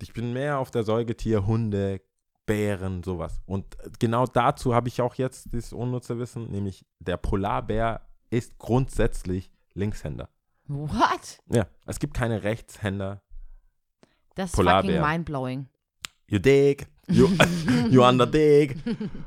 [0.00, 2.00] ich bin mehr auf der Säugetier, Hunde,
[2.46, 3.40] Bären, sowas.
[3.46, 8.00] Und genau dazu habe ich auch jetzt dieses unnütze Wissen, nämlich der Polarbär
[8.30, 10.28] ist grundsätzlich Linkshänder.
[10.66, 11.40] What?
[11.52, 13.22] Ja, es gibt keine Rechtshänder.
[14.34, 15.00] Das ist Polarbär.
[15.00, 15.68] fucking mindblowing.
[16.28, 17.28] You dig, you,
[17.90, 18.76] you under dig.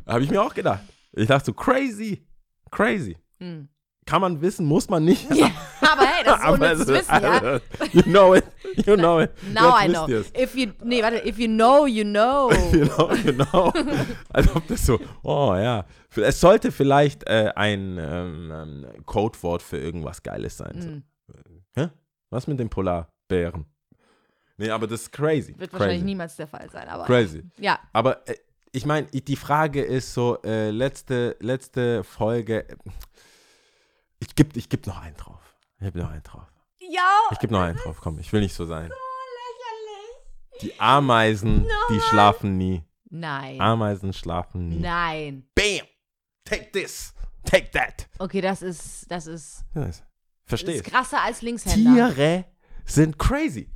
[0.06, 0.84] Habe ich mir auch gedacht.
[1.12, 2.26] Ich dachte so, crazy,
[2.72, 3.18] crazy.
[3.40, 3.68] Hm.
[4.06, 5.34] Kann man wissen, muss man nicht.
[5.34, 5.50] Ja,
[5.82, 7.32] aber hey, das ist unnützes es- Wissen, ja.
[7.32, 8.44] also, You know it,
[8.86, 9.32] you know it.
[9.54, 10.08] Now Jetzt I know.
[10.08, 10.32] ihr's.
[10.38, 12.52] If you, nee, warte, if you know, you know.
[12.74, 13.72] You know, you know.
[14.30, 15.86] Als ob das so, oh ja.
[16.16, 20.74] Es sollte vielleicht äh, ein ähm, ähm, Codewort für irgendwas Geiles sein.
[20.76, 21.04] Hm.
[21.76, 21.90] Hä?
[22.30, 23.66] Was mit den Polarbären?
[24.58, 25.56] Nee, aber das ist crazy.
[25.58, 26.06] Wird wahrscheinlich crazy.
[26.06, 27.06] niemals der Fall sein, aber.
[27.06, 27.44] Crazy.
[27.58, 27.80] Ja.
[27.94, 28.36] Aber äh,
[28.72, 32.66] ich meine, die Frage ist so, äh, letzte, letzte Folge.
[34.26, 35.42] Ich gebe ich geb noch einen drauf.
[35.80, 36.48] Ich gebe noch einen drauf.
[36.80, 37.10] Ja.
[37.32, 38.90] Ich gebe noch einen drauf, komm, ich will nicht so sein.
[40.62, 42.84] Die Ameisen, die schlafen nie.
[43.10, 43.60] Nein.
[43.60, 44.80] Ameisen schlafen nie.
[44.80, 45.46] Nein.
[45.56, 45.86] Bam!
[46.46, 47.14] Take this!
[47.44, 48.08] Take that!
[48.20, 50.06] Okay, das ist, das ist, Ja, das- das
[50.46, 50.76] Versteh.
[50.76, 51.94] ist krasser als Linkshänder.
[52.14, 52.46] Tiere
[52.86, 53.70] sind crazy.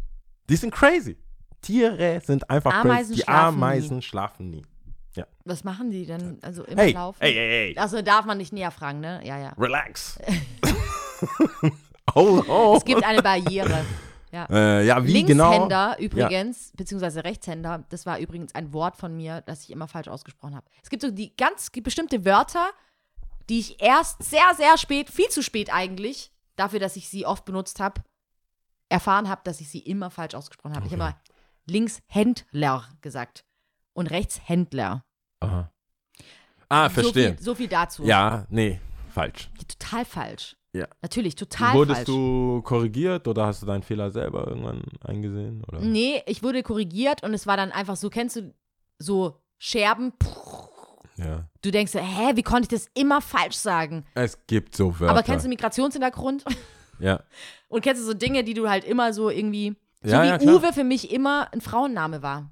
[0.49, 1.17] Die sind crazy.
[1.61, 3.13] Tiere sind einfach Ameisen crazy.
[3.15, 4.65] Die schlafen Ameisen schlafen nie.
[5.45, 6.39] Was machen die denn?
[6.41, 7.17] Also immer Hey, laufen?
[7.21, 7.77] hey, hey, hey.
[7.77, 9.21] Achso, darf man nicht näher fragen, ne?
[9.23, 9.49] Ja, ja.
[9.57, 10.19] Relax.
[12.15, 12.75] oh, oh.
[12.77, 13.85] Es gibt eine Barriere.
[14.31, 15.51] Äh, ja, wie genau?
[15.51, 20.09] Linkshänder übrigens, beziehungsweise Rechtshänder, das war übrigens ein Wort von mir, das ich immer falsch
[20.09, 20.67] ausgesprochen habe.
[20.83, 22.69] Es gibt so die ganz bestimmte Wörter,
[23.49, 27.45] die ich erst sehr, sehr spät, viel zu spät eigentlich, dafür, dass ich sie oft
[27.45, 28.01] benutzt habe,
[28.89, 30.85] erfahren habe, dass ich sie immer falsch ausgesprochen habe.
[30.85, 31.19] Ich habe immer
[31.65, 33.43] Linkshändler gesagt
[33.93, 35.03] und Rechtshändler.
[35.39, 35.71] Aha.
[36.69, 37.29] Ah, verstehe.
[37.29, 38.03] So viel, so viel dazu.
[38.03, 38.79] Ja, nee,
[39.13, 39.49] falsch.
[39.67, 40.55] Total falsch.
[40.73, 40.87] Ja.
[41.01, 42.07] Natürlich, total Wurdest falsch.
[42.07, 45.63] du korrigiert oder hast du deinen Fehler selber irgendwann eingesehen?
[45.67, 45.79] Oder?
[45.79, 48.53] Nee, ich wurde korrigiert und es war dann einfach so, kennst du
[48.99, 50.13] so Scherben?
[51.15, 51.47] Ja.
[51.63, 54.05] Du denkst, so, hä, wie konnte ich das immer falsch sagen?
[54.13, 55.11] Es gibt so Wörter.
[55.11, 56.43] Aber kennst du Migrationshintergrund?
[56.99, 57.21] Ja.
[57.67, 60.51] Und kennst du so Dinge, die du halt immer so irgendwie, so Ja, wie ja.
[60.51, 62.49] Uwe für mich immer ein Frauenname war,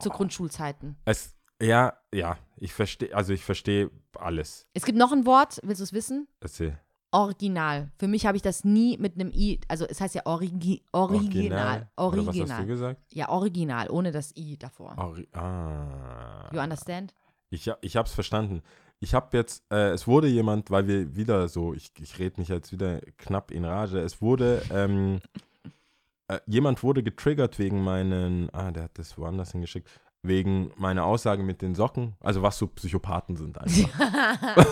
[0.00, 0.98] zu Grundschulzeiten.
[1.06, 4.66] Es, ja, ja, ich verstehe, also ich verstehe alles.
[4.74, 6.28] Es gibt noch ein Wort, willst du es wissen?
[6.40, 6.78] Erzähl.
[7.12, 7.90] Original.
[7.98, 11.88] Für mich habe ich das nie mit einem I, also es heißt ja Origi Original.
[11.96, 12.66] Oder was hast du Original.
[12.66, 13.00] gesagt?
[13.12, 14.96] Ja, Original, ohne das I davor.
[14.96, 16.48] Ori ah.
[16.52, 17.14] You understand?
[17.50, 18.62] Ich, ich habe es verstanden.
[19.00, 22.48] Ich habe jetzt, äh, es wurde jemand, weil wir wieder so, ich, ich rede mich
[22.48, 25.20] jetzt wieder knapp in Rage, es wurde, ähm,
[26.28, 29.88] äh, jemand wurde getriggert wegen meinen, ah, der hat das woanders hingeschickt,
[30.22, 34.66] wegen meiner Aussage mit den Socken, also was so Psychopathen sind einfach.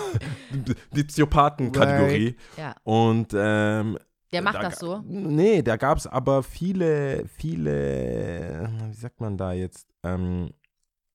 [0.94, 2.36] Die- Psychopathen-Kategorie.
[2.56, 2.74] Ja.
[2.84, 3.98] Und ähm,
[4.32, 5.02] Der macht da das so.
[5.06, 10.50] Nee, da gab es aber viele, viele, wie sagt man da jetzt, ähm,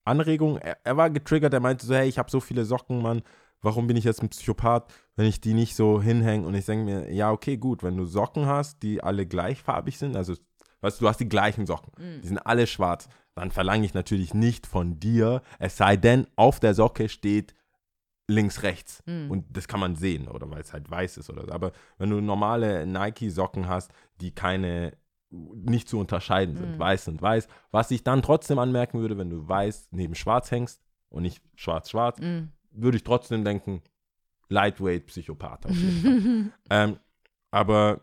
[0.04, 0.58] Anregungen.
[0.60, 3.22] Er, er war getriggert, er meinte so, hey, ich habe so viele Socken, Mann,
[3.62, 6.46] warum bin ich jetzt ein Psychopath, wenn ich die nicht so hinhänge?
[6.46, 10.16] Und ich denke mir, ja, okay, gut, wenn du Socken hast, die alle gleichfarbig sind,
[10.16, 10.34] also,
[10.82, 12.20] weißt du, du hast die gleichen Socken, Mhm.
[12.20, 16.60] die sind alle schwarz, dann verlange ich natürlich nicht von dir, es sei denn, auf
[16.60, 17.54] der Socke steht
[18.28, 19.02] links, rechts.
[19.06, 19.30] Mhm.
[19.30, 21.52] Und das kann man sehen, oder weil es halt weiß ist oder so.
[21.52, 24.96] Aber wenn du normale Nike-Socken hast, die keine,
[25.30, 26.78] nicht zu unterscheiden sind, Mhm.
[26.78, 30.80] weiß sind weiß, was ich dann trotzdem anmerken würde, wenn du weiß neben schwarz hängst
[31.10, 32.44] und nicht schwarz-schwarz, Mm.
[32.70, 33.82] würde ich trotzdem denken,
[34.48, 35.64] Lightweight Psychopath.
[36.70, 36.98] Ähm,
[37.50, 38.00] aber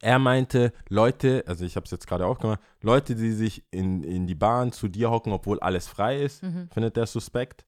[0.00, 4.02] er meinte, Leute, also ich habe es jetzt gerade auch gemacht, Leute, die sich in,
[4.04, 6.68] in die Bahn zu dir hocken, obwohl alles frei ist, Mhm.
[6.72, 7.64] findet der suspekt.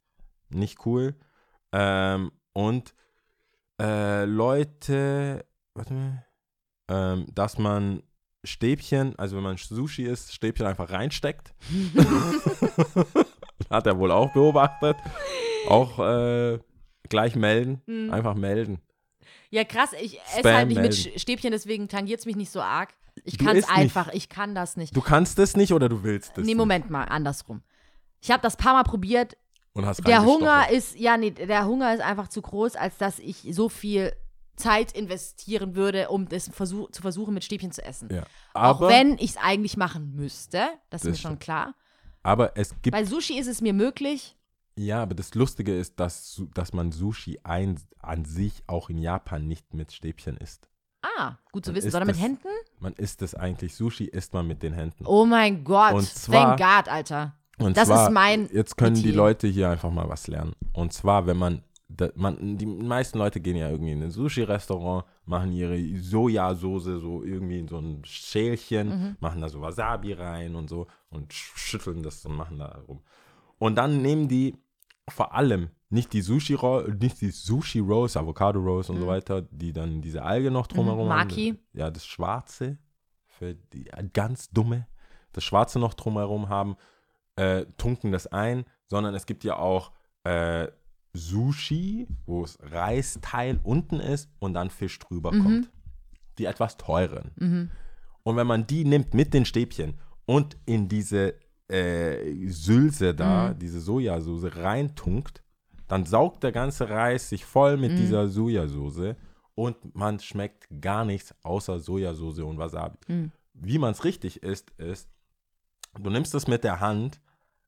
[0.50, 1.14] Nicht cool.
[1.72, 2.94] Ähm, und
[3.80, 5.44] äh, Leute,
[5.74, 6.24] warte mal,
[6.88, 8.02] ähm, dass man
[8.44, 11.52] Stäbchen, also wenn man Sushi isst, Stäbchen einfach reinsteckt.
[13.70, 14.96] Hat er wohl auch beobachtet.
[15.68, 16.58] Auch äh,
[17.08, 18.10] gleich melden, Mhm.
[18.12, 18.78] einfach melden.
[19.50, 21.18] Ja, krass, ich esse halt nicht mit melden.
[21.18, 22.90] Stäbchen, deswegen tangiert es mich nicht so arg.
[23.24, 23.78] Ich kann es isst nicht.
[23.78, 24.94] einfach, ich kann das nicht.
[24.94, 26.56] Du kannst es nicht oder du willst es nee, nicht?
[26.56, 27.62] Moment mal, andersrum.
[28.20, 29.36] Ich habe das paar Mal probiert.
[29.72, 30.24] Und hast Der.
[30.24, 34.12] Hunger ist, ja, nee, der Hunger ist einfach zu groß, als dass ich so viel
[34.56, 38.08] Zeit investieren würde, um das versuch, zu versuchen, mit Stäbchen zu essen.
[38.10, 38.22] Ja.
[38.54, 41.40] Auch Aber, wenn ich es eigentlich machen müsste, das ist mir Das schon stimmt.
[41.42, 41.74] klar.
[42.22, 44.34] aber es gibt Bei Sushi ist es mir möglich.
[44.78, 49.46] Ja, aber das Lustige ist, dass, dass man Sushi ein, an sich auch in Japan
[49.48, 50.68] nicht mit Stäbchen isst.
[51.02, 51.90] Ah, gut zu Dann wissen.
[51.90, 52.48] Sondern mit Händen?
[52.80, 55.06] Man isst es eigentlich, Sushi isst man mit den Händen.
[55.06, 55.94] Oh mein Gott.
[55.94, 57.34] Und zwar- Thank God, Alter.
[57.58, 59.16] Und das zwar, ist mein Jetzt können die Metier.
[59.16, 60.52] Leute hier einfach mal was lernen.
[60.74, 61.62] Und zwar, wenn man,
[62.16, 67.60] man die meisten Leute gehen ja irgendwie in ein Sushi-Restaurant, machen ihre Sojasauce so irgendwie
[67.60, 69.16] in so ein Schälchen, Mhm.
[69.20, 73.00] machen da so Wasabi rein und so und sch- schütteln das und machen da rum.
[73.58, 74.54] Und dann nehmen die
[75.08, 79.42] vor allem nicht die Sushi Roll, nicht die Sushi Rolls, Avocado Rolls und so weiter,
[79.42, 81.28] die dann diese Alge noch drumherum Mhm, haben.
[81.28, 81.54] Maki.
[81.72, 82.78] Ja, das Schwarze
[83.26, 84.86] für die ganz dumme,
[85.32, 86.76] das Schwarze noch drumherum haben,
[87.36, 89.92] äh, tunken das ein, sondern es gibt ja auch
[90.24, 90.68] äh,
[91.12, 95.42] Sushi, wo es Reisteil unten ist und dann Fisch drüber Mhm.
[95.42, 95.70] kommt.
[96.38, 97.70] Die etwas teuren.
[98.22, 99.94] Und wenn man die nimmt mit den Stäbchen
[100.26, 101.34] und in diese
[101.68, 103.58] äh, Sülze da, Mhm.
[103.58, 105.42] diese Sojasauce reintunkt,
[105.88, 107.80] dann saugt der ganze Reis sich voll Mhm.
[107.82, 109.14] mit dieser Sojasauce
[109.54, 112.98] und man schmeckt gar nichts außer Sojasauce und Wasabi.
[113.08, 113.32] Mhm.
[113.54, 115.08] Wie man es richtig isst, ist,
[115.98, 117.20] du nimmst es mit der Hand,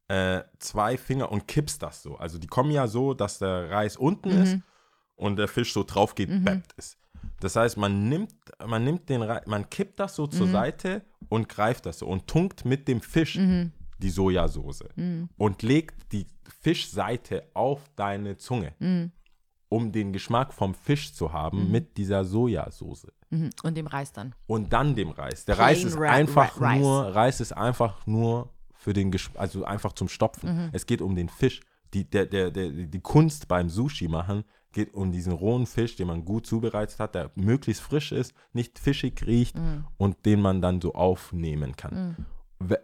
[0.08, 2.16] äh, zwei Finger und kippst das so.
[2.16, 4.42] Also die kommen ja so, dass der Reis unten Mhm.
[4.42, 4.58] ist
[5.16, 6.98] und der Fisch so drauf gebappt ist.
[7.40, 8.32] Das heißt, man nimmt,
[8.66, 10.52] man nimmt den Reis, man kippt das so zur Mhm.
[10.52, 13.72] Seite und greift das so und tunkt mit dem Fisch Mhm.
[13.98, 14.84] Die Sojasauce
[15.36, 16.26] und legt die
[16.60, 19.12] Fischseite auf deine Zunge, Mhm.
[19.68, 23.08] um den Geschmack vom Fisch zu haben mit dieser Sojasauce.
[23.30, 23.50] Mhm.
[23.62, 24.34] Und dem Reis dann.
[24.46, 25.44] Und dann dem Reis.
[25.44, 29.40] Der Plain Reis ist Ra- einfach Ra- nur, Reis ist einfach nur für den Geschmack,
[29.40, 30.48] also einfach zum Stopfen.
[30.66, 30.70] Mhm.
[30.72, 31.60] Es geht um den Fisch.
[31.94, 36.06] Die, der, der, der, die Kunst beim Sushi machen geht um diesen rohen Fisch, den
[36.08, 39.86] man gut zubereitet hat, der möglichst frisch ist, nicht fischig riecht Mhm.
[39.96, 42.26] und den man dann so aufnehmen kann.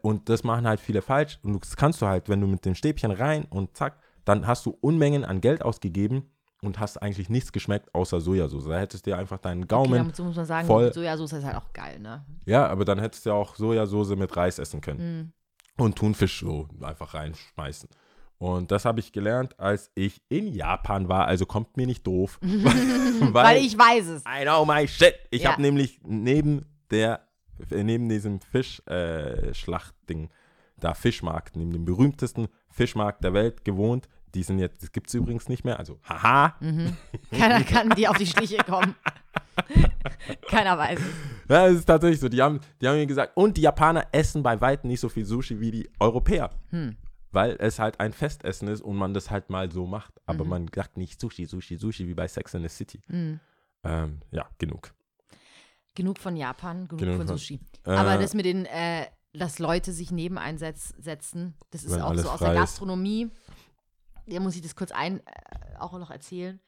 [0.03, 1.39] Und das machen halt viele falsch.
[1.43, 4.65] Und das kannst du halt, wenn du mit dem Stäbchen rein und zack, dann hast
[4.67, 6.31] du Unmengen an Geld ausgegeben
[6.63, 8.65] und hast eigentlich nichts geschmeckt außer Sojasauce.
[8.67, 11.45] Da hättest du dir einfach deinen Okay, Gaumen dazu muss man sagen, voll- Sojasauce ist
[11.45, 12.25] halt auch geil, ne?
[12.47, 15.33] ja, aber dann hättest du ja auch Sojasauce mit Reis essen können.
[15.77, 15.85] Mhm.
[15.85, 17.89] Und Thunfisch so einfach reinschmeißen.
[18.39, 21.27] Und das habe ich gelernt, als ich in Japan war.
[21.27, 22.39] Also kommt mir nicht doof.
[22.43, 24.23] Weil ich weiß es.
[24.23, 25.15] I know my shit.
[25.31, 25.53] Ich Ja.
[25.53, 27.27] habe nämlich neben der,
[27.71, 30.29] neben diesem Fischschlachtding, äh,
[30.79, 34.09] da Fischmarkt, neben dem berühmtesten Fischmarkt der Welt gewohnt.
[34.35, 35.79] Die sind jetzt, das gibt es übrigens nicht mehr.
[35.79, 36.57] Also, haha.
[37.31, 38.97] Keiner kann dir auf die Schliche kommen.
[40.49, 41.49] Keiner weiß es.
[41.49, 42.29] Ja, es ist tatsächlich so.
[42.29, 45.25] Die haben, die haben mir gesagt, und die Japaner essen bei weitem nicht so viel
[45.25, 46.51] Sushi wie die Europäer.
[46.71, 46.97] Hm.
[47.31, 50.15] Weil es halt ein Festessen ist und man das halt mal so macht.
[50.15, 50.23] Mhm.
[50.27, 53.01] Aber man sagt nicht Sushi, Sushi, Sushi wie bei Sex in the City.
[53.09, 53.41] Hm.
[53.85, 54.95] Ähm, ja, genug.
[55.95, 57.61] Genug von Japan, genug, Genug von von- Sushi.
[57.87, 62.31] Äh, Aber das mit den, äh, dass Leute sich neben einsetzen, das ist auch so
[62.31, 62.55] aus der.
[62.55, 63.31] Gastronomie.
[64.27, 65.23] Da muss ich das kurz ein, äh,
[65.79, 66.61] auch noch erzählen.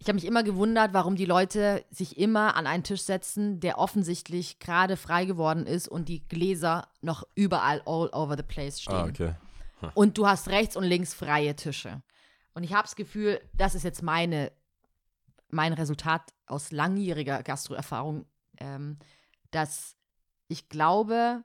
[0.00, 3.78] Ich habe mich immer gewundert, warum die Leute sich immer an einen Tisch setzen, der
[3.78, 8.94] offensichtlich gerade frei geworden ist und die Gläser noch überall all over the place stehen.
[8.94, 9.34] Ah, okay.
[9.94, 12.00] Und du hast rechts und links freie Tische.
[12.54, 14.52] Und ich habe das Gefühl, das ist jetzt meine,
[15.50, 18.24] mein Resultat aus langjähriger Gastroerfahrung,
[18.58, 18.98] ähm,
[19.50, 19.96] dass
[20.48, 21.44] ich glaube,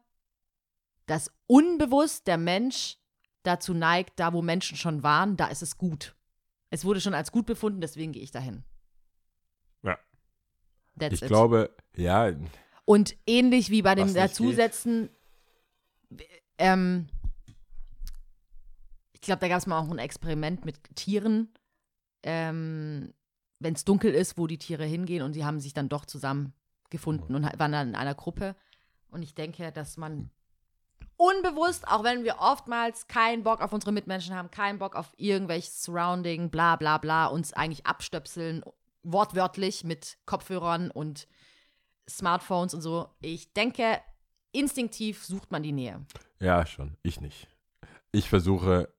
[1.05, 2.97] dass unbewusst der Mensch
[3.43, 6.15] dazu neigt, da wo Menschen schon waren, da ist es gut.
[6.69, 8.63] Es wurde schon als gut befunden, deswegen gehe ich dahin.
[9.83, 9.97] Ja.
[10.97, 11.27] That's Ich it.
[11.27, 12.31] glaube, ja,
[12.85, 15.09] Und ähnlich wie bei dem Dazusetzen,
[16.57, 17.09] ähm,
[19.11, 21.53] ich glaube, da gab es mal auch ein Experiment mit Tieren,
[22.23, 23.13] ähm,
[23.59, 26.05] wenn es dunkel ist, wo die Tiere hingehen und sie haben sich dann doch
[26.93, 28.55] zusammengefunden und waren dann in einer Gruppe.
[29.09, 30.29] Und ich denke, dass man
[31.17, 35.83] unbewusst, auch wenn wir oftmals keinen Bock auf unsere Mitmenschen haben, keinen Bock auf irgendwelches
[35.83, 38.63] Surrounding, bla bla bla, uns eigentlich abstöpseln,
[39.03, 41.27] wortwörtlich mit Kopfhörern und
[42.09, 43.09] Smartphones und so.
[43.21, 44.01] Ich denke,
[44.51, 46.05] instinktiv sucht man die Nähe.
[46.39, 46.97] ja, schon.
[47.03, 47.47] Ich nicht.
[48.11, 48.93] Ich versuche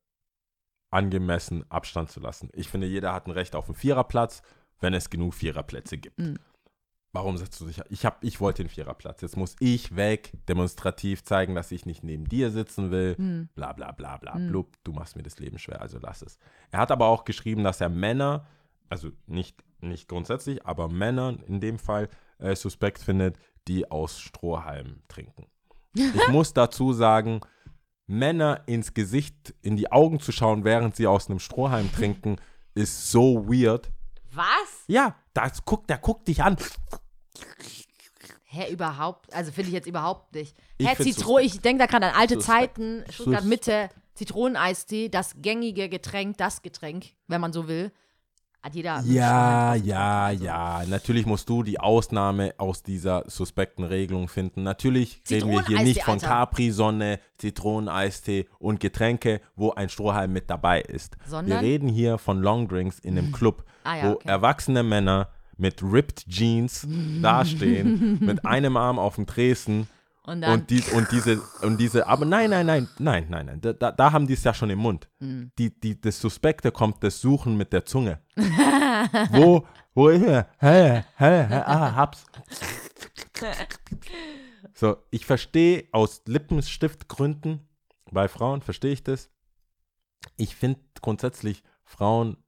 [0.90, 2.50] angemessen Abstand zu lassen.
[2.52, 4.42] Ich finde, jeder hat ein Recht auf einen Viererplatz,
[4.80, 6.18] wenn es genug Viererplätze gibt.
[6.18, 6.38] Mhm.
[7.14, 7.80] Warum setzt du dich?
[7.90, 9.20] Ich hab, ich wollte den Viererplatz.
[9.22, 13.14] Jetzt muss ich weg, demonstrativ zeigen, dass ich nicht neben dir sitzen will.
[13.16, 13.48] Hm.
[13.54, 14.48] Bla bla bla bla Mhm.
[14.48, 14.72] blub.
[14.82, 16.38] Du machst mir das Leben schwer, also lass es.
[16.72, 18.46] Er hat aber auch geschrieben, dass er Männer,
[18.88, 22.08] also nicht, nicht grundsätzlich, aber Männer in dem Fall
[22.38, 23.38] äh, suspekt findet,
[23.68, 25.46] die aus Strohhalmen trinken.
[25.96, 27.40] Ich muss dazu sagen,
[28.08, 32.36] Männer ins Gesicht, in die Augen zu schauen, während sie aus einem Strohhalm trinken,
[32.74, 33.92] ist so weird.
[34.32, 34.82] Was?
[34.88, 36.56] Ja, das guckt, der guckt dich an.
[38.44, 39.34] Hä, überhaupt?
[39.34, 40.56] Also finde ich jetzt überhaupt nicht.
[40.78, 42.76] Ich Hä, find's Zitro, ich denke da gerade an alte Suspekt.
[42.76, 47.90] Zeiten, Stuttgart Mitte, Zitroneneistee, das gängige Getränk, das Getränk, wenn man so will.
[48.62, 49.02] Hat jeder.
[49.04, 50.44] Ja, ja, also.
[50.44, 50.84] ja.
[50.86, 54.62] Natürlich musst du die Ausnahme aus dieser suspekten Regelung finden.
[54.62, 56.18] Natürlich reden wir hier nicht von.
[56.18, 61.18] Capri-Sonne, Zitroneneistee und Getränke, wo ein Strohhalm mit dabei ist.
[61.26, 61.60] Sondern?
[61.60, 64.28] Wir reden hier von Longdrinks in einem Club, Ah ja, wo okay.
[64.28, 66.86] erwachsene Männer mit ripped Jeans
[67.22, 69.88] dastehen, mit einem Arm auf dem Tresen
[70.24, 70.52] Und dann.
[70.52, 74.12] und, die, und diese, und diese, aber nein, nein, nein, nein, nein, nein, da, da,
[74.12, 75.08] haben die es ja schon im Mund.
[75.20, 75.52] Hm.
[75.58, 78.20] Die, die, das Suspekte kommt das Suchen mit der Zunge.
[79.30, 80.48] wo, wo ist er?
[80.58, 82.24] Hä, hä, hä, ah, hab's.
[84.74, 87.60] So, ich verstehe aus Lippenstiftgründen,
[88.10, 89.30] bei Frauen verstehe ich das.
[90.36, 92.38] Ich finde grundsätzlich Frauen,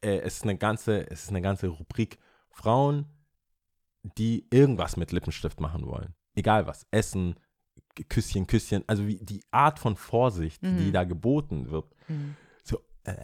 [0.00, 2.18] äh, es ist eine ganze, es ist eine ganze Rubrik.
[2.58, 3.06] Frauen,
[4.18, 6.14] die irgendwas mit Lippenstift machen wollen.
[6.34, 6.86] Egal was.
[6.90, 7.36] Essen,
[8.08, 8.82] Küsschen, Küsschen.
[8.86, 10.78] Also wie die Art von Vorsicht, Mhm.
[10.78, 11.86] die da geboten wird.
[12.64, 13.14] So, äh,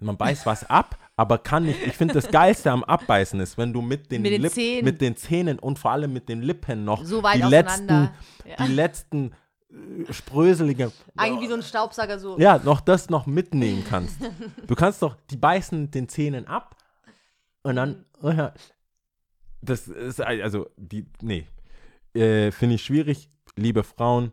[0.00, 1.84] man beißt was ab, aber kann nicht.
[1.86, 4.84] Ich finde, das Geilste am Abbeißen ist, wenn du mit den, Mit den Zähnen.
[4.84, 8.10] mit den Zähnen und vor allem mit den Lippen noch So die letzten,
[8.44, 8.66] Ja.
[8.66, 9.32] die letzten
[9.70, 12.38] äh, spröselige, Eigentlich wie so ein Staubsauger so.
[12.38, 14.16] ja, noch das noch mitnehmen kannst.
[14.66, 16.76] Du kannst doch, die beißen mit den Zähnen ab
[17.62, 18.50] und dann, Mhm.
[19.64, 21.46] Das ist, also, die, nee,
[22.14, 23.28] äh, finde ich schwierig.
[23.56, 24.32] Liebe Frauen,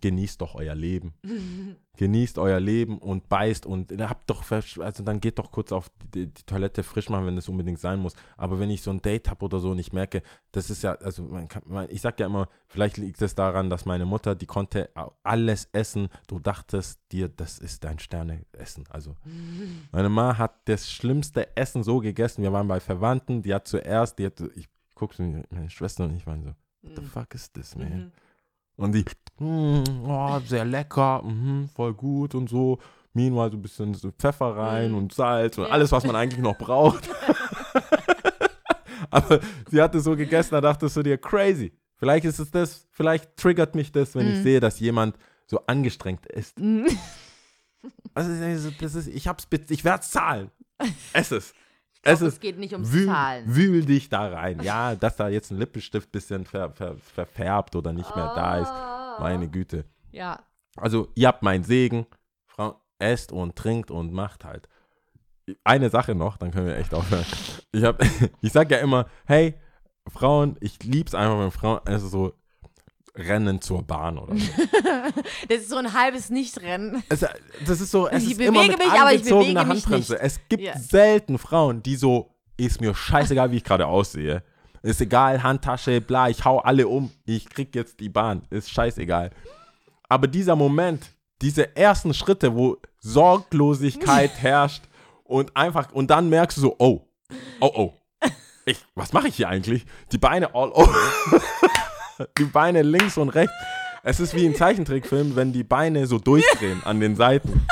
[0.00, 1.14] genießt doch euer Leben.
[1.96, 6.26] genießt euer Leben und beißt und habt doch, also dann geht doch kurz auf die,
[6.26, 8.14] die Toilette frisch machen, wenn es unbedingt sein muss.
[8.36, 10.22] Aber wenn ich so ein Date habe oder so und ich merke,
[10.52, 13.84] das ist ja, also kann, man, ich sag ja immer, vielleicht liegt es daran, dass
[13.84, 14.90] meine Mutter, die konnte
[15.22, 16.08] alles essen.
[16.26, 18.84] Du dachtest dir, das ist dein Sterneessen.
[18.90, 19.14] Also
[19.92, 22.42] meine Ma hat das schlimmste Essen so gegessen.
[22.42, 26.26] Wir waren bei Verwandten, die hat zuerst, die hat, ich guckte meine Schwester und ich
[26.26, 27.88] waren so, what the fuck is this, man?
[27.88, 28.12] Mhm.
[28.76, 29.04] Und die,
[29.38, 32.78] mm, oh, sehr lecker, mhm, voll gut und so.
[33.12, 34.96] Meanwhile so ein bisschen so Pfeffer rein Mhm.
[34.98, 35.70] und Salz und Ja.
[35.70, 37.08] alles, was man eigentlich noch braucht.
[39.10, 39.40] Aber
[39.70, 41.72] sie hatte so gegessen, da dachtest du dir, crazy.
[41.96, 44.42] Vielleicht ist es das, vielleicht triggert mich das, wenn ich Mhm.
[44.42, 46.58] sehe, dass jemand so angestrengt ist.
[46.58, 46.86] Mhm.
[48.14, 50.50] Also, das ist, ich hab's, ich werde es zahlen.
[51.12, 51.54] Es ist.
[52.04, 52.34] Es glaub, ist.
[52.34, 53.44] es geht nicht ums Wühl, Zahlen.
[53.46, 54.60] wühl dich da rein.
[54.62, 58.68] Ja, dass da jetzt ein Lippenstift bisschen ver, ver, verfärbt oder nicht mehr da ist.
[58.68, 59.16] Ah.
[59.20, 59.84] Meine Güte.
[60.12, 60.40] Ja.
[60.76, 62.06] Also, ihr habt meinen Segen.
[62.46, 64.68] Frau, esst und trinkt und macht halt.
[65.64, 67.24] Eine Sache noch, dann können wir echt aufhören.
[67.72, 68.02] Ich, hab,
[68.40, 69.54] ich sag ja immer, hey,
[70.08, 72.34] Frauen, ich lieb's einfach, wenn Frauen, also so
[73.16, 74.46] rennen zur Bahn oder so.
[75.48, 77.02] Das ist so ein halbes Nichtrennen.
[77.08, 77.20] Es,
[77.66, 80.12] das ist so, es Ich ist immer bewege mit mich, aber ich bewege mich Handbremse.
[80.14, 80.22] nicht.
[80.22, 80.76] Es gibt Ja.
[80.78, 84.42] selten Frauen, die so, ist mir scheißegal, wie ich gerade aussehe.
[84.82, 87.10] Ist egal, Handtasche, bla, ich hau alle um.
[87.24, 88.42] Ich krieg jetzt die Bahn.
[88.50, 89.30] Ist scheißegal.
[90.08, 91.10] Aber dieser Moment,
[91.40, 94.82] diese ersten Schritte, wo Sorglosigkeit herrscht
[95.24, 97.08] und einfach, und dann merkst du so, oh,
[97.60, 97.92] oh, oh.
[98.66, 99.84] Ich, was mache ich hier eigentlich?
[100.10, 100.94] Die Beine all over.
[102.38, 103.54] die Beine links und rechts.
[104.02, 107.66] Es ist wie ein Zeichentrickfilm, wenn die Beine so durchdrehen an den Seiten.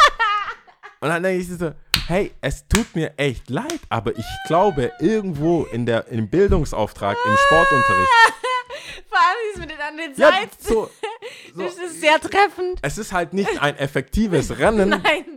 [1.01, 1.73] Und dann denke ich so,
[2.07, 7.37] hey, es tut mir echt leid, aber ich glaube, irgendwo in der, im Bildungsauftrag, im
[7.37, 8.09] Sportunterricht,
[9.09, 10.57] Vor allem dieses mit den an den ja, Seiten.
[10.59, 10.91] so,
[11.55, 12.79] so, Das ist sehr treffend.
[12.81, 15.32] es ist halt nicht ein effektives Rennen, Nein.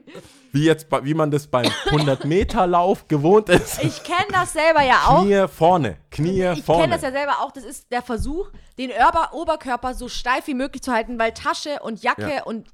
[0.56, 3.84] Wie, jetzt, wie man das beim 100-Meter-Lauf gewohnt ist.
[3.84, 5.22] Ich kenne das selber ja auch.
[5.24, 6.84] Knie vorne, Knie Ich vorne.
[6.84, 7.52] kenne das ja selber auch.
[7.52, 11.80] Das ist der Versuch, den Ober Oberkörper so steif wie möglich zu halten, weil Tasche
[11.82, 12.44] und Jacke Ja.
[12.44, 12.68] und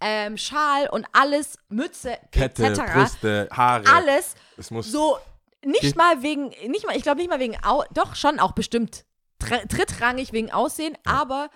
[0.00, 2.82] ähm, Schal und alles, Mütze Kette, etc.
[2.92, 3.84] Brüste, Haare.
[3.92, 5.16] Alles Es muss so
[5.64, 9.06] nicht mal wegen, nicht mal, ich glaube nicht mal wegen, Au doch schon auch bestimmt
[9.42, 11.48] tr- drittrangig wegen Aussehen, aber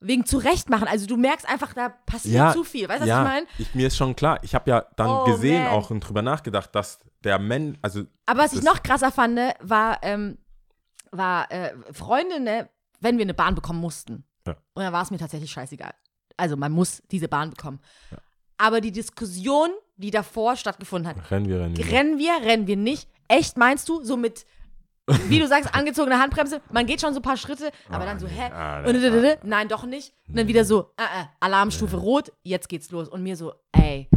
[0.00, 0.88] wegen Zurechtmachen.
[0.88, 2.88] Also du merkst einfach, da passiert zu viel.
[2.88, 3.46] Weißt du, ja, was ich meine?
[3.58, 4.38] ich, mir ist schon klar.
[4.42, 5.72] Ich habe ja dann Oh, gesehen man.
[5.72, 9.98] auch und drüber nachgedacht, dass der Mensch, also Aber was ich noch krasser fand, war,
[10.02, 10.38] ähm,
[11.10, 12.68] war äh, Freundinnen,
[13.00, 14.24] wenn wir eine Bahn bekommen mussten.
[14.46, 14.56] Ja.
[14.74, 15.92] Und dann war es mir tatsächlich scheißegal.
[16.36, 17.80] Also man muss diese Bahn bekommen.
[18.10, 18.18] Ja.
[18.58, 21.86] Aber die Diskussion, die davor stattgefunden hat, rennen wir, rennen wir.
[21.92, 23.08] rennen wir, rennen wir nicht?
[23.28, 24.46] Echt meinst du, so mit,
[25.28, 28.18] wie du sagst, angezogene Handbremse, man geht schon so ein paar Schritte, aber Ah, dann
[28.18, 28.50] so, nee, hä?
[28.52, 30.12] ah, Und, nee, äh, nein, doch nicht.
[30.28, 33.08] Und dann wieder so, äh, äh, Alarmstufe rot, jetzt geht's los.
[33.08, 34.08] Und mir so, ey.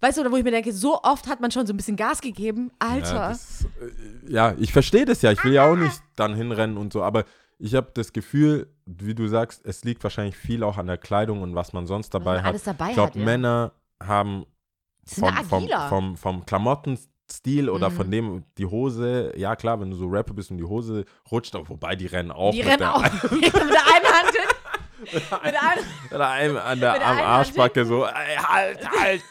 [0.00, 2.20] Weißt du, wo ich mir denke, so oft hat man schon so ein bisschen Gas
[2.20, 2.70] gegeben.
[2.78, 3.14] Alter.
[3.14, 5.32] Ja, das, äh, ja ich verstehe das ja.
[5.32, 7.24] Ich will ja auch nicht dann hinrennen und so, aber
[7.58, 11.42] ich habe das Gefühl, wie du sagst, es liegt wahrscheinlich viel auch an der Kleidung
[11.42, 12.50] und was man sonst dabei man hat.
[12.50, 13.24] alles dabei ich glaube, ja.
[13.24, 14.46] Männer haben
[15.04, 17.94] vom, vom, vom, vom Klamottenstil Stil oder Mhm.
[17.96, 21.54] von dem die Hose, ja klar, wenn du so Rapper bist und die Hose rutscht,
[21.54, 24.32] aber wobei die rennen auch Die mit rennen der, auch mit der einen Hand.
[25.12, 29.22] Mit der einen, mit einem an der am Arschbacke so, ey, halt, halt.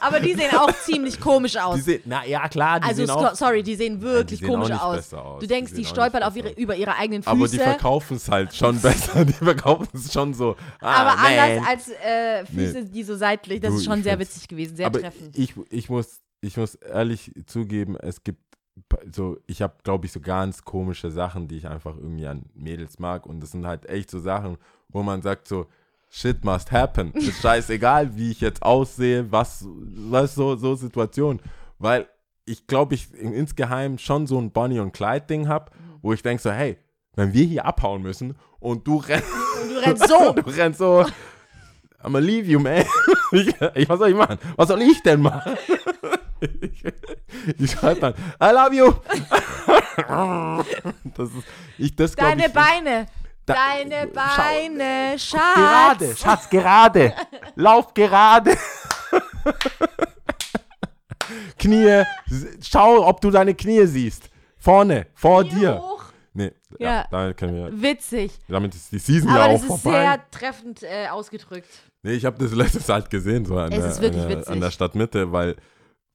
[0.00, 1.76] aber die sehen auch ziemlich komisch aus.
[1.76, 4.54] die sehen, na ja klar, die also, sehen auch, sorry, die sehen wirklich sehen auch
[4.54, 5.14] komisch nicht aus.
[5.14, 5.34] aus.
[5.34, 7.30] Du Die denkst, die, sehen auch stolpern auf ihre, über ihre eigenen Füße.
[7.36, 10.56] aber die verkaufen es halt schon besser, die verkaufen es schon so.
[10.80, 11.38] Ah, aber man.
[11.38, 13.60] anders als äh, Füße, die so seitlich.
[13.60, 15.36] Das Du, ist schon sehr witzig gewesen, sehr treffend.
[15.38, 18.40] ich, ich, muss, ich muss ehrlich zugeben, es gibt
[19.12, 22.98] so, ich habe, glaube ich, so ganz komische Sachen, die ich einfach irgendwie an Mädels
[22.98, 23.24] mag.
[23.26, 24.56] Und das sind halt echt so Sachen,
[24.88, 25.66] wo man sagt so,
[26.10, 27.12] shit must happen.
[27.12, 31.40] Ist scheißegal, wie ich jetzt aussehe, was, was so, so Situation.
[31.78, 32.08] Weil
[32.46, 35.70] ich glaube, ich in- insgeheim schon so ein Bonnie und Clyde Ding habe,
[36.02, 36.76] wo ich denke so, hey,
[37.14, 39.28] wenn wir hier abhauen müssen und du rennst
[39.62, 40.32] Und du rennst so.
[40.34, 41.00] du rennst so.
[42.02, 42.84] I'm gonna leave you, man.
[43.32, 44.38] Ich, was soll ich machen?
[44.54, 45.56] Was soll ich denn machen?
[47.58, 48.92] Ich, schreibe dann, I love you.
[51.16, 51.44] Das ist,
[51.78, 53.06] ich, das Deine ich, Beine.
[53.46, 54.42] Da- Deine Schau.
[54.42, 55.54] Beine, Schatz.
[55.54, 57.14] Gerade, Schatz, gerade.
[57.56, 58.56] Lauf gerade.
[61.58, 62.02] Knie,
[62.62, 64.28] schau, ob du deine Knie siehst.
[64.58, 65.78] Vorne, vor Hier dir.
[65.82, 66.04] hoch.
[66.36, 67.06] Nee, ja, Ja.
[67.10, 68.32] da können wir, Witzig.
[68.48, 70.00] damit ist die Season Aber ja das auch ist vorbei.
[70.00, 71.68] sehr treffend äh, ausgedrückt.
[72.02, 74.38] Nee, ich habe das letztes halt gesehen, so an, Es der, ist wirklich an, der,
[74.38, 74.52] witzig.
[74.52, 75.56] an der Stadtmitte, weil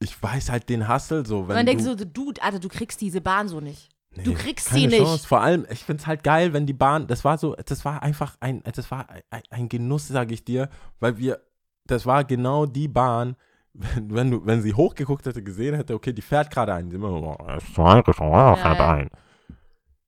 [0.00, 1.42] ich weiß halt den Hustle so.
[1.42, 3.90] Wenn Und dann denkst du, du, so, Dude, Alter, du kriegst diese Bahn so nicht.
[4.14, 5.02] du Nee, kriegst keine sie nicht.
[5.02, 5.28] Chance.
[5.28, 8.36] Vor allem, ich find's halt geil, wenn die Bahn, das war so, das war einfach
[8.40, 10.68] ein, das war ein, ein Genuss, sage ich dir,
[10.98, 11.40] weil wir,
[11.86, 13.36] das war genau die Bahn,
[13.72, 16.88] wenn, wenn, du, wenn sie hochgeguckt hätte, gesehen hätte, okay, die fährt gerade ein.
[16.88, 18.90] Die, immer, oh, oh, fährt ja.
[18.94, 19.10] ein.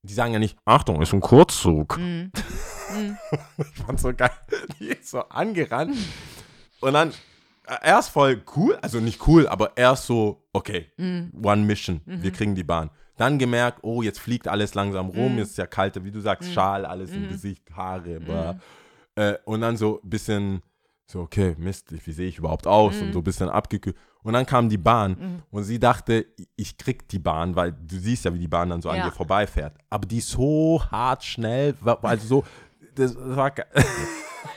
[0.05, 1.98] Die sagen ja nicht, Achtung, ist ein Kurzzug.
[1.98, 2.32] Mhm.
[3.56, 4.28] Ich fand's so geil.
[4.78, 5.97] Die ist so angerannt.
[6.81, 7.14] Und dann
[7.82, 11.32] erst voll cool, also nicht cool, aber erst so, okay, Mhm.
[11.43, 12.90] One Mission, wir kriegen die Bahn.
[13.16, 15.39] Dann gemerkt, oh, jetzt fliegt alles langsam rum, Mhm.
[15.39, 18.57] jetzt ist ja kalte, wie du sagst, Schal, alles im Gesicht, Haare, bla.
[19.15, 20.62] Äh, und dann so ein bisschen,
[21.07, 23.01] so, okay, Mist, wie sehe ich überhaupt aus?
[23.01, 23.07] Mhm.
[23.09, 23.97] Und so ein bisschen abgekühlt.
[24.23, 26.24] Und dann kam die Bahn und sie dachte,
[26.57, 29.05] ich krieg die Bahn, weil du siehst ja, wie die Bahn dann so an Ja.
[29.07, 29.74] dir vorbeifährt.
[29.90, 32.44] Aber die ist so hart schnell, also so,
[32.94, 33.52] das war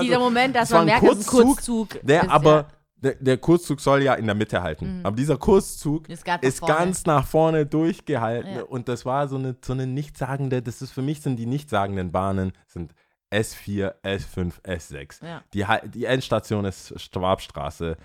[0.00, 2.66] Dieser Moment, dass das man merkt, dass ein Kurzzug, Kurzzug der ist, aber,
[2.96, 5.00] der, der Kurzzug soll ja in der Mitte halten.
[5.02, 6.74] Aber dieser Kurzzug Ist ganz nach ist vorne.
[6.74, 8.54] ganz nach vorne durchgehalten.
[8.56, 8.62] Ja.
[8.62, 12.12] Und das war so eine, so eine nichtssagende, das ist für mich sind die nichtssagenden
[12.12, 12.94] Bahnen, sind
[13.32, 15.24] S4, S5, S6.
[15.24, 15.42] Ja.
[15.52, 17.96] Die, die Endstation ist Schwabstraße.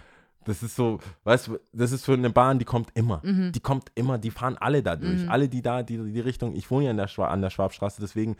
[0.46, 3.22] Das ist so, weißt du, das ist für eine Bahn, die kommt immer.
[3.24, 3.52] Mhm.
[3.52, 5.30] Die kommt immer, die fahren alle da durch.
[5.30, 8.38] Alle, die da, die, die Richtung, ich wohne ja der an der Schwabstraße, deswegen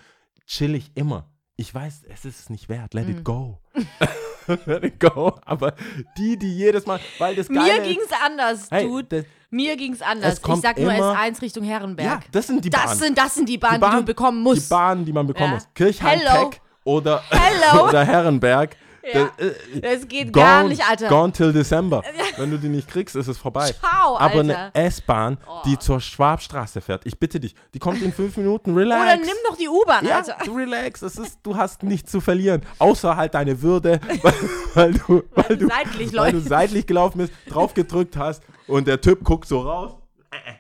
[0.48, 1.30] chill ich immer.
[1.56, 2.94] Ich weiß, es ist es nicht wert.
[2.94, 3.18] Let Mhm.
[3.18, 3.60] it go.
[4.65, 5.36] Let it go.
[5.45, 5.74] Aber
[6.18, 9.03] die, die jedes Mal, weil das Mir Geile ging's anders, hey, Dude.
[9.07, 10.34] das, Mir ging's anders.
[10.34, 12.06] Es kommt Ich sag nur immer- S1 Richtung Herrenberg.
[12.07, 12.99] ja, das sind die das, Bahnen.
[12.99, 14.65] sind, das sind die Bahnen, die, Bahn- du bekommen musst.
[14.69, 15.56] Die Bahnen, die man bekommen Ja.
[15.56, 15.68] muss.
[15.74, 16.49] Kirchheim Hello.
[16.49, 17.24] Tech oder,
[17.84, 18.76] oder Herrenberg.
[19.13, 19.31] Ja.
[19.38, 21.07] Das, äh, Das geht gone, gar nicht, Alter.
[21.07, 22.03] Gone till December.
[22.38, 23.71] Wenn du die nicht kriegst, ist es vorbei.
[23.71, 24.39] Ciao, Aber Alter.
[24.39, 29.01] eine S-Bahn, die zur Schwabstraße fährt, ich bitte dich, die kommt in fünf Minuten, relax.
[29.03, 30.38] Oder nimm doch die U-Bahn, ja, Alter.
[30.45, 34.34] du relax, es ist, du hast nichts zu verlieren, außer halt deine Würde, weil,
[34.73, 38.88] weil du, weil, du du, seitlich weil du seitlich gelaufen bist, drauf gedrückt hast und
[38.88, 39.95] der Typ guckt so raus.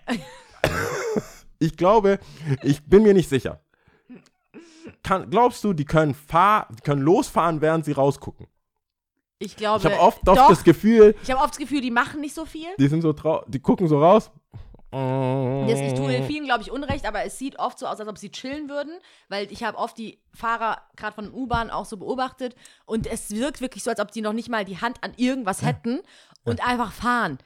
[1.59, 2.19] Ich glaube,
[2.61, 3.61] ich bin mir nicht sicher.
[5.03, 8.47] Kann, glaubst du, die können, fahr, die können losfahren, während sie rausgucken?
[9.39, 10.49] Ich glaube, Ich habe oft, oft doch.
[10.49, 12.67] das Gefühl, ich habe oft das Gefühl, die machen nicht so viel.
[12.79, 14.31] die sind so trau die gucken so raus.
[14.89, 18.17] Das, ich tue vielen, glaube ich, Unrecht, aber es sieht oft so aus, als ob
[18.17, 18.93] sie chillen würden,
[19.27, 22.55] weil ich habe oft die Fahrer gerade von den U-Bahnen auch so beobachtet
[22.85, 25.61] und es wirkt wirklich so, als ob sie noch nicht mal die Hand an irgendwas
[25.61, 25.99] hätten
[26.45, 27.37] und einfach fahren.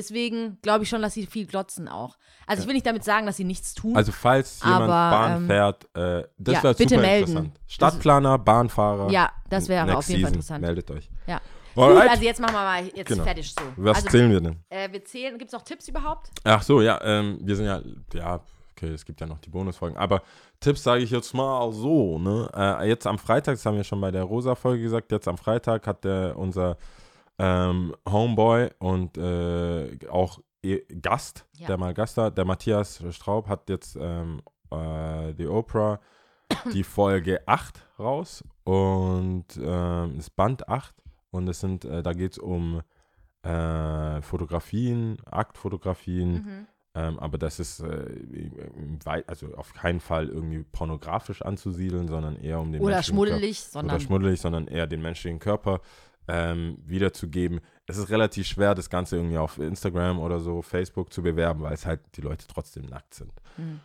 [0.00, 2.16] Deswegen glaube ich schon, dass sie viel glotzen auch.
[2.46, 3.94] Also ich will nicht damit sagen, dass sie nichts tun.
[3.94, 7.28] Also falls jemand Aber, Bahn ähm, fährt, äh, das ja, wäre super melden.
[7.28, 7.60] interessant.
[7.66, 9.10] Stadtplaner, Bahnfahrer.
[9.10, 10.62] ja, das wäre auf jeden Fall interessant.
[10.62, 11.10] Meldet euch.
[11.26, 11.38] Ja.
[11.74, 12.10] Gut, Alright.
[12.12, 13.24] also jetzt machen wir mal jetzt Genau.
[13.24, 13.60] fertig so.
[13.76, 14.56] Was also, zählen wir denn?
[14.70, 16.30] äh, wir zählen, gibt es noch Tipps überhaupt?
[16.44, 17.82] Ach so, ja, ähm, wir sind ja,
[18.14, 18.40] ja,
[18.74, 20.22] okay, es gibt ja noch die Bonusfolgen, aber
[20.60, 22.48] Tipps sage ich jetzt mal so, ne?
[22.56, 25.86] Äh, jetzt am Freitag, das haben wir schon bei der Rosa-Folge gesagt, jetzt am Freitag
[25.86, 26.78] hat der, unser
[27.42, 30.40] ähm, Homeboy und äh, auch
[31.00, 31.68] Gast, Ja.
[31.68, 36.00] der mal Gast hat, der Matthias Straub, hat jetzt ähm, äh, die Oprah
[36.74, 40.94] die Folge 8 raus und ähm, das Band 8
[41.30, 42.82] und es sind, äh, da geht es um
[43.42, 46.66] äh, Fotografien, Aktfotografien, Mhm.
[46.94, 48.50] ähm, aber das ist äh,
[49.26, 53.96] also auf keinen Fall irgendwie pornografisch anzusiedeln, sondern eher um den Oder schmuddelig, Körper, sondern
[53.96, 55.80] oder schmuddelig, sondern eher den menschlichen Körper
[56.32, 57.60] ähm, wiederzugeben.
[57.86, 61.72] es ist relativ schwer, das Ganze irgendwie auf Instagram oder so, Facebook zu bewerben, weil
[61.74, 63.32] es halt die Leute trotzdem nackt sind.
[63.56, 63.80] Mhm.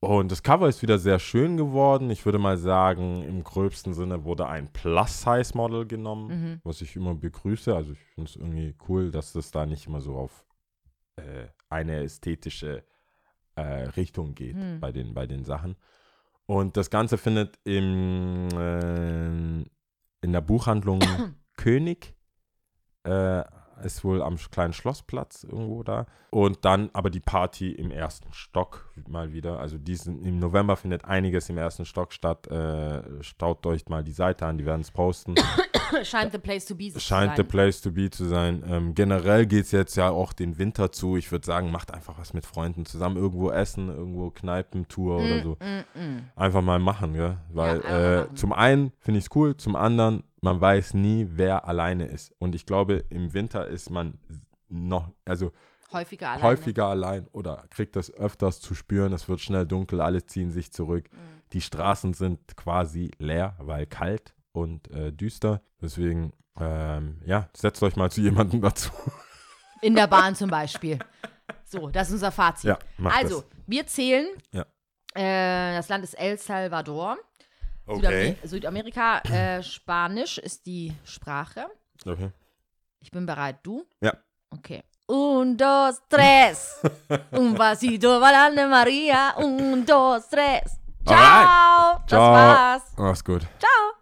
[0.00, 2.10] Und das Cover ist wieder sehr schön geworden.
[2.10, 6.60] Ich würde mal sagen, im gröbsten Sinne wurde ein Plus-Size-Model genommen, Mhm.
[6.62, 7.74] was ich immer begrüße.
[7.74, 10.44] Also ich finde es irgendwie cool, dass das da nicht immer so auf
[11.16, 12.84] äh, eine ästhetische
[13.56, 13.62] äh,
[13.96, 14.78] Richtung geht Hm.
[14.78, 15.74] bei, den, bei den Sachen.
[16.46, 19.26] Und das Ganze findet im, äh,
[20.20, 21.00] in der Buchhandlung
[21.58, 22.14] König,
[23.04, 23.44] äh,
[23.84, 26.06] ist wohl am kleinen Schlossplatz irgendwo da.
[26.30, 29.60] Und dann aber die Party im ersten Stock mal wieder.
[29.60, 32.46] Also diesen, im November findet einiges im ersten Stock statt.
[32.48, 35.34] Äh, staut euch mal die Seite an, die werden es posten.
[36.02, 37.48] Scheint the place to be zu Scheint the sein.
[37.48, 38.62] place to be zu sein.
[38.68, 41.16] Ähm, generell geht es jetzt ja auch den Winter zu.
[41.16, 43.16] Ich würde sagen, macht einfach was mit Freunden zusammen.
[43.16, 45.56] Irgendwo essen, irgendwo Kneipentour oder so.
[45.60, 46.30] Mm, mm.
[46.36, 47.38] Einfach mal machen, gell?
[47.52, 48.36] Weil mal äh, machen.
[48.36, 52.32] zum einen finde ich es cool, zum anderen, man weiß nie, wer alleine ist.
[52.38, 54.18] Und ich glaube, im Winter ist man
[54.68, 55.52] noch, also
[55.92, 56.42] Häufiger alleine.
[56.42, 59.12] häufiger allein oder kriegt das öfters zu spüren.
[59.12, 61.08] Es wird schnell dunkel, alle ziehen sich zurück.
[61.10, 61.42] Mhm.
[61.52, 65.62] Die Straßen sind quasi leer, weil kalt und äh, düster.
[65.80, 68.90] Deswegen, ähm, ja, setzt euch mal zu jemandem dazu.
[69.80, 70.98] In der Bahn zum Beispiel.
[71.64, 72.64] So, das ist unser Fazit.
[72.68, 74.26] ja, also, wir zählen.
[74.52, 74.66] Ja.
[75.14, 77.16] Äh, das Land ist El Salvador.
[77.88, 78.10] Das.
[78.10, 79.18] Südamer Südamerika.
[79.20, 81.66] Äh, Spanisch ist die Sprache.
[82.06, 82.30] okay.
[83.00, 83.58] Ich bin bereit.
[83.62, 83.86] Du?
[84.00, 84.12] Ja.
[84.50, 84.82] Okay.
[85.06, 86.80] Un, dos, tres.
[87.32, 89.34] Un vasito para Anne Maria.
[89.38, 90.78] Un, dos, tres.
[91.06, 91.16] Ciao.
[91.16, 92.02] Alright.
[92.02, 92.32] Das Ciao.
[92.32, 92.82] war's.
[92.96, 93.42] Mach's gut.
[93.58, 93.97] Ciao.